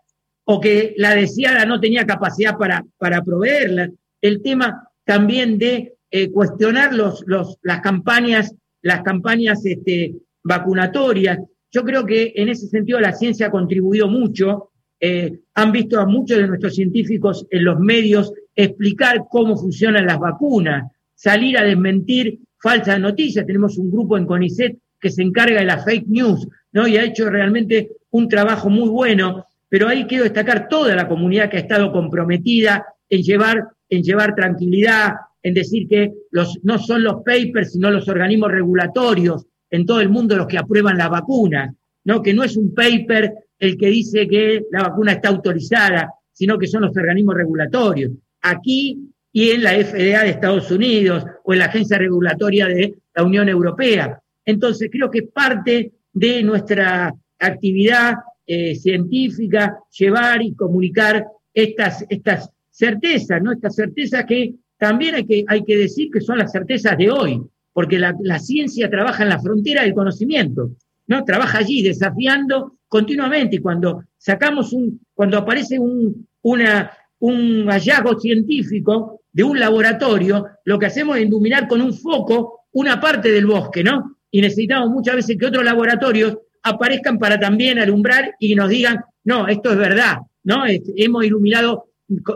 o 0.44 0.60
que 0.60 0.94
la 0.98 1.14
deseada 1.14 1.64
no 1.64 1.80
tenía 1.80 2.04
capacidad 2.04 2.58
para, 2.58 2.84
para 2.98 3.22
proveerla. 3.22 3.88
El 4.20 4.42
tema 4.42 4.88
también 5.04 5.56
de 5.56 5.94
eh, 6.10 6.30
cuestionar 6.30 6.92
los, 6.92 7.22
los, 7.26 7.56
las 7.62 7.80
campañas, 7.80 8.54
las 8.82 9.02
campañas 9.02 9.64
este, 9.64 10.14
vacunatorias. 10.42 11.38
Yo 11.70 11.84
creo 11.84 12.04
que 12.04 12.32
en 12.36 12.50
ese 12.50 12.66
sentido 12.66 13.00
la 13.00 13.12
ciencia 13.12 13.46
ha 13.46 13.50
contribuido 13.50 14.08
mucho. 14.08 14.69
Eh, 15.00 15.40
han 15.54 15.72
visto 15.72 15.98
a 15.98 16.06
muchos 16.06 16.36
de 16.36 16.46
nuestros 16.46 16.74
científicos 16.74 17.46
en 17.50 17.64
los 17.64 17.80
medios 17.80 18.32
explicar 18.54 19.24
cómo 19.30 19.56
funcionan 19.56 20.06
las 20.06 20.18
vacunas, 20.18 20.92
salir 21.14 21.56
a 21.56 21.64
desmentir 21.64 22.40
falsas 22.58 23.00
noticias. 23.00 23.46
Tenemos 23.46 23.78
un 23.78 23.90
grupo 23.90 24.18
en 24.18 24.26
CONICET 24.26 24.76
que 25.00 25.10
se 25.10 25.22
encarga 25.22 25.60
de 25.60 25.66
la 25.66 25.82
fake 25.82 26.08
news, 26.08 26.46
¿no? 26.72 26.86
Y 26.86 26.98
ha 26.98 27.04
hecho 27.04 27.30
realmente 27.30 27.90
un 28.10 28.28
trabajo 28.28 28.68
muy 28.68 28.90
bueno, 28.90 29.46
pero 29.68 29.88
ahí 29.88 30.04
quiero 30.04 30.24
destacar 30.24 30.68
toda 30.68 30.94
la 30.94 31.08
comunidad 31.08 31.48
que 31.48 31.56
ha 31.56 31.60
estado 31.60 31.90
comprometida 31.92 32.84
en 33.08 33.22
llevar, 33.22 33.68
en 33.88 34.02
llevar 34.02 34.34
tranquilidad, 34.34 35.14
en 35.42 35.54
decir 35.54 35.88
que 35.88 36.12
los, 36.30 36.58
no 36.62 36.78
son 36.78 37.02
los 37.02 37.22
papers, 37.24 37.72
sino 37.72 37.90
los 37.90 38.08
organismos 38.08 38.52
regulatorios 38.52 39.46
en 39.70 39.86
todo 39.86 40.00
el 40.00 40.08
mundo 40.08 40.36
los 40.36 40.46
que 40.46 40.58
aprueban 40.58 40.98
la 40.98 41.08
vacuna, 41.08 41.74
¿no? 42.04 42.22
Que 42.22 42.34
no 42.34 42.42
es 42.42 42.56
un 42.56 42.74
paper 42.74 43.32
el 43.58 43.76
que 43.76 43.88
dice 43.88 44.26
que 44.26 44.64
la 44.70 44.84
vacuna 44.84 45.12
está 45.12 45.28
autorizada, 45.28 46.12
sino 46.32 46.58
que 46.58 46.66
son 46.66 46.82
los 46.82 46.96
organismos 46.96 47.34
regulatorios. 47.34 48.12
Aquí 48.40 49.10
y 49.32 49.50
en 49.50 49.62
la 49.62 49.72
FDA 49.72 50.24
de 50.24 50.30
Estados 50.30 50.70
Unidos 50.70 51.24
o 51.44 51.52
en 51.52 51.60
la 51.60 51.66
Agencia 51.66 51.98
Regulatoria 51.98 52.66
de 52.66 52.96
la 53.14 53.24
Unión 53.24 53.48
Europea. 53.48 54.20
Entonces, 54.44 54.88
creo 54.90 55.10
que 55.10 55.22
parte 55.22 55.92
de 56.12 56.42
nuestra 56.42 57.14
actividad 57.38 58.14
eh, 58.46 58.74
científica 58.74 59.78
llevar 59.96 60.42
y 60.42 60.54
comunicar 60.54 61.24
estas, 61.54 62.04
estas 62.08 62.50
certezas, 62.70 63.42
¿no? 63.42 63.52
Estas 63.52 63.76
certezas 63.76 64.24
que 64.24 64.54
también 64.76 65.14
hay 65.14 65.26
que, 65.26 65.44
hay 65.46 65.62
que 65.62 65.76
decir 65.76 66.10
que 66.10 66.20
son 66.20 66.38
las 66.38 66.50
certezas 66.50 66.96
de 66.96 67.10
hoy, 67.10 67.40
porque 67.72 67.98
la, 67.98 68.16
la 68.22 68.38
ciencia 68.38 68.90
trabaja 68.90 69.22
en 69.22 69.28
la 69.28 69.40
frontera 69.40 69.82
del 69.82 69.94
conocimiento, 69.94 70.70
¿no? 71.10 71.24
Trabaja 71.24 71.58
allí 71.58 71.82
desafiando 71.82 72.76
continuamente 72.86 73.56
y 73.56 73.58
cuando 73.58 74.04
sacamos 74.16 74.72
un, 74.72 75.00
cuando 75.12 75.38
aparece 75.38 75.76
un, 75.76 76.28
un 76.42 77.66
hallazgo 77.66 78.18
científico 78.20 79.20
de 79.32 79.42
un 79.42 79.58
laboratorio, 79.58 80.46
lo 80.64 80.78
que 80.78 80.86
hacemos 80.86 81.16
es 81.16 81.24
iluminar 81.24 81.66
con 81.66 81.82
un 81.82 81.92
foco 81.92 82.60
una 82.72 83.00
parte 83.00 83.32
del 83.32 83.46
bosque, 83.46 83.82
¿no? 83.82 84.18
Y 84.30 84.40
necesitamos 84.40 84.88
muchas 84.90 85.16
veces 85.16 85.36
que 85.36 85.46
otros 85.46 85.64
laboratorios 85.64 86.38
aparezcan 86.62 87.18
para 87.18 87.40
también 87.40 87.80
alumbrar 87.80 88.36
y 88.38 88.54
nos 88.54 88.68
digan, 88.68 89.00
no, 89.24 89.48
esto 89.48 89.72
es 89.72 89.78
verdad, 89.78 90.18
¿no? 90.44 90.62
hemos 90.96 91.24
iluminado 91.24 91.86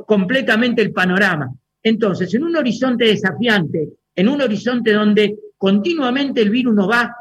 completamente 0.05 0.83
el 0.83 0.93
panorama. 0.93 1.55
Entonces, 1.81 2.35
en 2.35 2.43
un 2.43 2.57
horizonte 2.57 3.05
desafiante, 3.05 3.91
en 4.17 4.29
un 4.29 4.43
horizonte 4.43 4.93
donde 4.93 5.37
continuamente 5.57 6.43
el 6.43 6.51
virus 6.51 6.75
nos 6.75 6.91
va 6.91 7.15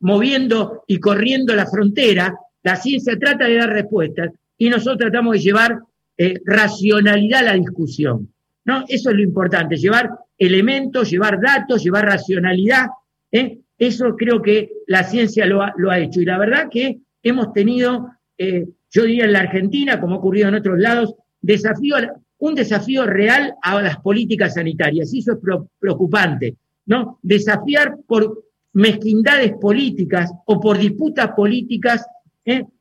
moviendo 0.00 0.84
y 0.86 0.98
corriendo 0.98 1.54
la 1.54 1.66
frontera, 1.66 2.34
la 2.62 2.76
ciencia 2.76 3.16
trata 3.18 3.46
de 3.46 3.56
dar 3.56 3.70
respuestas 3.70 4.32
y 4.58 4.68
nosotros 4.68 4.98
tratamos 4.98 5.34
de 5.34 5.40
llevar 5.40 5.78
eh, 6.18 6.40
racionalidad 6.44 7.40
a 7.40 7.52
la 7.52 7.54
discusión. 7.54 8.32
¿no? 8.64 8.84
Eso 8.88 9.10
es 9.10 9.16
lo 9.16 9.22
importante, 9.22 9.76
llevar 9.76 10.10
elementos, 10.38 11.10
llevar 11.10 11.40
datos, 11.40 11.82
llevar 11.82 12.06
racionalidad. 12.06 12.86
¿eh? 13.30 13.58
Eso 13.78 14.16
creo 14.16 14.40
que 14.40 14.70
la 14.86 15.04
ciencia 15.04 15.46
lo 15.46 15.62
ha, 15.62 15.74
lo 15.76 15.90
ha, 15.90 15.98
hecho. 15.98 16.20
Y 16.20 16.24
la 16.24 16.38
verdad 16.38 16.68
que 16.70 16.98
hemos 17.22 17.52
tenido, 17.52 18.10
eh, 18.38 18.66
yo 18.90 19.04
diría 19.04 19.24
en 19.24 19.32
la 19.32 19.40
Argentina, 19.40 20.00
como 20.00 20.16
ha 20.16 20.18
ocurrido 20.18 20.48
en 20.48 20.54
otros 20.54 20.78
lados, 20.78 21.14
desafío, 21.40 21.96
un 22.38 22.54
desafío 22.54 23.06
real 23.06 23.54
a 23.62 23.80
las 23.82 23.98
políticas 23.98 24.54
sanitarias. 24.54 25.12
Y 25.12 25.20
eso 25.20 25.32
es 25.32 25.38
preocupante. 25.78 26.56
¿no? 26.86 27.18
Desafiar 27.22 27.98
por 28.06 28.45
mezquindades 28.76 29.54
políticas 29.58 30.30
o 30.44 30.60
por 30.60 30.76
disputas 30.76 31.30
políticas, 31.34 32.04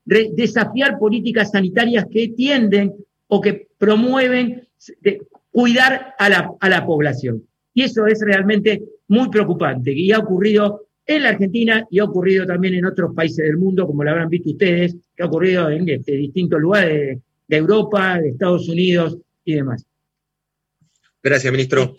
desafiar 0.03 0.99
políticas 0.99 1.51
sanitarias 1.51 2.05
que 2.11 2.27
tienden 2.29 2.93
o 3.27 3.39
que 3.39 3.67
promueven 3.77 4.67
cuidar 5.51 6.13
a 6.19 6.27
la, 6.27 6.51
a 6.59 6.69
la 6.69 6.85
población. 6.85 7.43
Y 7.73 7.83
eso 7.83 8.05
es 8.07 8.19
realmente 8.21 8.83
muy 9.07 9.29
preocupante 9.29 9.93
y 9.93 10.11
ha 10.11 10.19
ocurrido 10.19 10.81
en 11.07 11.23
la 11.23 11.29
Argentina 11.29 11.87
y 11.89 11.99
ha 11.99 12.03
ocurrido 12.03 12.45
también 12.45 12.73
en 12.73 12.85
otros 12.85 13.15
países 13.15 13.45
del 13.45 13.55
mundo, 13.55 13.87
como 13.87 14.03
lo 14.03 14.11
habrán 14.11 14.27
visto 14.27 14.49
ustedes, 14.49 14.97
que 15.15 15.23
ha 15.23 15.27
ocurrido 15.27 15.69
en 15.69 15.87
este, 15.87 16.11
distintos 16.11 16.59
lugares 16.59 17.19
de, 17.47 17.55
Europa, 17.57 18.19
de 18.19 18.29
Estados 18.31 18.67
Unidos 18.67 19.17
y 19.45 19.55
demás. 19.55 19.85
Gracias, 21.23 21.53
ministro. 21.53 21.95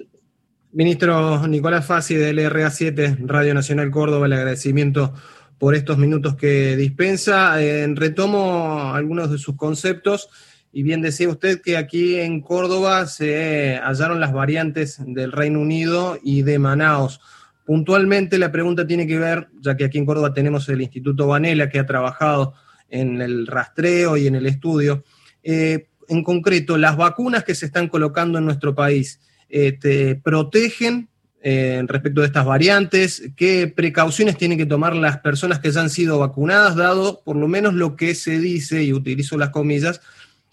Ministro 0.77 1.49
Nicolás 1.49 1.87
Fassi 1.87 2.17
del 2.17 2.39
RA7, 2.39 3.27
Radio 3.27 3.55
Nacional 3.55 3.91
Córdoba, 3.91 4.27
el 4.27 4.35
agradecimiento 4.35 5.15
por 5.57 5.75
estos 5.75 5.97
minutos 5.97 6.37
que 6.37 6.77
dispensa. 6.77 7.63
Eh, 7.63 7.91
retomo 7.95 8.93
algunos 8.93 9.31
de 9.31 9.39
sus 9.39 9.57
conceptos. 9.57 10.29
Y 10.75 10.83
bien 10.83 11.01
decía 11.01 11.31
usted 11.31 11.63
que 11.63 11.79
aquí 11.79 12.17
en 12.17 12.43
Córdoba 12.43 13.07
se 13.07 13.81
hallaron 13.83 14.21
las 14.21 14.35
variantes 14.35 15.01
del 15.03 15.33
Reino 15.33 15.61
Unido 15.61 16.19
y 16.23 16.43
de 16.43 16.59
Manaos. 16.59 17.23
Puntualmente 17.65 18.37
la 18.37 18.53
pregunta 18.53 18.87
tiene 18.87 19.07
que 19.07 19.19
ver, 19.19 19.49
ya 19.59 19.79
que 19.79 19.87
aquí 19.87 19.97
en 19.97 20.05
Córdoba 20.05 20.35
tenemos 20.35 20.69
el 20.69 20.83
Instituto 20.83 21.27
Vanela 21.27 21.71
que 21.71 21.79
ha 21.79 21.87
trabajado 21.87 22.53
en 22.91 23.23
el 23.23 23.47
rastreo 23.47 24.19
y 24.19 24.27
en 24.27 24.35
el 24.35 24.45
estudio. 24.45 25.05
Eh, 25.43 25.89
en 26.07 26.23
concreto, 26.23 26.77
las 26.77 26.99
vacunas 26.99 27.45
que 27.45 27.55
se 27.55 27.65
están 27.65 27.89
colocando 27.89 28.37
en 28.37 28.45
nuestro 28.45 28.75
país, 28.75 29.21
este, 29.49 30.17
¿protegen 30.17 31.09
eh, 31.43 31.83
respecto 31.87 32.21
de 32.21 32.27
estas 32.27 32.45
variantes? 32.45 33.31
¿Qué 33.37 33.73
precauciones 33.75 34.37
tienen 34.37 34.59
que 34.59 34.67
tomar 34.67 34.97
las 34.97 35.19
personas 35.19 35.61
que 35.61 35.71
ya 35.71 35.81
han 35.81 35.91
sido 35.91 36.19
vacunadas, 36.19 36.77
dado 36.77 37.23
por 37.25 37.37
lo 37.37 37.49
menos 37.49 37.75
lo 37.75 37.97
que 37.97 38.15
se 38.15 38.39
dice, 38.39 38.83
y 38.83 38.93
utilizo 38.93 39.39
las 39.39 39.51
comillas, 39.51 40.01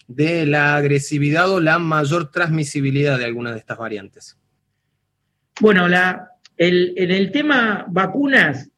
de 0.06 0.46
la 0.46 0.76
agresividad 0.76 1.50
o 1.50 1.60
la 1.60 1.78
mayor 1.78 2.30
transmisibilidad 2.30 3.18
de 3.18 3.24
alguna 3.24 3.52
de 3.52 3.58
estas 3.58 3.78
variantes? 3.78 4.36
Bueno, 5.60 5.88
la, 5.88 6.28
en 6.56 7.10
el 7.10 7.32
tema 7.32 7.86
vacunas, 7.88 8.70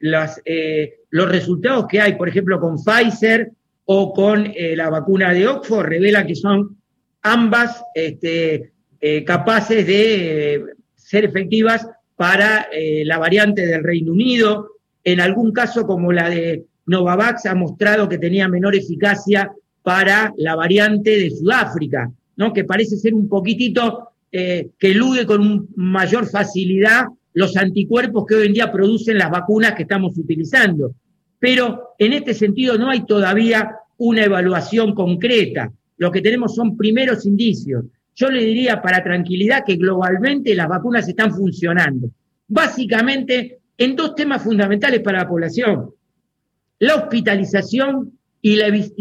eh, 0.44 1.00
los 1.10 1.28
resultados 1.28 1.86
que 1.86 2.00
hay, 2.00 2.14
por 2.14 2.28
ejemplo, 2.28 2.60
con 2.60 2.76
Pfizer 2.82 3.50
o 3.84 4.12
con 4.12 4.46
eh, 4.54 4.74
la 4.76 4.90
vacuna 4.90 5.32
de 5.32 5.46
Oxford, 5.46 5.86
revelan 5.86 6.26
que 6.26 6.34
son 6.34 6.76
ambas 7.22 7.82
este, 7.94 8.72
eh, 9.08 9.24
capaces 9.24 9.86
de 9.86 10.64
ser 10.94 11.24
efectivas 11.24 11.86
para 12.16 12.66
la 12.72 13.18
variante 13.18 13.66
del 13.66 13.84
Reino 13.84 14.12
Unido. 14.12 14.70
En 15.04 15.20
algún 15.20 15.52
caso, 15.52 15.86
como 15.86 16.12
la 16.12 16.30
de 16.30 16.64
Novavax, 16.86 17.46
ha 17.46 17.54
mostrado 17.54 18.08
que 18.08 18.18
tenía 18.18 18.48
menor 18.48 18.74
eficacia 18.74 19.52
para 19.82 20.32
la 20.36 20.56
variante 20.56 21.10
de 21.10 21.30
Sudáfrica, 21.30 22.10
¿no? 22.36 22.52
que 22.52 22.64
parece 22.64 22.96
ser 22.96 23.14
un 23.14 23.28
poquitito 23.28 24.08
eh, 24.32 24.70
que 24.78 24.90
elude 24.90 25.24
con 25.26 25.68
mayor 25.76 26.26
facilidad 26.28 27.04
los 27.34 27.56
anticuerpos 27.56 28.26
que 28.26 28.34
hoy 28.34 28.46
en 28.48 28.54
día 28.54 28.72
producen 28.72 29.18
las 29.18 29.30
vacunas 29.30 29.74
que 29.74 29.82
estamos 29.82 30.18
utilizando. 30.18 30.94
Pero 31.38 31.94
en 31.98 32.14
este 32.14 32.34
sentido 32.34 32.76
no 32.78 32.90
hay 32.90 33.06
todavía 33.06 33.76
una 33.98 34.24
evaluación 34.24 34.94
concreta. 34.94 35.70
Lo 35.98 36.10
que 36.10 36.20
tenemos 36.20 36.54
son 36.54 36.76
primeros 36.76 37.24
indicios. 37.24 37.84
Yo 38.16 38.30
le 38.30 38.42
diría 38.42 38.80
para 38.80 39.04
tranquilidad 39.04 39.62
que 39.64 39.76
globalmente 39.76 40.54
las 40.54 40.68
vacunas 40.68 41.06
están 41.06 41.32
funcionando. 41.32 42.10
Básicamente 42.48 43.58
en 43.76 43.94
dos 43.94 44.14
temas 44.14 44.42
fundamentales 44.42 45.00
para 45.00 45.18
la 45.18 45.28
población. 45.28 45.90
La 46.78 46.94
hospitalización 46.94 48.18
y, 48.40 48.58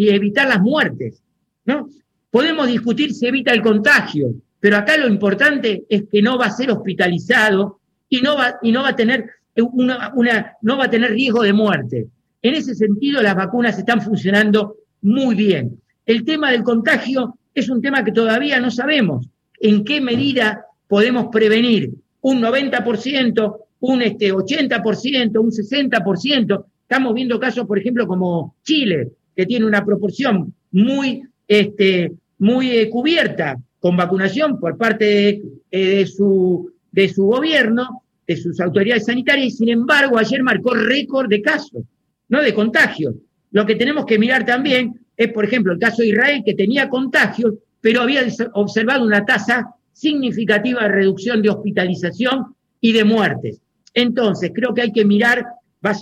evitar 0.10 0.50
las 0.50 0.62
muertes. 0.62 1.24
¿no? 1.64 1.88
Podemos 2.30 2.68
discutir 2.68 3.14
si 3.14 3.26
evita 3.28 3.54
el 3.54 3.62
contagio, 3.62 4.34
pero 4.60 4.78
acá 4.78 4.98
lo 4.98 5.08
importante 5.08 5.86
es 5.88 6.04
que 6.12 6.22
no 6.22 6.38
va 6.38 6.48
a 6.48 6.52
ser 6.52 6.72
hospitalizado 6.72 7.80
y 8.10 8.20
no 8.20 8.36
va, 8.36 8.56
y 8.62 8.74
no 8.74 8.84
va 8.84 8.90
a 8.90 8.96
tener 8.96 9.30
una, 9.56 10.54
no 10.62 10.78
va 10.78 10.86
a 10.86 10.90
tener 10.90 11.12
riesgo 11.12 11.42
de 11.42 11.54
muerte. 11.54 12.08
En 12.42 12.54
ese 12.54 12.76
sentido, 12.76 13.22
las 13.22 13.36
vacunas 13.36 13.78
están 13.80 14.02
funcionando 14.02 14.76
muy 15.02 15.36
bien. 15.36 15.80
El 16.06 16.26
tema 16.26 16.52
del 16.52 16.64
contagio 16.64 17.38
es 17.56 17.70
un 17.70 17.82
tema 17.82 18.04
que 18.04 18.12
todavía 18.12 18.60
no 18.60 18.70
sabemos. 18.70 19.28
En 19.60 19.84
qué 19.86 20.02
medida 20.02 20.66
podemos 20.88 21.28
prevenir 21.32 21.90
un 22.22 22.42
90%, 22.42 23.58
un 23.80 24.02
este, 24.02 24.34
80%, 24.34 25.40
un 25.40 25.52
60%. 25.52 26.66
Estamos 26.82 27.14
viendo 27.14 27.40
casos, 27.40 27.66
por 27.66 27.80
ejemplo, 27.80 28.06
como 28.06 28.56
Chile, 28.64 29.10
que 29.36 29.46
tiene 29.46 29.66
una 29.66 29.86
proporción 29.86 30.54
muy, 30.72 31.24
este, 31.48 32.12
muy 32.40 32.72
eh, 32.72 32.90
cubierta 32.90 33.58
con 33.80 33.96
vacunación 33.96 34.60
por 34.60 34.78
parte 34.78 35.42
eh, 35.72 35.96
de, 35.98 36.06
su, 36.06 36.72
de 36.92 37.08
su 37.08 37.26
gobierno, 37.26 38.04
de 38.28 38.36
sus 38.36 38.60
autoridades 38.60 39.06
sanitarias, 39.06 39.48
y 39.48 39.52
sin 39.52 39.70
embargo 39.70 40.18
ayer 40.18 40.44
marcó 40.44 40.74
récord 40.74 41.30
de 41.30 41.42
casos, 41.42 41.84
no 42.28 42.42
de 42.42 42.54
contagios. 42.54 43.16
Lo 43.52 43.66
que 43.66 43.76
tenemos 43.76 44.06
que 44.06 44.20
mirar 44.20 44.46
también 44.46 45.05
es, 45.18 45.32
por 45.32 45.46
ejemplo, 45.46 45.74
el 45.74 45.80
caso 45.80 46.02
de 46.02 46.10
Israel, 46.10 46.44
que 46.46 46.54
tenía 46.54 46.90
contagios, 46.90 47.54
pero 47.82 48.02
había 48.02 48.24
observado 48.54 49.06
una 49.06 49.26
tasa 49.26 49.76
significativa 49.94 50.84
de 50.84 50.90
reducción 50.90 51.42
de 51.42 51.50
hospitalización 51.50 52.56
y 52.82 52.92
de 52.92 53.04
muertes. 53.04 53.62
Entonces, 53.94 54.52
creo 54.54 54.74
que 54.74 54.82
hay 54.82 54.92
que 54.92 55.06
mirar 55.06 55.46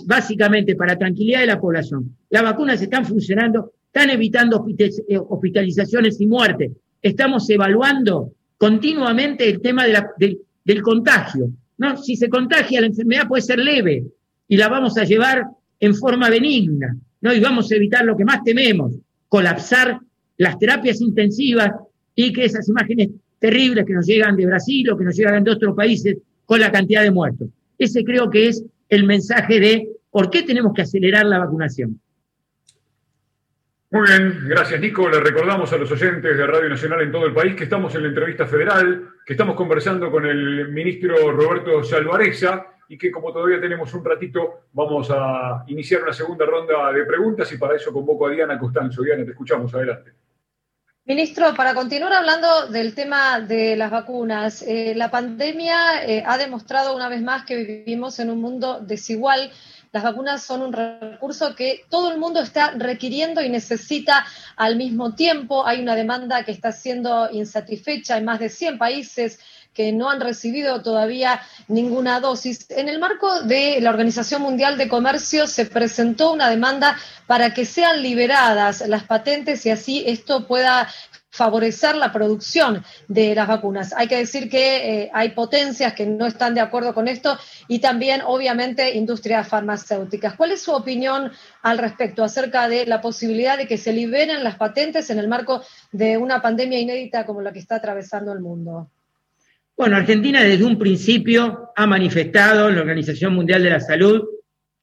básicamente 0.06 0.74
para 0.76 0.98
tranquilidad 0.98 1.40
de 1.40 1.46
la 1.46 1.60
población. 1.60 2.16
Las 2.30 2.42
vacunas 2.42 2.80
están 2.80 3.04
funcionando, 3.04 3.72
están 3.86 4.10
evitando 4.10 4.66
eh, 4.78 5.18
hospitalizaciones 5.18 6.20
y 6.20 6.26
muertes. 6.26 6.72
Estamos 7.02 7.48
evaluando 7.50 8.32
continuamente 8.56 9.48
el 9.48 9.60
tema 9.60 9.84
del 9.84 10.82
contagio. 10.82 11.50
¿no? 11.78 11.96
Si 11.96 12.16
se 12.16 12.28
contagia, 12.28 12.80
la 12.80 12.86
enfermedad 12.86 13.28
puede 13.28 13.42
ser 13.42 13.58
leve 13.58 14.04
y 14.48 14.56
la 14.56 14.68
vamos 14.68 14.96
a 14.96 15.04
llevar 15.04 15.44
en 15.78 15.94
forma 15.94 16.30
benigna. 16.30 16.96
¿No? 17.24 17.32
Y 17.32 17.40
vamos 17.40 17.72
a 17.72 17.76
evitar 17.76 18.04
lo 18.04 18.16
que 18.16 18.24
más 18.24 18.44
tememos, 18.44 18.92
colapsar 19.28 19.98
las 20.36 20.58
terapias 20.58 21.00
intensivas 21.00 21.72
y 22.14 22.32
que 22.32 22.44
esas 22.44 22.68
imágenes 22.68 23.08
terribles 23.38 23.86
que 23.86 23.94
nos 23.94 24.06
llegan 24.06 24.36
de 24.36 24.46
Brasil 24.46 24.90
o 24.90 24.96
que 24.96 25.04
nos 25.04 25.16
llegan 25.16 25.42
de 25.42 25.50
otros 25.50 25.74
países 25.74 26.18
con 26.44 26.60
la 26.60 26.70
cantidad 26.70 27.02
de 27.02 27.10
muertos. 27.10 27.48
Ese 27.78 28.04
creo 28.04 28.30
que 28.30 28.48
es 28.48 28.62
el 28.90 29.04
mensaje 29.04 29.58
de 29.58 29.88
por 30.10 30.30
qué 30.30 30.42
tenemos 30.42 30.74
que 30.74 30.82
acelerar 30.82 31.24
la 31.24 31.38
vacunación. 31.38 31.98
Muy 33.90 34.06
bien, 34.06 34.40
gracias 34.46 34.80
Nico. 34.80 35.08
Le 35.08 35.20
recordamos 35.20 35.72
a 35.72 35.78
los 35.78 35.90
oyentes 35.90 36.36
de 36.36 36.46
Radio 36.46 36.68
Nacional 36.68 37.00
en 37.00 37.12
todo 37.12 37.26
el 37.26 37.32
país 37.32 37.54
que 37.54 37.64
estamos 37.64 37.94
en 37.94 38.02
la 38.02 38.08
entrevista 38.08 38.46
federal, 38.46 39.08
que 39.24 39.32
estamos 39.32 39.56
conversando 39.56 40.10
con 40.10 40.26
el 40.26 40.68
ministro 40.68 41.32
Roberto 41.32 41.82
Salvareza 41.84 42.73
y 42.88 42.98
que 42.98 43.10
como 43.10 43.32
todavía 43.32 43.60
tenemos 43.60 43.92
un 43.94 44.04
ratito, 44.04 44.62
vamos 44.72 45.08
a 45.10 45.64
iniciar 45.66 46.02
una 46.02 46.12
segunda 46.12 46.46
ronda 46.46 46.92
de 46.92 47.04
preguntas 47.04 47.50
y 47.52 47.58
para 47.58 47.76
eso 47.76 47.92
convoco 47.92 48.26
a 48.26 48.30
Diana 48.30 48.58
Costanzo. 48.58 49.02
Diana, 49.02 49.24
te 49.24 49.30
escuchamos, 49.30 49.74
adelante. 49.74 50.12
Ministro, 51.06 51.54
para 51.54 51.74
continuar 51.74 52.14
hablando 52.14 52.68
del 52.68 52.94
tema 52.94 53.38
de 53.38 53.76
las 53.76 53.90
vacunas, 53.90 54.62
eh, 54.62 54.94
la 54.96 55.10
pandemia 55.10 56.02
eh, 56.06 56.22
ha 56.26 56.38
demostrado 56.38 56.96
una 56.96 57.10
vez 57.10 57.20
más 57.20 57.44
que 57.44 57.56
vivimos 57.56 58.18
en 58.20 58.30
un 58.30 58.40
mundo 58.40 58.80
desigual. 58.80 59.50
Las 59.92 60.02
vacunas 60.02 60.42
son 60.42 60.62
un 60.62 60.72
recurso 60.72 61.54
que 61.54 61.84
todo 61.90 62.10
el 62.10 62.18
mundo 62.18 62.40
está 62.40 62.70
requiriendo 62.70 63.42
y 63.42 63.50
necesita 63.50 64.24
al 64.56 64.76
mismo 64.76 65.14
tiempo. 65.14 65.66
Hay 65.66 65.82
una 65.82 65.94
demanda 65.94 66.42
que 66.42 66.52
está 66.52 66.72
siendo 66.72 67.28
insatisfecha 67.30 68.16
en 68.16 68.24
más 68.24 68.40
de 68.40 68.48
100 68.48 68.78
países 68.78 69.38
que 69.74 69.92
no 69.92 70.08
han 70.08 70.20
recibido 70.20 70.80
todavía 70.82 71.42
ninguna 71.68 72.20
dosis. 72.20 72.66
En 72.70 72.88
el 72.88 72.98
marco 72.98 73.42
de 73.42 73.80
la 73.80 73.90
Organización 73.90 74.40
Mundial 74.42 74.78
de 74.78 74.88
Comercio 74.88 75.46
se 75.46 75.66
presentó 75.66 76.32
una 76.32 76.48
demanda 76.48 76.96
para 77.26 77.52
que 77.52 77.64
sean 77.64 78.02
liberadas 78.02 78.86
las 78.86 79.04
patentes 79.04 79.66
y 79.66 79.70
así 79.70 80.04
esto 80.06 80.46
pueda 80.46 80.88
favorecer 81.34 81.96
la 81.96 82.12
producción 82.12 82.84
de 83.08 83.34
las 83.34 83.48
vacunas. 83.48 83.92
Hay 83.92 84.06
que 84.06 84.18
decir 84.18 84.48
que 84.48 85.02
eh, 85.02 85.10
hay 85.12 85.30
potencias 85.30 85.92
que 85.92 86.06
no 86.06 86.26
están 86.26 86.54
de 86.54 86.60
acuerdo 86.60 86.94
con 86.94 87.08
esto 87.08 87.36
y 87.66 87.80
también, 87.80 88.22
obviamente, 88.24 88.94
industrias 88.94 89.48
farmacéuticas. 89.48 90.34
¿Cuál 90.36 90.52
es 90.52 90.62
su 90.62 90.70
opinión 90.70 91.32
al 91.62 91.78
respecto 91.78 92.22
acerca 92.22 92.68
de 92.68 92.86
la 92.86 93.00
posibilidad 93.00 93.58
de 93.58 93.66
que 93.66 93.78
se 93.78 93.92
liberen 93.92 94.44
las 94.44 94.54
patentes 94.54 95.10
en 95.10 95.18
el 95.18 95.26
marco 95.26 95.62
de 95.90 96.18
una 96.18 96.40
pandemia 96.40 96.78
inédita 96.78 97.26
como 97.26 97.40
la 97.40 97.52
que 97.52 97.58
está 97.58 97.76
atravesando 97.76 98.32
el 98.32 98.38
mundo? 98.38 98.88
Bueno, 99.76 99.96
Argentina 99.96 100.42
desde 100.42 100.64
un 100.64 100.78
principio 100.78 101.70
ha 101.74 101.86
manifestado 101.86 102.68
en 102.68 102.76
la 102.76 102.82
Organización 102.82 103.34
Mundial 103.34 103.62
de 103.62 103.70
la 103.70 103.80
Salud 103.80 104.22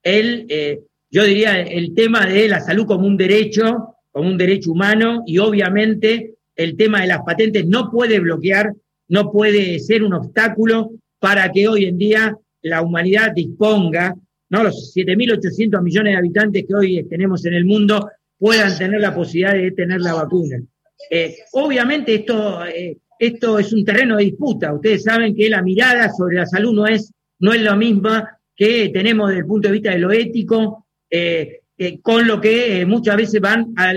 el, 0.03 0.45
eh, 0.49 0.81
yo 1.09 1.23
diría, 1.23 1.61
el 1.61 1.93
tema 1.93 2.25
de 2.25 2.49
la 2.49 2.59
salud 2.59 2.85
como 2.85 3.07
un 3.07 3.15
derecho, 3.15 3.95
como 4.11 4.27
un 4.27 4.37
derecho 4.37 4.71
humano, 4.71 5.23
y 5.25 5.37
obviamente 5.37 6.35
el 6.55 6.75
tema 6.75 7.01
de 7.01 7.07
las 7.07 7.21
patentes 7.21 7.65
no 7.67 7.89
puede 7.89 8.19
bloquear, 8.19 8.73
no 9.07 9.31
puede 9.31 9.79
ser 9.79 10.03
un 10.03 10.13
obstáculo 10.13 10.91
para 11.19 11.51
que 11.51 11.67
hoy 11.67 11.85
en 11.85 11.97
día 11.97 12.35
la 12.61 12.81
humanidad 12.81 13.31
disponga, 13.33 14.15
¿no? 14.49 14.63
los 14.63 14.93
7.800 14.93 15.81
millones 15.81 16.13
de 16.13 16.17
habitantes 16.17 16.65
que 16.67 16.75
hoy 16.75 17.03
tenemos 17.09 17.45
en 17.45 17.53
el 17.53 17.63
mundo 17.65 18.09
puedan 18.37 18.77
tener 18.77 18.99
la 18.99 19.15
posibilidad 19.15 19.53
de 19.53 19.71
tener 19.71 20.01
la 20.01 20.15
vacuna. 20.15 20.61
Eh, 21.09 21.37
obviamente 21.53 22.15
esto 22.15 22.65
eh, 22.65 22.97
esto 23.21 23.59
es 23.59 23.71
un 23.71 23.85
terreno 23.85 24.17
de 24.17 24.23
disputa. 24.23 24.73
Ustedes 24.73 25.03
saben 25.03 25.35
que 25.35 25.47
la 25.47 25.61
mirada 25.61 26.11
sobre 26.11 26.37
la 26.37 26.47
salud 26.47 26.73
no 26.73 26.87
es, 26.87 27.13
no 27.37 27.53
es 27.53 27.61
lo 27.61 27.75
misma 27.77 28.39
que 28.55 28.89
tenemos 28.89 29.29
desde 29.29 29.41
el 29.41 29.45
punto 29.45 29.67
de 29.67 29.73
vista 29.73 29.91
de 29.91 29.99
lo 29.99 30.11
ético, 30.11 30.87
eh, 31.07 31.59
eh, 31.77 31.99
con 32.01 32.27
lo 32.27 32.41
que 32.41 32.81
eh, 32.81 32.85
muchas 32.87 33.17
veces 33.17 33.39
van 33.39 33.75
a 33.75 33.93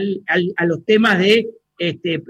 los 0.66 0.84
temas 0.84 1.18
de, 1.20 1.48
este, 1.78 2.22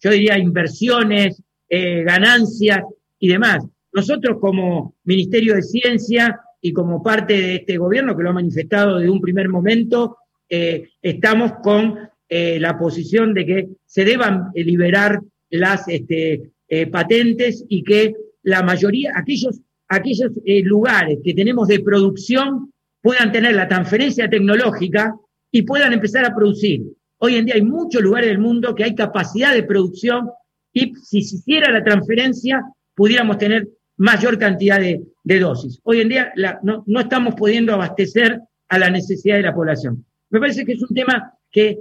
yo 0.00 0.10
diría, 0.10 0.38
inversiones, 0.38 1.42
ganancias 1.68 2.80
y 3.18 3.28
demás. 3.28 3.66
Nosotros 3.92 4.38
como 4.40 4.94
Ministerio 5.04 5.54
de 5.54 5.62
Ciencia 5.62 6.40
y 6.62 6.72
como 6.72 7.02
parte 7.02 7.34
de 7.34 7.54
este 7.56 7.76
gobierno, 7.76 8.16
que 8.16 8.22
lo 8.22 8.30
ha 8.30 8.34
manifestado 8.34 8.96
desde 8.96 9.10
un 9.10 9.20
primer 9.20 9.50
momento, 9.50 10.16
estamos 10.48 11.52
con 11.62 11.98
la 12.28 12.78
posición 12.78 13.32
de 13.34 13.46
que 13.46 13.68
se 13.86 14.04
deban 14.04 14.48
liberar 14.54 15.20
las 15.52 15.86
este, 15.86 16.50
eh, 16.68 16.86
patentes 16.86 17.64
y 17.68 17.84
que 17.84 18.14
la 18.42 18.62
mayoría, 18.62 19.12
aquellos, 19.14 19.60
aquellos 19.88 20.32
eh, 20.44 20.62
lugares 20.62 21.18
que 21.22 21.34
tenemos 21.34 21.68
de 21.68 21.80
producción 21.80 22.72
puedan 23.00 23.30
tener 23.30 23.54
la 23.54 23.68
transferencia 23.68 24.28
tecnológica 24.28 25.14
y 25.50 25.62
puedan 25.62 25.92
empezar 25.92 26.24
a 26.24 26.34
producir. 26.34 26.82
Hoy 27.18 27.36
en 27.36 27.44
día 27.44 27.54
hay 27.56 27.62
muchos 27.62 28.02
lugares 28.02 28.30
del 28.30 28.38
mundo 28.38 28.74
que 28.74 28.84
hay 28.84 28.94
capacidad 28.94 29.52
de 29.54 29.62
producción 29.62 30.30
y 30.72 30.94
si 30.94 31.22
se 31.22 31.36
hiciera 31.36 31.70
la 31.70 31.84
transferencia 31.84 32.62
pudiéramos 32.94 33.36
tener 33.38 33.68
mayor 33.98 34.38
cantidad 34.38 34.80
de, 34.80 35.02
dosis. 35.24 35.78
Hoy 35.84 36.00
en 36.00 36.08
día 36.08 36.32
no, 36.62 36.82
no 36.86 37.00
estamos 37.00 37.34
pudiendo 37.34 37.74
abastecer 37.74 38.40
a 38.68 38.78
la 38.78 38.90
necesidad 38.90 39.36
de 39.36 39.42
la 39.42 39.54
población. 39.54 40.04
Me 40.30 40.40
parece 40.40 40.64
que 40.64 40.72
es 40.72 40.82
un 40.82 40.94
tema 40.94 41.34
que 41.50 41.78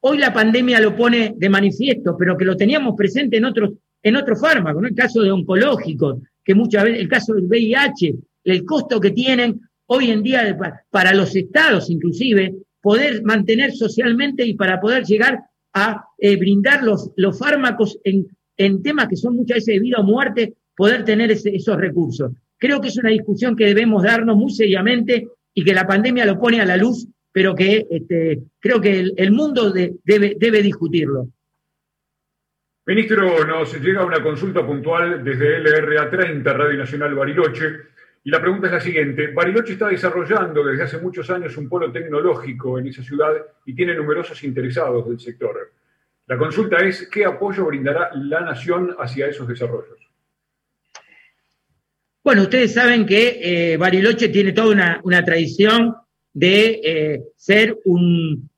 hoy 0.00 0.18
la 0.18 0.32
pandemia 0.32 0.80
lo 0.80 0.96
pone 0.96 1.34
de 1.36 1.48
manifiesto, 1.48 2.16
pero 2.16 2.36
que 2.36 2.44
lo 2.44 2.56
teníamos 2.56 2.94
presente 2.96 3.36
en 3.36 3.44
otros, 3.44 3.70
en 4.02 4.16
otros 4.16 4.40
fármacos, 4.40 4.82
¿no? 4.82 4.88
el 4.88 4.94
caso 4.94 5.22
de 5.22 5.30
oncológicos, 5.30 6.18
que 6.44 6.54
muchas 6.54 6.84
veces, 6.84 7.00
el 7.00 7.08
caso 7.08 7.34
del 7.34 7.46
VIH, 7.46 8.14
el 8.44 8.64
costo 8.64 9.00
que 9.00 9.10
tienen 9.10 9.60
hoy 9.86 10.10
en 10.10 10.22
día 10.22 10.56
para 10.90 11.14
los 11.14 11.34
estados 11.36 11.90
inclusive, 11.90 12.54
poder 12.80 13.22
mantener 13.22 13.72
socialmente 13.72 14.44
y 14.44 14.54
para 14.54 14.80
poder 14.80 15.04
llegar 15.04 15.40
a 15.72 16.04
eh, 16.18 16.36
brindar 16.36 16.82
los, 16.82 17.10
los 17.16 17.38
fármacos 17.38 17.98
en, 18.04 18.26
en, 18.56 18.82
temas 18.82 19.08
que 19.08 19.16
son 19.16 19.36
muchas 19.36 19.56
veces 19.56 19.74
de 19.74 19.80
vida 19.80 19.98
o 19.98 20.02
muerte, 20.02 20.54
poder 20.76 21.04
tener 21.04 21.30
esos 21.30 21.76
recursos. 21.76 22.32
Creo 22.58 22.80
que 22.80 22.88
es 22.88 22.98
una 22.98 23.10
discusión 23.10 23.56
que 23.56 23.66
debemos 23.66 24.02
darnos 24.02 24.36
muy 24.36 24.52
seriamente 24.52 25.28
y 25.54 25.64
que 25.64 25.74
la 25.74 25.86
pandemia 25.86 26.26
lo 26.26 26.38
pone 26.38 26.60
a 26.60 26.66
la 26.66 26.76
luz 26.76 27.06
pero 27.32 27.54
que 27.54 27.86
este, 27.90 28.38
creo 28.60 28.80
que 28.80 29.00
el, 29.16 29.32
mundo 29.32 29.72
debe, 29.72 30.36
debe 30.38 30.62
discutirlo. 30.62 31.28
Ministro, 32.84 33.44
nos 33.46 33.80
llega 33.80 34.04
una 34.04 34.22
consulta 34.22 34.66
puntual 34.66 35.22
desde 35.24 35.60
LRA 35.60 36.10
30, 36.10 36.52
Radio 36.52 36.78
Nacional 36.78 37.14
Bariloche, 37.14 37.92
y 38.24 38.30
la 38.30 38.40
pregunta 38.40 38.66
es 38.66 38.72
la 38.72 38.80
siguiente. 38.80 39.28
Bariloche 39.32 39.72
está 39.72 39.88
desarrollando 39.88 40.64
desde 40.64 40.84
hace 40.84 40.98
muchos 40.98 41.28
años 41.30 41.56
un 41.56 41.68
polo 41.68 41.90
tecnológico 41.90 42.78
en 42.78 42.88
esa 42.88 43.02
ciudad 43.02 43.32
y 43.64 43.74
tiene 43.74 43.94
numerosos 43.94 44.42
interesados 44.44 45.08
del 45.08 45.18
sector. 45.18 45.72
La 46.26 46.38
consulta 46.38 46.78
es, 46.78 47.08
¿qué 47.08 47.24
apoyo 47.24 47.66
brindará 47.66 48.10
la 48.14 48.40
Nación 48.40 48.94
hacia 48.98 49.26
esos 49.26 49.48
desarrollos? 49.48 49.98
Bueno, 52.22 52.42
ustedes 52.42 52.74
saben 52.74 53.04
que 53.04 53.72
eh, 53.72 53.76
Bariloche 53.76 54.28
tiene 54.28 54.52
toda 54.52 54.72
una, 54.72 55.00
una 55.02 55.24
tradición 55.24 55.94
de 56.32 56.80
eh, 56.82 57.22
ser 57.36 57.78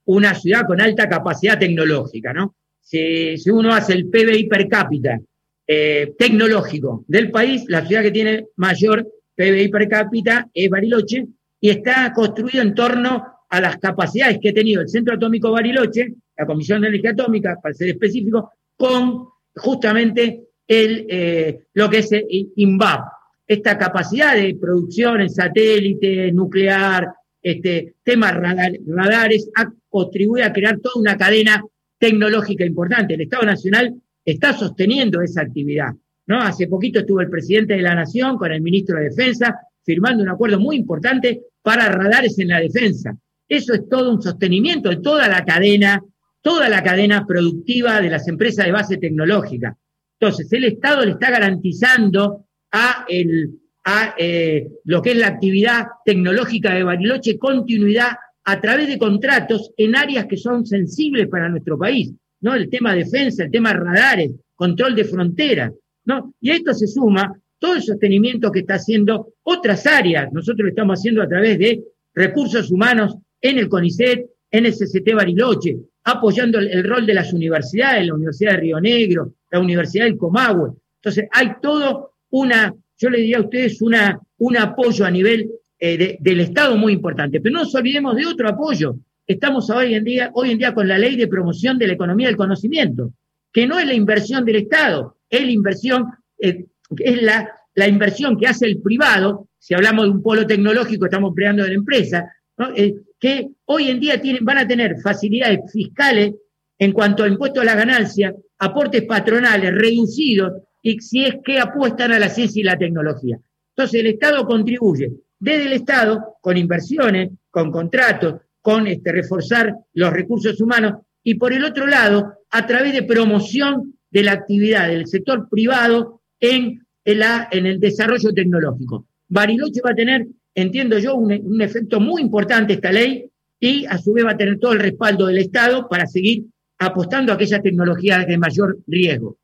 una 0.04 0.34
ciudad 0.34 0.66
con 0.66 0.80
alta 0.80 1.08
capacidad 1.08 1.58
tecnológica, 1.58 2.32
¿no? 2.32 2.54
Si, 2.80 3.36
uno 3.50 3.74
hace 3.74 3.94
el 3.94 4.06
PBI 4.06 4.46
per 4.46 4.68
cápita 4.68 5.18
eh, 5.66 6.12
tecnológico 6.18 7.04
del 7.08 7.30
país, 7.30 7.64
la 7.68 7.84
ciudad 7.84 8.02
que 8.02 8.10
tiene 8.10 8.46
mayor 8.56 9.08
PBI 9.34 9.68
per 9.68 9.88
cápita 9.88 10.48
es 10.52 10.68
Bariloche 10.68 11.26
y 11.60 11.70
está 11.70 12.12
construido 12.12 12.62
en 12.62 12.74
torno 12.74 13.24
a 13.48 13.60
las 13.60 13.78
capacidades 13.78 14.38
que 14.40 14.50
ha 14.50 14.54
tenido 14.54 14.82
el 14.82 14.88
Centro 14.88 15.14
Atómico 15.14 15.50
Bariloche, 15.50 16.14
la 16.36 16.46
Comisión 16.46 16.82
de 16.82 16.88
Energía 16.88 17.12
Atómica, 17.12 17.58
para 17.62 17.74
ser 17.74 17.88
específico, 17.88 18.52
con 18.76 19.28
justamente 19.56 20.48
eh, 20.68 21.60
lo 21.72 21.88
que 21.88 21.98
es 21.98 22.10
INVAP, 22.56 23.06
esta 23.46 23.78
capacidad 23.78 24.34
de 24.34 24.56
producción 24.60 25.20
en 25.20 25.30
satélite, 25.30 26.32
nuclear, 26.32 27.08
este, 27.44 27.94
temas 28.02 28.34
radares, 28.34 29.48
ha 29.54 29.70
contribuido 29.88 30.46
a 30.46 30.52
crear 30.52 30.80
toda 30.80 31.00
una 31.00 31.16
cadena 31.16 31.62
tecnológica 31.98 32.64
importante. 32.64 33.14
El 33.14 33.20
Estado 33.20 33.44
Nacional 33.44 33.94
está 34.24 34.52
sosteniendo 34.54 35.22
esa 35.22 35.42
actividad. 35.42 35.92
¿no? 36.26 36.40
Hace 36.40 36.66
poquito 36.66 37.00
estuvo 37.00 37.20
el 37.20 37.30
presidente 37.30 37.74
de 37.74 37.82
la 37.82 37.94
Nación 37.94 38.36
con 38.38 38.50
el 38.50 38.62
ministro 38.62 38.96
de 38.96 39.10
Defensa 39.10 39.56
firmando 39.84 40.22
un 40.22 40.30
acuerdo 40.30 40.58
muy 40.58 40.76
importante 40.76 41.42
para 41.62 41.88
radares 41.88 42.38
en 42.38 42.48
la 42.48 42.58
defensa. 42.58 43.16
Eso 43.46 43.74
es 43.74 43.88
todo 43.88 44.10
un 44.10 44.22
sostenimiento 44.22 44.88
de 44.88 44.96
toda 44.96 45.28
la 45.28 45.44
cadena 45.44 46.02
toda 46.44 46.68
la 46.68 46.82
cadena 46.82 47.26
productiva 47.26 48.02
de 48.02 48.10
las 48.10 48.28
empresas 48.28 48.66
de 48.66 48.72
base 48.72 48.98
tecnológica. 48.98 49.78
Entonces, 50.20 50.52
el 50.52 50.64
Estado 50.64 51.02
le 51.02 51.12
está 51.12 51.30
garantizando 51.30 52.44
a, 52.70 53.06
el, 53.08 53.50
a 53.84 54.14
eh, 54.18 54.68
lo 54.84 55.02
que 55.02 55.12
es 55.12 55.16
la 55.16 55.28
actividad 55.28 55.86
tecnológica 56.04 56.74
de 56.74 56.82
Bariloche 56.82 57.38
continuidad 57.38 58.12
a 58.44 58.60
través 58.60 58.88
de 58.88 58.98
contratos 58.98 59.72
en 59.76 59.96
áreas 59.96 60.26
que 60.26 60.36
son 60.36 60.66
sensibles 60.66 61.28
para 61.28 61.48
nuestro 61.48 61.78
país, 61.78 62.12
¿no? 62.40 62.54
El 62.54 62.68
tema 62.68 62.94
defensa, 62.94 63.44
el 63.44 63.50
tema 63.50 63.72
radares, 63.72 64.30
control 64.54 64.94
de 64.94 65.04
fronteras, 65.04 65.72
¿no? 66.04 66.34
Y 66.40 66.50
a 66.50 66.56
esto 66.56 66.74
se 66.74 66.86
suma 66.86 67.32
todo 67.58 67.74
el 67.74 67.82
sostenimiento 67.82 68.52
que 68.52 68.60
está 68.60 68.74
haciendo 68.74 69.34
otras 69.42 69.86
áreas. 69.86 70.32
Nosotros 70.32 70.64
lo 70.64 70.68
estamos 70.68 70.98
haciendo 70.98 71.22
a 71.22 71.28
través 71.28 71.58
de 71.58 71.82
recursos 72.14 72.70
humanos 72.70 73.16
en 73.40 73.58
el 73.58 73.68
CONICET, 73.68 74.26
en 74.50 74.66
el 74.66 74.72
CCT 74.72 75.14
Bariloche, 75.14 75.76
apoyando 76.04 76.58
el, 76.58 76.84
rol 76.84 77.06
de 77.06 77.14
las 77.14 77.32
universidades, 77.32 78.06
la 78.06 78.14
Universidad 78.14 78.52
de 78.52 78.56
Río 78.58 78.80
Negro, 78.80 79.32
la 79.50 79.60
Universidad 79.60 80.04
del 80.04 80.18
Comahue. 80.18 80.72
Entonces, 80.96 81.26
hay 81.32 81.54
todo 81.60 82.12
una, 82.30 82.74
yo 83.04 83.10
le 83.10 83.18
diría 83.18 83.36
a 83.36 83.42
ustedes, 83.42 83.82
una, 83.82 84.18
un 84.38 84.56
apoyo 84.56 85.04
a 85.04 85.10
nivel 85.10 85.50
eh, 85.78 86.16
del 86.18 86.40
Estado 86.40 86.76
muy 86.76 86.94
importante. 86.94 87.38
Pero 87.40 87.52
no 87.52 87.64
nos 87.64 87.74
olvidemos 87.74 88.16
de 88.16 88.24
otro 88.24 88.48
apoyo. 88.48 88.96
Estamos 89.26 89.68
hoy 89.68 89.94
en 89.94 90.04
día, 90.04 90.30
hoy 90.32 90.52
en 90.52 90.58
día 90.58 90.74
con 90.74 90.88
la 90.88 90.96
ley 90.96 91.16
de 91.16 91.28
promoción 91.28 91.78
de 91.78 91.86
la 91.86 91.92
economía 91.92 92.28
del 92.28 92.36
conocimiento, 92.36 93.12
que 93.52 93.66
no 93.66 93.78
es 93.78 93.86
la 93.86 93.92
inversión 93.92 94.44
del 94.44 94.56
Estado, 94.56 95.18
es 95.28 95.42
la 95.42 95.50
inversión, 95.50 96.06
eh, 96.38 96.64
es 96.96 97.22
la, 97.22 97.50
la, 97.74 97.88
inversión 97.88 98.38
que 98.38 98.46
hace 98.46 98.66
el 98.66 98.80
privado, 98.80 99.48
si 99.58 99.74
hablamos 99.74 100.06
de 100.06 100.10
un 100.10 100.22
polo 100.22 100.46
tecnológico, 100.46 101.04
estamos 101.04 101.34
creando 101.34 101.62
de 101.62 101.68
la 101.70 101.74
empresa, 101.74 102.32
eh, 102.74 102.94
que 103.20 103.50
hoy 103.66 103.90
en 103.90 104.00
día 104.00 104.20
tienen, 104.20 104.44
van 104.44 104.58
a 104.58 104.66
tener 104.66 104.96
facilidades 105.02 105.60
fiscales 105.70 106.32
en 106.78 106.92
cuanto 106.92 107.22
al 107.22 107.32
impuesto 107.32 107.60
a 107.60 107.64
la 107.64 107.74
ganancia, 107.74 108.34
aportes 108.58 109.02
patronales 109.04 109.74
reducidos, 109.74 110.52
y 110.84 111.00
si 111.00 111.24
es 111.24 111.36
que 111.42 111.58
apuestan 111.58 112.12
a 112.12 112.18
la 112.18 112.28
ciencia 112.28 112.60
y 112.60 112.64
la 112.64 112.76
tecnología. 112.76 113.40
Entonces 113.70 114.00
el 114.00 114.06
Estado 114.06 114.44
contribuye 114.44 115.12
desde 115.38 115.64
el 115.64 115.72
Estado 115.72 116.36
con 116.42 116.58
inversiones, 116.58 117.30
con 117.50 117.72
contratos, 117.72 118.42
con 118.60 118.86
este, 118.86 119.10
reforzar 119.10 119.74
los 119.94 120.12
recursos 120.12 120.60
humanos 120.60 121.00
y 121.22 121.36
por 121.36 121.54
el 121.54 121.64
otro 121.64 121.86
lado, 121.86 122.34
a 122.50 122.66
través 122.66 122.92
de 122.92 123.02
promoción 123.02 123.94
de 124.10 124.22
la 124.24 124.32
actividad 124.32 124.88
del 124.88 125.06
sector 125.06 125.48
privado 125.48 126.20
en, 126.38 126.86
el 127.04 127.80
desarrollo 127.80 128.32
tecnológico. 128.34 129.06
Bariloche 129.28 129.80
va 129.84 129.92
a 129.92 129.94
tener, 129.94 130.26
entiendo 130.54 130.98
yo, 130.98 131.14
un, 131.14 131.32
un 131.32 131.62
efecto 131.62 131.98
muy 131.98 132.20
importante 132.20 132.74
esta 132.74 132.92
ley 132.92 133.30
y 133.58 133.86
a 133.86 133.96
su 133.96 134.12
vez 134.12 134.26
va 134.26 134.32
a 134.32 134.36
tener 134.36 134.58
todo 134.58 134.72
el 134.72 134.80
respaldo 134.80 135.26
del 135.26 135.38
Estado 135.38 135.88
para 135.88 136.06
seguir 136.06 136.44
apostando 136.78 137.32
a 137.32 137.36
aquellas 137.36 137.62
tecnologías 137.62 138.26
de 138.26 138.36
mayor 138.36 138.78
riesgo. 138.86 139.38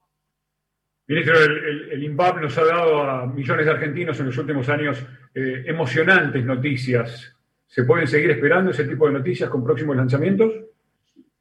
Ministro, 1.10 1.34
el, 1.42 2.04
INVAP 2.04 2.40
nos 2.40 2.56
ha 2.56 2.64
dado 2.64 3.02
a 3.02 3.26
millones 3.26 3.66
de 3.66 3.72
argentinos 3.72 4.20
en 4.20 4.26
los 4.26 4.38
últimos 4.38 4.68
años 4.68 5.04
eh, 5.34 5.64
emocionantes 5.66 6.44
noticias. 6.44 7.34
¿Se 7.66 7.82
pueden 7.82 8.06
seguir 8.06 8.30
esperando 8.30 8.70
ese 8.70 8.84
tipo 8.84 9.08
de 9.08 9.14
noticias 9.14 9.50
con 9.50 9.64
próximos 9.64 9.96
lanzamientos? 9.96 10.52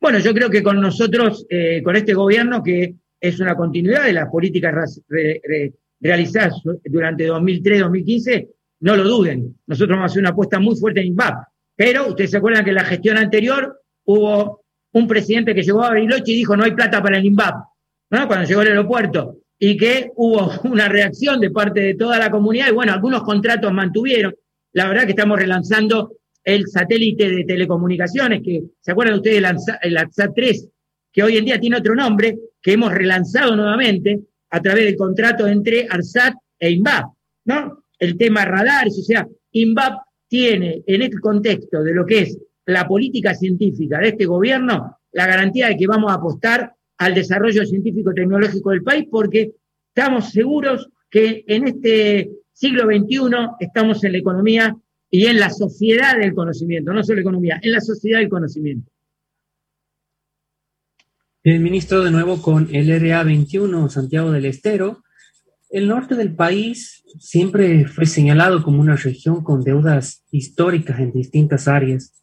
Bueno, 0.02 0.18
yo 0.18 0.34
creo 0.34 0.50
que 0.50 0.64
con 0.64 0.82
nosotros, 0.82 1.46
eh, 1.52 1.84
con 1.84 1.96
este 1.96 2.16
gobierno, 2.16 2.64
que 2.64 2.96
es 3.22 3.40
una 3.40 3.54
continuidad 3.54 4.06
de 4.06 4.14
las 4.14 4.28
políticas 4.30 5.04
realizadas 6.00 6.64
durante 6.86 7.30
2003-2015, 7.30 8.48
no 8.80 8.96
lo 8.96 9.04
duden. 9.04 9.56
Nosotros 9.68 9.98
vamos 9.98 10.10
a 10.10 10.12
hacer 10.12 10.22
una 10.22 10.30
apuesta 10.30 10.60
muy 10.60 10.78
fuerte 10.78 11.02
en 11.02 11.08
INVAP. 11.08 11.44
Pero 11.76 12.08
ustedes 12.08 12.32
se 12.32 12.38
acuerdan 12.38 12.64
que 12.64 12.72
en 12.72 12.76
la 12.76 12.86
gestión 12.86 13.18
anterior 13.18 13.84
hubo 14.06 14.64
un 14.94 15.08
presidente 15.08 15.54
que 15.54 15.62
llegó 15.62 15.84
a 15.84 15.90
Bariloche 15.90 16.32
y 16.32 16.38
dijo 16.38 16.58
no 16.58 16.64
hay 16.64 16.72
plata 16.72 17.04
para 17.04 17.20
el 17.20 17.26
INVAP, 17.26 17.56
¿no? 18.10 18.28
cuando 18.28 18.48
llegó 18.48 18.62
al 18.62 18.68
aeropuerto 18.70 19.39
y 19.60 19.78
que 19.78 20.12
hubo 20.16 20.52
una 20.64 20.88
reacción 20.88 21.40
de 21.40 21.52
parte 21.52 21.82
de 21.82 21.96
toda 21.96 22.18
la 22.18 22.32
comunidad 22.32 22.70
y 22.70 22.74
bueno, 22.74 22.94
algunos 22.94 23.24
contratos 23.24 23.72
mantuvieron. 23.72 24.34
La 24.74 24.88
verdad 24.88 25.04
que 25.04 25.12
estamos 25.12 25.38
relanzando 25.38 26.14
el 26.44 26.68
satélite 26.68 27.30
de 27.30 27.44
telecomunicaciones, 27.44 28.42
que 28.44 28.64
se 28.80 28.92
acuerdan 28.92 29.16
ustedes 29.16 29.44
del 29.84 29.98
ATSAT 29.98 30.32
3, 30.34 30.68
que 31.12 31.24
hoy 31.24 31.38
en 31.38 31.46
día 31.46 31.60
tiene 31.60 31.78
otro 31.78 31.96
nombre, 31.96 32.38
que 32.62 32.74
hemos 32.74 32.94
relanzado 32.94 33.56
nuevamente 33.56 34.20
a 34.50 34.62
través 34.62 34.86
del 34.86 34.96
contrato 34.96 35.48
entre 35.48 35.88
ARSAT 35.90 36.34
e 36.58 36.72
INVAP, 36.72 37.06
¿no? 37.46 37.84
El 38.00 38.18
tema 38.18 38.46
radares, 38.46 38.98
o 38.98 39.04
sea, 39.04 39.28
INVAP 39.52 40.00
tiene 40.28 40.82
en 40.88 41.02
este 41.02 41.20
contexto 41.20 41.84
de 41.84 41.94
lo 41.94 42.06
que 42.06 42.22
es 42.22 42.38
la 42.66 42.88
política 42.88 43.34
científica 43.34 44.00
de 44.00 44.10
este 44.10 44.26
gobierno 44.26 45.00
la 45.12 45.26
garantía 45.26 45.68
de 45.68 45.78
que 45.78 45.88
vamos 45.88 46.12
a 46.12 46.16
apostar 46.16 46.74
al 47.00 47.16
desarrollo 47.16 47.66
científico-tecnológico 47.66 48.72
del 48.72 48.84
país, 48.84 49.08
porque 49.10 49.54
estamos 49.88 50.32
seguros 50.32 50.90
que 51.10 51.44
en 51.48 51.68
este 51.68 52.30
siglo 52.54 52.84
XXI 52.84 53.56
estamos 53.60 54.04
en 54.04 54.12
la 54.12 54.18
economía 54.18 54.76
y 55.10 55.26
en 55.26 55.40
la 55.40 55.50
sociedad 55.50 56.18
del 56.20 56.36
conocimiento, 56.36 56.94
no 56.94 57.04
solo 57.04 57.22
economía, 57.22 57.60
en 57.64 57.72
la 57.72 57.82
sociedad 57.82 58.20
del 58.20 58.30
conocimiento. 58.30 58.92
El 61.42 61.62
ministro 61.62 62.04
de 62.04 62.12
nuevo 62.12 62.42
con 62.42 62.68
el 62.76 62.90
RA 63.02 63.24
21, 63.24 63.90
Santiago 63.90 64.32
del 64.32 64.46
Estero. 64.46 65.04
El 65.70 65.88
norte 65.88 66.16
del 66.16 66.36
país 66.36 67.04
siempre 67.18 67.88
fue 67.88 68.06
señalado 68.06 68.62
como 68.62 68.82
una 68.82 68.98
región 68.98 69.42
con 69.42 69.64
deudas 69.64 70.26
históricas 70.32 71.00
en 71.00 71.14
distintas 71.14 71.70
áreas. 71.70 72.19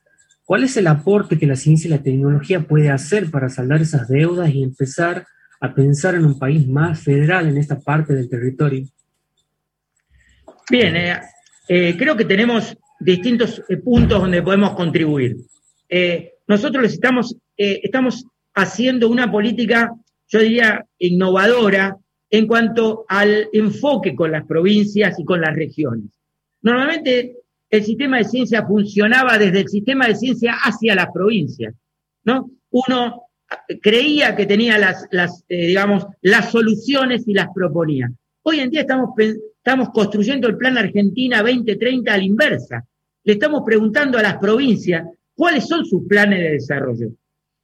¿Cuál 0.46 0.62
es 0.62 0.76
el 0.76 0.86
aporte 0.86 1.38
que 1.38 1.46
la 1.46 1.56
ciencia 1.56 1.88
y 1.88 1.90
la 1.90 2.02
tecnología 2.04 2.60
puede 2.60 2.88
hacer 2.88 3.32
para 3.32 3.48
saldar 3.48 3.82
esas 3.82 4.06
deudas 4.06 4.48
y 4.54 4.62
empezar 4.62 5.26
a 5.60 5.74
pensar 5.74 6.14
en 6.14 6.24
un 6.24 6.38
país 6.38 6.68
más 6.68 7.02
federal 7.02 7.48
en 7.48 7.56
esta 7.56 7.80
parte 7.80 8.14
del 8.14 8.30
territorio? 8.30 8.86
Bien, 10.70 10.94
eh, 10.94 11.20
eh, 11.68 11.96
creo 11.98 12.16
que 12.16 12.24
tenemos 12.24 12.76
distintos 13.00 13.60
eh, 13.68 13.76
puntos 13.78 14.20
donde 14.20 14.40
podemos 14.40 14.74
contribuir. 14.74 15.36
nosotros 16.46 16.92
estamos, 16.92 17.36
estamos 17.56 18.24
haciendo 18.54 19.08
una 19.08 19.30
política, 19.30 19.90
yo 20.28 20.38
diría, 20.38 20.86
innovadora 20.98 21.96
en 22.30 22.46
cuanto 22.46 23.04
al 23.08 23.48
enfoque 23.52 24.14
con 24.14 24.30
las 24.30 24.46
provincias 24.46 25.18
y 25.18 25.24
con 25.24 25.40
las 25.40 25.56
regiones. 25.56 26.10
Normalmente 26.62 27.36
el 27.70 27.84
sistema 27.84 28.18
de 28.18 28.24
ciencia 28.24 28.66
funcionaba 28.66 29.38
desde 29.38 29.60
el 29.60 29.68
sistema 29.68 30.06
de 30.06 30.16
ciencia 30.16 30.54
hacia 30.62 30.94
las 30.94 31.08
provincias, 31.12 31.74
¿no? 32.24 32.50
Uno 32.70 33.22
creía 33.80 34.34
que 34.36 34.46
tenía 34.46 34.78
las, 34.78 35.06
las 35.10 35.44
eh, 35.48 35.68
digamos, 35.68 36.06
las 36.22 36.50
soluciones 36.50 37.26
y 37.26 37.34
las 37.34 37.48
proponía. 37.54 38.10
Hoy 38.42 38.60
en 38.60 38.70
día 38.70 38.82
estamos, 38.82 39.10
estamos 39.18 39.90
construyendo 39.90 40.48
el 40.48 40.56
plan 40.56 40.78
Argentina 40.78 41.42
2030 41.42 42.12
a 42.12 42.16
la 42.16 42.24
inversa. 42.24 42.84
Le 43.24 43.32
estamos 43.34 43.62
preguntando 43.64 44.18
a 44.18 44.22
las 44.22 44.38
provincias 44.38 45.04
cuáles 45.34 45.66
son 45.66 45.84
sus 45.84 46.06
planes 46.06 46.38
de 46.38 46.50
desarrollo. 46.50 47.08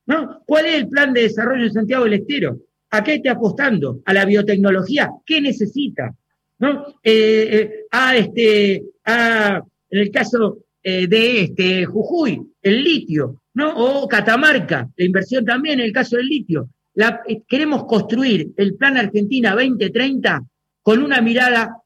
¿no? 0.06 0.42
¿Cuál 0.44 0.66
es 0.66 0.74
el 0.74 0.88
plan 0.88 1.12
de 1.12 1.22
desarrollo 1.22 1.64
de 1.64 1.70
Santiago 1.70 2.04
del 2.04 2.14
Estero? 2.14 2.58
¿A 2.90 3.02
qué 3.02 3.14
está 3.14 3.32
apostando? 3.32 4.00
¿A 4.04 4.12
la 4.12 4.24
biotecnología? 4.24 5.10
¿Qué 5.24 5.40
necesita? 5.40 6.14
Eh, 6.60 7.48
eh, 7.52 7.70
a, 7.90 8.16
este, 8.16 8.82
a 9.04 9.62
en 9.92 10.00
el 10.00 10.10
caso 10.10 10.64
eh, 10.82 11.06
de 11.06 11.42
este, 11.42 11.84
Jujuy, 11.84 12.42
el 12.62 12.82
litio, 12.82 13.42
¿no? 13.54 13.72
O 13.76 14.08
Catamarca, 14.08 14.90
la 14.96 15.04
inversión 15.04 15.44
también 15.44 15.78
en 15.78 15.86
el 15.86 15.92
caso 15.92 16.16
del 16.16 16.26
litio. 16.26 16.70
Eh, 16.96 17.42
queremos 17.46 17.84
construir 17.84 18.52
el 18.56 18.74
Plan 18.74 18.96
Argentina 18.96 19.52
2030 19.52 20.42
con 20.82 21.02
una 21.02 21.20
mirada, 21.20 21.76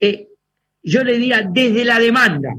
eh, 0.00 0.28
yo 0.82 1.02
le 1.02 1.14
diría, 1.14 1.48
desde 1.52 1.84
la 1.84 1.98
demanda, 1.98 2.54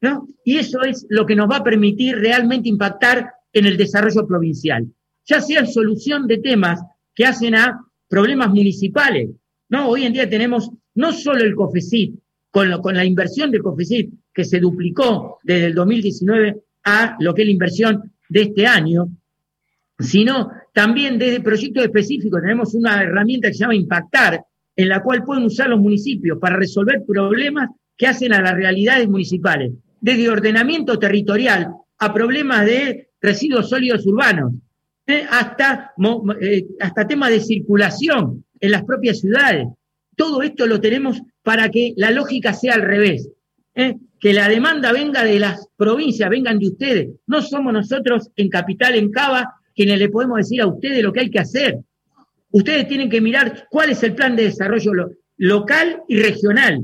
¿no? 0.00 0.28
Y 0.44 0.58
eso 0.58 0.82
es 0.82 1.06
lo 1.08 1.24
que 1.24 1.36
nos 1.36 1.48
va 1.48 1.58
a 1.58 1.64
permitir 1.64 2.16
realmente 2.16 2.68
impactar 2.68 3.30
en 3.52 3.64
el 3.64 3.76
desarrollo 3.76 4.26
provincial, 4.26 4.86
ya 5.24 5.40
sea 5.40 5.60
en 5.60 5.68
solución 5.68 6.26
de 6.26 6.38
temas 6.38 6.80
que 7.14 7.26
hacen 7.26 7.54
a 7.54 7.80
problemas 8.08 8.48
municipales, 8.48 9.30
¿no? 9.68 9.88
Hoy 9.88 10.04
en 10.04 10.12
día 10.12 10.28
tenemos 10.28 10.70
no 10.94 11.12
solo 11.12 11.44
el 11.44 11.54
COFECIT, 11.54 12.18
con, 12.80 12.94
la 12.94 13.04
inversión 13.04 13.50
del 13.50 13.62
COFECIT, 13.62 14.14
que 14.32 14.44
se 14.44 14.58
duplicó 14.58 15.40
desde 15.42 15.66
el 15.66 15.74
2019 15.74 16.56
a 16.84 17.16
lo 17.20 17.34
que 17.34 17.42
es 17.42 17.48
la 17.48 17.52
inversión 17.52 18.12
de 18.30 18.42
este 18.42 18.66
año, 18.66 19.08
sino 19.98 20.50
también 20.72 21.18
desde 21.18 21.40
proyectos 21.40 21.84
específicos. 21.84 22.40
Tenemos 22.40 22.74
una 22.74 23.02
herramienta 23.02 23.48
que 23.48 23.54
se 23.54 23.60
llama 23.60 23.74
Impactar, 23.74 24.42
en 24.74 24.88
la 24.88 25.02
cual 25.02 25.22
pueden 25.24 25.44
usar 25.44 25.68
los 25.68 25.80
municipios 25.80 26.38
para 26.38 26.56
resolver 26.56 27.04
problemas 27.06 27.68
que 27.94 28.06
hacen 28.06 28.32
a 28.32 28.40
las 28.40 28.54
realidades 28.54 29.06
municipales, 29.06 29.72
desde 30.00 30.30
ordenamiento 30.30 30.98
territorial 30.98 31.68
a 31.98 32.14
problemas 32.14 32.64
de 32.64 33.10
residuos 33.20 33.68
sólidos 33.68 34.06
urbanos, 34.06 34.52
¿eh? 35.06 35.26
hasta, 35.30 35.92
eh, 36.40 36.66
hasta 36.80 37.06
temas 37.06 37.30
de 37.30 37.40
circulación 37.40 38.44
en 38.60 38.70
las 38.70 38.82
propias 38.84 39.20
ciudades. 39.20 39.66
Todo 40.16 40.42
esto 40.42 40.66
lo 40.66 40.80
tenemos 40.80 41.20
para 41.42 41.70
que 41.70 41.94
la 41.96 42.10
lógica 42.10 42.52
sea 42.52 42.74
al 42.74 42.82
revés. 42.82 43.28
¿eh? 43.74 43.96
Que 44.18 44.32
la 44.32 44.48
demanda 44.48 44.92
venga 44.92 45.22
de 45.24 45.38
las 45.38 45.68
provincias, 45.76 46.28
vengan 46.30 46.58
de 46.58 46.68
ustedes. 46.68 47.08
No 47.26 47.42
somos 47.42 47.72
nosotros 47.72 48.30
en 48.34 48.48
Capital, 48.48 48.96
en 48.96 49.10
Cava, 49.10 49.54
quienes 49.74 49.98
le 49.98 50.08
podemos 50.08 50.38
decir 50.38 50.62
a 50.62 50.66
ustedes 50.66 51.02
lo 51.02 51.12
que 51.12 51.20
hay 51.20 51.30
que 51.30 51.38
hacer. 51.38 51.78
Ustedes 52.50 52.88
tienen 52.88 53.10
que 53.10 53.20
mirar 53.20 53.66
cuál 53.70 53.90
es 53.90 54.02
el 54.02 54.14
plan 54.14 54.34
de 54.34 54.44
desarrollo 54.44 54.92
local 55.36 56.02
y 56.08 56.18
regional, 56.18 56.82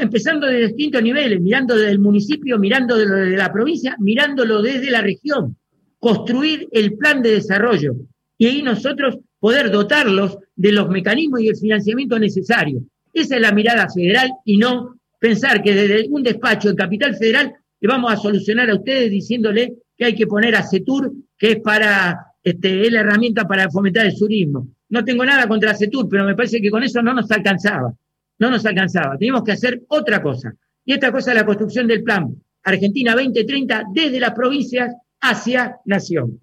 empezando 0.00 0.46
de 0.46 0.68
distintos 0.68 1.02
niveles, 1.02 1.40
mirando 1.40 1.76
desde 1.76 1.92
el 1.92 1.98
municipio, 1.98 2.58
mirando 2.58 2.96
desde 2.96 3.36
la 3.36 3.52
provincia, 3.52 3.96
mirándolo 3.98 4.62
desde 4.62 4.90
la 4.90 5.02
región, 5.02 5.56
construir 5.98 6.66
el 6.72 6.96
plan 6.96 7.20
de 7.20 7.32
desarrollo 7.32 7.94
y 8.38 8.46
ahí 8.46 8.62
nosotros 8.62 9.18
poder 9.38 9.70
dotarlos 9.70 10.38
de 10.54 10.72
los 10.72 10.88
mecanismos 10.88 11.40
y 11.40 11.48
el 11.48 11.56
financiamiento 11.56 12.18
necesario. 12.18 12.82
Esa 13.12 13.36
es 13.36 13.40
la 13.40 13.52
mirada 13.52 13.88
federal 13.88 14.30
y 14.44 14.56
no 14.56 14.98
pensar 15.18 15.62
que 15.62 15.74
desde 15.74 16.08
un 16.08 16.22
despacho 16.22 16.68
de 16.68 16.76
Capital 16.76 17.16
Federal 17.16 17.54
le 17.80 17.88
vamos 17.88 18.12
a 18.12 18.16
solucionar 18.16 18.70
a 18.70 18.74
ustedes 18.74 19.10
diciéndole 19.10 19.74
que 19.96 20.04
hay 20.04 20.14
que 20.14 20.26
poner 20.26 20.54
a 20.54 20.62
CETUR, 20.62 21.12
que 21.38 21.52
es 21.52 21.60
para 21.60 22.26
este, 22.42 22.82
es 22.82 22.92
la 22.92 23.00
herramienta 23.00 23.46
para 23.46 23.70
fomentar 23.70 24.06
el 24.06 24.16
turismo. 24.16 24.68
No 24.88 25.04
tengo 25.04 25.24
nada 25.24 25.48
contra 25.48 25.74
CETUR, 25.74 26.08
pero 26.08 26.24
me 26.24 26.34
parece 26.34 26.60
que 26.60 26.70
con 26.70 26.82
eso 26.82 27.02
no 27.02 27.12
nos 27.12 27.30
alcanzaba. 27.30 27.92
No 28.38 28.50
nos 28.50 28.64
alcanzaba. 28.66 29.16
Teníamos 29.18 29.42
que 29.42 29.52
hacer 29.52 29.82
otra 29.88 30.22
cosa. 30.22 30.54
Y 30.84 30.92
esta 30.92 31.10
cosa 31.10 31.32
es 31.32 31.38
la 31.38 31.46
construcción 31.46 31.86
del 31.86 32.02
plan 32.02 32.36
Argentina 32.62 33.14
2030 33.14 33.84
desde 33.92 34.20
las 34.20 34.32
provincias 34.32 34.94
hacia 35.20 35.76
nación. 35.86 36.40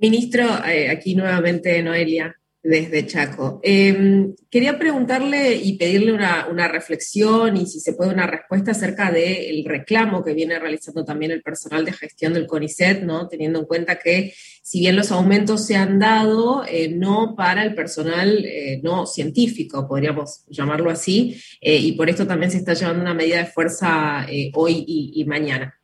Ministro, 0.00 0.64
eh, 0.64 0.90
aquí 0.90 1.16
nuevamente 1.16 1.82
Noelia 1.82 2.34
desde 2.62 3.06
Chaco. 3.06 3.60
Em, 3.62 4.34
quería 4.50 4.78
preguntarle 4.78 5.56
y 5.56 5.76
pedirle 5.76 6.12
una, 6.12 6.68
reflexión 6.68 7.56
y 7.56 7.66
si 7.66 7.80
se 7.80 7.94
puede 7.94 8.12
una 8.12 8.26
respuesta 8.26 8.72
acerca 8.72 9.10
del 9.10 9.64
reclamo 9.64 10.22
que 10.22 10.34
viene 10.34 10.58
realizando 10.58 11.04
también 11.04 11.32
el 11.32 11.42
personal 11.42 11.84
de 11.84 11.92
gestión 11.92 12.34
del 12.34 12.46
CONICET, 12.46 13.02
¿no? 13.02 13.26
teniendo 13.26 13.60
en 13.60 13.64
cuenta 13.64 13.98
que 13.98 14.34
si 14.62 14.80
bien 14.80 14.96
los 14.96 15.10
aumentos 15.10 15.66
se 15.66 15.76
han 15.76 15.98
dado, 15.98 16.64
eh, 16.68 16.88
no 16.88 17.34
para 17.36 17.64
el 17.64 17.74
personal 17.74 18.44
eh, 18.44 18.80
no 18.82 19.06
científico, 19.06 19.88
podríamos 19.88 20.44
llamarlo 20.48 20.90
así, 20.90 21.40
y 21.60 21.92
por 21.92 22.10
esto 22.10 22.26
también 22.26 22.52
se 22.52 22.58
está 22.58 22.74
llevando 22.74 23.02
una 23.02 23.14
medida 23.14 23.38
de 23.38 23.46
fuerza 23.46 24.26
hoy 24.54 24.84
y, 24.86 25.12
y 25.14 25.24
mañana. 25.24 25.74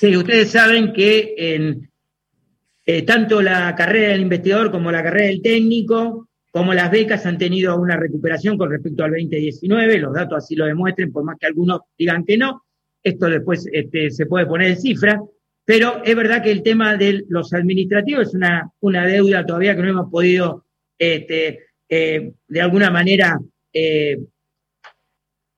Sí, 0.00 0.16
ustedes 0.16 0.50
saben 0.50 0.92
que 0.92 1.34
en 1.36 1.87
eh, 2.90 3.02
tanto 3.02 3.42
la 3.42 3.74
carrera 3.74 4.12
del 4.12 4.22
investigador 4.22 4.70
como 4.70 4.90
la 4.90 5.02
carrera 5.02 5.26
del 5.26 5.42
técnico, 5.42 6.26
como 6.50 6.72
las 6.72 6.90
becas 6.90 7.26
han 7.26 7.36
tenido 7.36 7.78
una 7.78 7.98
recuperación 7.98 8.56
con 8.56 8.70
respecto 8.70 9.04
al 9.04 9.10
2019, 9.10 9.98
los 9.98 10.14
datos 10.14 10.38
así 10.38 10.56
lo 10.56 10.64
demuestren, 10.64 11.12
por 11.12 11.22
más 11.22 11.36
que 11.38 11.48
algunos 11.48 11.82
digan 11.98 12.24
que 12.24 12.38
no, 12.38 12.64
esto 13.02 13.26
después 13.26 13.68
este, 13.70 14.10
se 14.10 14.24
puede 14.24 14.46
poner 14.46 14.70
en 14.70 14.80
cifra, 14.80 15.20
pero 15.66 16.02
es 16.02 16.16
verdad 16.16 16.42
que 16.42 16.50
el 16.50 16.62
tema 16.62 16.96
de 16.96 17.26
los 17.28 17.52
administrativos 17.52 18.28
es 18.28 18.34
una, 18.34 18.70
una 18.80 19.04
deuda 19.04 19.44
todavía 19.44 19.76
que 19.76 19.82
no 19.82 19.90
hemos 19.90 20.10
podido 20.10 20.64
este, 20.98 21.66
eh, 21.90 22.32
de 22.48 22.60
alguna 22.62 22.90
manera 22.90 23.38
eh, 23.70 24.18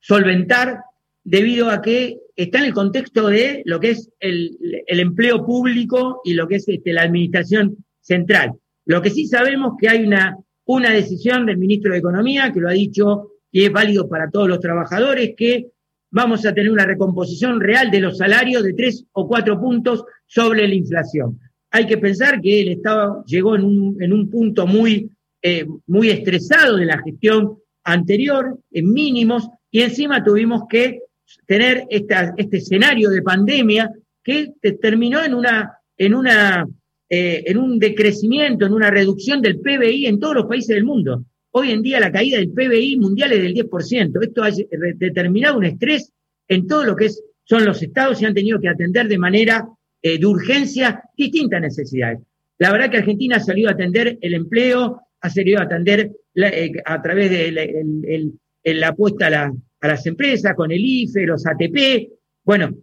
solventar 0.01 0.81
debido 1.23 1.69
a 1.69 1.81
que 1.81 2.17
está 2.35 2.59
en 2.59 2.65
el 2.65 2.73
contexto 2.73 3.27
de 3.27 3.61
lo 3.65 3.79
que 3.79 3.91
es 3.91 4.09
el, 4.19 4.57
empleo 4.87 5.45
público 5.45 6.21
y 6.23 6.33
lo 6.33 6.47
que 6.47 6.55
es 6.55 6.67
este, 6.67 6.93
la 6.93 7.03
administración 7.03 7.77
central. 7.99 8.53
Lo 8.85 9.01
que 9.01 9.09
sí 9.09 9.27
sabemos 9.27 9.73
que 9.79 9.89
hay 9.89 10.03
una, 10.03 10.37
una 10.65 10.91
decisión 10.91 11.45
del 11.45 11.57
ministro 11.57 11.91
de 11.91 11.99
Economía 11.99 12.51
que 12.51 12.59
lo 12.59 12.69
ha 12.69 12.73
dicho 12.73 13.31
y 13.51 13.65
es 13.65 13.71
válido 13.71 14.07
para 14.07 14.29
todos 14.29 14.47
los 14.47 14.59
trabajadores, 14.59 15.33
que 15.35 15.67
vamos 16.09 16.45
a 16.45 16.53
tener 16.53 16.71
una 16.71 16.85
recomposición 16.85 17.59
real 17.59 17.91
de 17.91 17.99
los 17.99 18.17
salarios 18.17 18.63
de 18.63 18.73
tres 18.73 19.05
o 19.11 19.27
cuatro 19.27 19.59
puntos 19.59 20.03
sobre 20.25 20.67
la 20.67 20.75
inflación. 20.75 21.39
Hay 21.71 21.85
que 21.85 21.97
pensar 21.97 22.41
que 22.41 22.61
el 22.61 22.69
Estado 22.69 23.23
llegó 23.25 23.55
en 23.55 23.63
un, 23.63 24.01
en 24.01 24.13
un 24.13 24.29
punto 24.29 24.67
muy, 24.67 25.09
eh, 25.41 25.65
muy 25.87 26.09
estresado 26.09 26.77
de 26.77 26.85
la 26.85 27.01
gestión 27.01 27.57
anterior, 27.83 28.59
en 28.71 28.91
mínimos, 28.91 29.49
y 29.69 29.81
encima 29.81 30.23
tuvimos 30.23 30.63
que 30.69 30.99
tener 31.45 31.85
este 31.89 32.57
escenario 32.57 33.09
de 33.09 33.21
pandemia 33.21 33.91
que 34.23 34.53
terminó 34.81 35.23
en, 35.23 35.33
una, 35.33 35.77
en, 35.97 36.13
una, 36.13 36.67
eh, 37.09 37.43
en 37.45 37.57
un 37.57 37.79
decrecimiento, 37.79 38.65
en 38.65 38.73
una 38.73 38.91
reducción 38.91 39.41
del 39.41 39.59
PBI 39.59 40.05
en 40.07 40.19
todos 40.19 40.35
los 40.35 40.45
países 40.45 40.75
del 40.75 40.83
mundo. 40.83 41.25
Hoy 41.51 41.71
en 41.71 41.81
día 41.81 41.99
la 41.99 42.11
caída 42.11 42.37
del 42.37 42.51
PBI 42.51 42.97
mundial 42.97 43.33
es 43.33 43.41
del 43.41 43.53
10%. 43.53 44.23
Esto 44.23 44.43
ha 44.43 44.51
determinado 44.95 45.57
un 45.57 45.65
estrés 45.65 46.11
en 46.47 46.67
todo 46.67 46.85
lo 46.85 46.95
que 46.95 47.05
es, 47.05 47.23
son 47.43 47.65
los 47.65 47.81
estados 47.81 48.21
y 48.21 48.25
han 48.25 48.33
tenido 48.33 48.59
que 48.59 48.69
atender 48.69 49.07
de 49.07 49.17
manera 49.17 49.67
eh, 50.01 50.17
de 50.17 50.25
urgencia 50.25 51.03
distintas 51.17 51.61
necesidades. 51.61 52.19
La 52.57 52.71
verdad 52.71 52.89
que 52.89 52.97
Argentina 52.97 53.37
ha 53.37 53.41
salido 53.41 53.69
a 53.69 53.73
atender 53.73 54.17
el 54.21 54.33
empleo, 54.33 55.01
ha 55.19 55.29
salido 55.29 55.59
a 55.59 55.63
atender 55.63 56.11
eh, 56.35 56.71
a 56.85 57.01
través 57.01 57.29
de 57.31 58.31
la 58.63 58.87
apuesta 58.89 59.27
a 59.27 59.29
la, 59.29 59.53
a 59.81 59.87
las 59.87 60.05
empresas, 60.05 60.55
con 60.55 60.71
el 60.71 60.79
IFE, 60.79 61.25
los 61.25 61.45
ATP. 61.45 62.09
Bueno, 62.43 62.73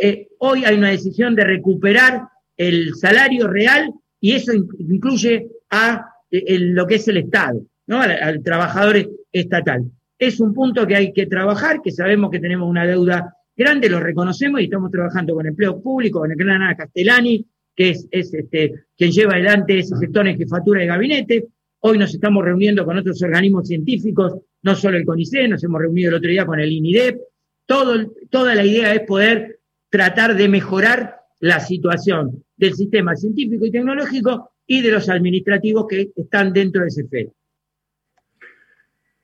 eh, 0.00 0.28
hoy 0.38 0.64
hay 0.64 0.76
una 0.76 0.90
decisión 0.90 1.34
de 1.34 1.44
recuperar 1.44 2.28
el 2.56 2.94
salario 2.94 3.46
real 3.48 3.92
y 4.20 4.32
eso 4.32 4.52
incluye 4.52 5.48
a 5.70 6.04
eh, 6.30 6.58
lo 6.58 6.86
que 6.86 6.96
es 6.96 7.08
el 7.08 7.18
Estado, 7.18 7.62
¿no? 7.86 8.00
Al, 8.00 8.42
trabajador 8.42 9.08
estatal. 9.32 9.84
Es 10.18 10.40
un 10.40 10.52
punto 10.52 10.86
que 10.86 10.96
hay 10.96 11.12
que 11.12 11.26
trabajar, 11.26 11.80
que 11.82 11.92
sabemos 11.92 12.30
que 12.30 12.40
tenemos 12.40 12.68
una 12.68 12.84
deuda 12.84 13.32
grande, 13.56 13.88
lo 13.88 14.00
reconocemos 14.00 14.60
y 14.60 14.64
estamos 14.64 14.90
trabajando 14.90 15.34
con 15.34 15.46
empleo 15.46 15.80
público, 15.80 16.20
con 16.20 16.30
el 16.30 16.36
gran 16.36 16.62
Ana 16.62 16.76
Castellani, 16.76 17.46
que 17.74 17.90
es, 17.90 18.08
este, 18.10 18.86
quien 18.96 19.12
lleva 19.12 19.34
adelante 19.34 19.78
ese 19.78 19.96
sector 19.96 20.26
en 20.26 20.36
jefatura 20.36 20.80
de 20.80 20.86
gabinete. 20.86 21.46
Hoy 21.80 21.96
nos 21.96 22.12
estamos 22.12 22.44
reuniendo 22.44 22.84
con 22.84 22.98
otros 22.98 23.22
organismos 23.22 23.68
científicos 23.68 24.34
no 24.62 24.74
solo 24.74 24.96
el 24.96 25.04
CONICET, 25.04 25.48
nos 25.48 25.64
hemos 25.64 25.80
reunido 25.80 26.10
el 26.10 26.16
otro 26.16 26.30
día 26.30 26.46
con 26.46 26.60
el 26.60 26.72
INIDEP, 26.72 27.20
toda 27.66 28.54
la 28.54 28.64
idea 28.64 28.94
es 28.94 29.00
poder 29.02 29.60
tratar 29.90 30.34
de 30.34 30.48
mejorar 30.48 31.20
la 31.40 31.60
situación 31.60 32.44
del 32.56 32.74
sistema 32.74 33.14
científico 33.14 33.64
y 33.64 33.70
tecnológico 33.70 34.52
y 34.66 34.82
de 34.82 34.90
los 34.90 35.08
administrativos 35.08 35.86
que 35.88 36.10
están 36.16 36.52
dentro 36.52 36.82
de 36.82 36.88
ese 36.88 37.06
FED. 37.06 37.28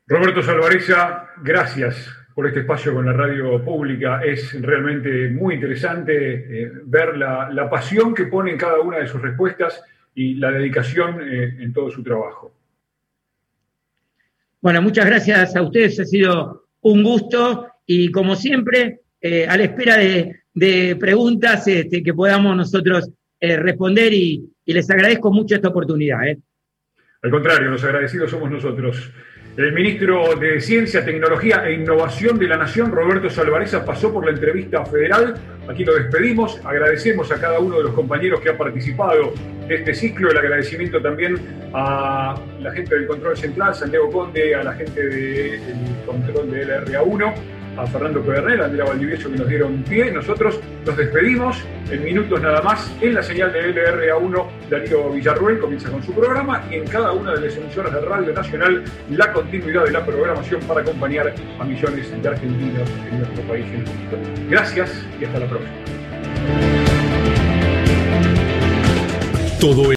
Roberto 0.07 0.43
Salvareza, 0.43 1.31
gracias 1.43 2.09
por 2.35 2.47
este 2.47 2.61
espacio 2.61 2.93
con 2.93 3.07
la 3.07 3.13
radio 3.13 3.63
pública. 3.65 4.23
Es 4.23 4.61
realmente 4.61 5.31
muy 5.31 5.55
interesante 5.55 6.63
eh, 6.63 6.73
ver 6.85 7.17
la, 7.17 7.69
pasión 7.71 8.15
que 8.15 8.27
pone 8.27 8.51
en 8.51 8.59
cada 8.59 8.81
una 8.81 8.99
de 8.99 9.07
sus 9.07 9.23
respuestas 9.23 9.83
y 10.15 10.35
la 10.35 10.51
dedicación 10.51 11.21
eh, 11.23 11.57
en 11.61 11.73
todo 11.73 11.91
su 11.91 12.03
trabajo. 12.03 12.53
Bueno, 14.65 14.81
muchas 14.81 15.05
gracias 15.05 15.55
a 15.57 15.61
ustedes, 15.61 16.01
ha 16.01 16.07
sido 16.07 16.69
un 16.81 17.03
gusto 17.03 17.67
y 17.85 18.11
como 18.11 18.35
siempre, 18.35 19.03
eh, 19.21 19.47
a 19.47 19.59
la 19.59 19.65
espera 19.65 19.99
de, 19.99 20.97
preguntas 20.99 21.69
este, 21.69 22.03
que 22.03 22.15
podamos 22.15 22.57
nosotros 22.57 23.11
eh, 23.41 23.59
responder 23.59 24.15
y, 24.15 24.51
les 24.65 24.89
agradezco 24.89 25.31
mucho 25.31 25.57
esta 25.57 25.69
oportunidad. 25.69 26.27
¿eh? 26.27 26.39
Al 27.21 27.31
contrario, 27.31 27.69
los 27.69 27.85
agradecidos 27.85 28.31
somos 28.31 28.51
nosotros. 28.51 29.13
El 29.57 29.73
ministro 29.73 30.35
de 30.35 30.61
Ciencia, 30.61 31.05
Tecnología 31.05 31.63
e 31.65 31.75
Innovación 31.75 32.41
de 32.41 32.49
la 32.49 32.57
Nación, 32.57 32.91
Roberto 32.91 33.31
Salvareza, 33.31 33.85
pasó 33.85 34.13
por 34.13 34.25
la 34.25 34.33
entrevista 34.33 34.85
federal. 34.85 35.37
Aquí 35.69 35.85
lo 35.85 35.95
despedimos. 35.95 36.61
Agradecemos 36.65 37.31
a 37.31 37.41
cada 37.41 37.61
uno 37.61 37.77
de 37.77 37.85
los 37.85 37.93
compañeros 37.93 38.41
que 38.41 38.51
ha 38.51 38.59
participado 38.59 39.33
de 39.69 39.77
este 39.77 39.95
ciclo. 39.95 40.33
El 40.33 40.39
agradecimiento 40.39 41.01
también 41.01 41.39
a 41.73 42.35
la 42.59 42.73
gente 42.73 42.97
del 42.97 43.07
control 43.07 43.37
central, 43.37 43.77
Santiago 43.77 44.11
Conde, 44.11 44.57
a 44.57 44.65
la 44.65 44.73
gente 44.73 45.07
del 45.07 45.61
control 46.05 46.51
de 46.51 46.67
LRA1 46.67 47.35
a 47.77 47.87
Fernando 47.87 48.21
Pedernel, 48.23 48.63
a 48.63 48.65
Andrea 48.67 48.85
Valdivieso 48.85 49.31
que 49.31 49.39
nos 49.39 49.49
dieron 49.49 49.83
pie. 49.83 50.11
Nosotros 50.11 50.61
nos 50.87 50.97
despedimos 50.97 51.57
en 51.91 52.05
minutos 52.05 52.41
nada 52.41 52.63
más 52.63 52.91
en 53.01 53.15
la 53.15 53.23
señal 53.23 53.53
de 53.53 53.75
LRA1. 53.75 54.47
Darío 54.71 55.11
Villarruel 55.11 55.59
comienza 55.59 55.91
con 55.91 56.03
su 56.03 56.13
programa 56.13 56.65
y 56.71 56.77
en 56.77 56.87
cada 56.87 57.13
una 57.13 57.33
de 57.33 57.47
las 57.47 57.57
emisoras 57.57 57.93
de 57.93 58.01
Radio 58.01 58.33
Nacional 58.33 58.85
la 59.11 59.33
continuidad 59.33 59.85
de 59.85 59.93
la 59.93 60.05
programación 60.05 60.61
para 60.63 60.81
acompañar 60.81 61.35
a 61.59 61.65
millones 61.65 62.23
de 62.23 62.29
argentinos 62.29 62.89
en 63.11 63.19
nuestro 63.19 63.43
país 63.45 63.67
en. 63.67 64.51
Gracias 64.51 65.07
y 65.21 65.25
hasta 65.25 65.39
la 65.41 65.47
próxima. 65.47 65.75
Todo 69.61 69.91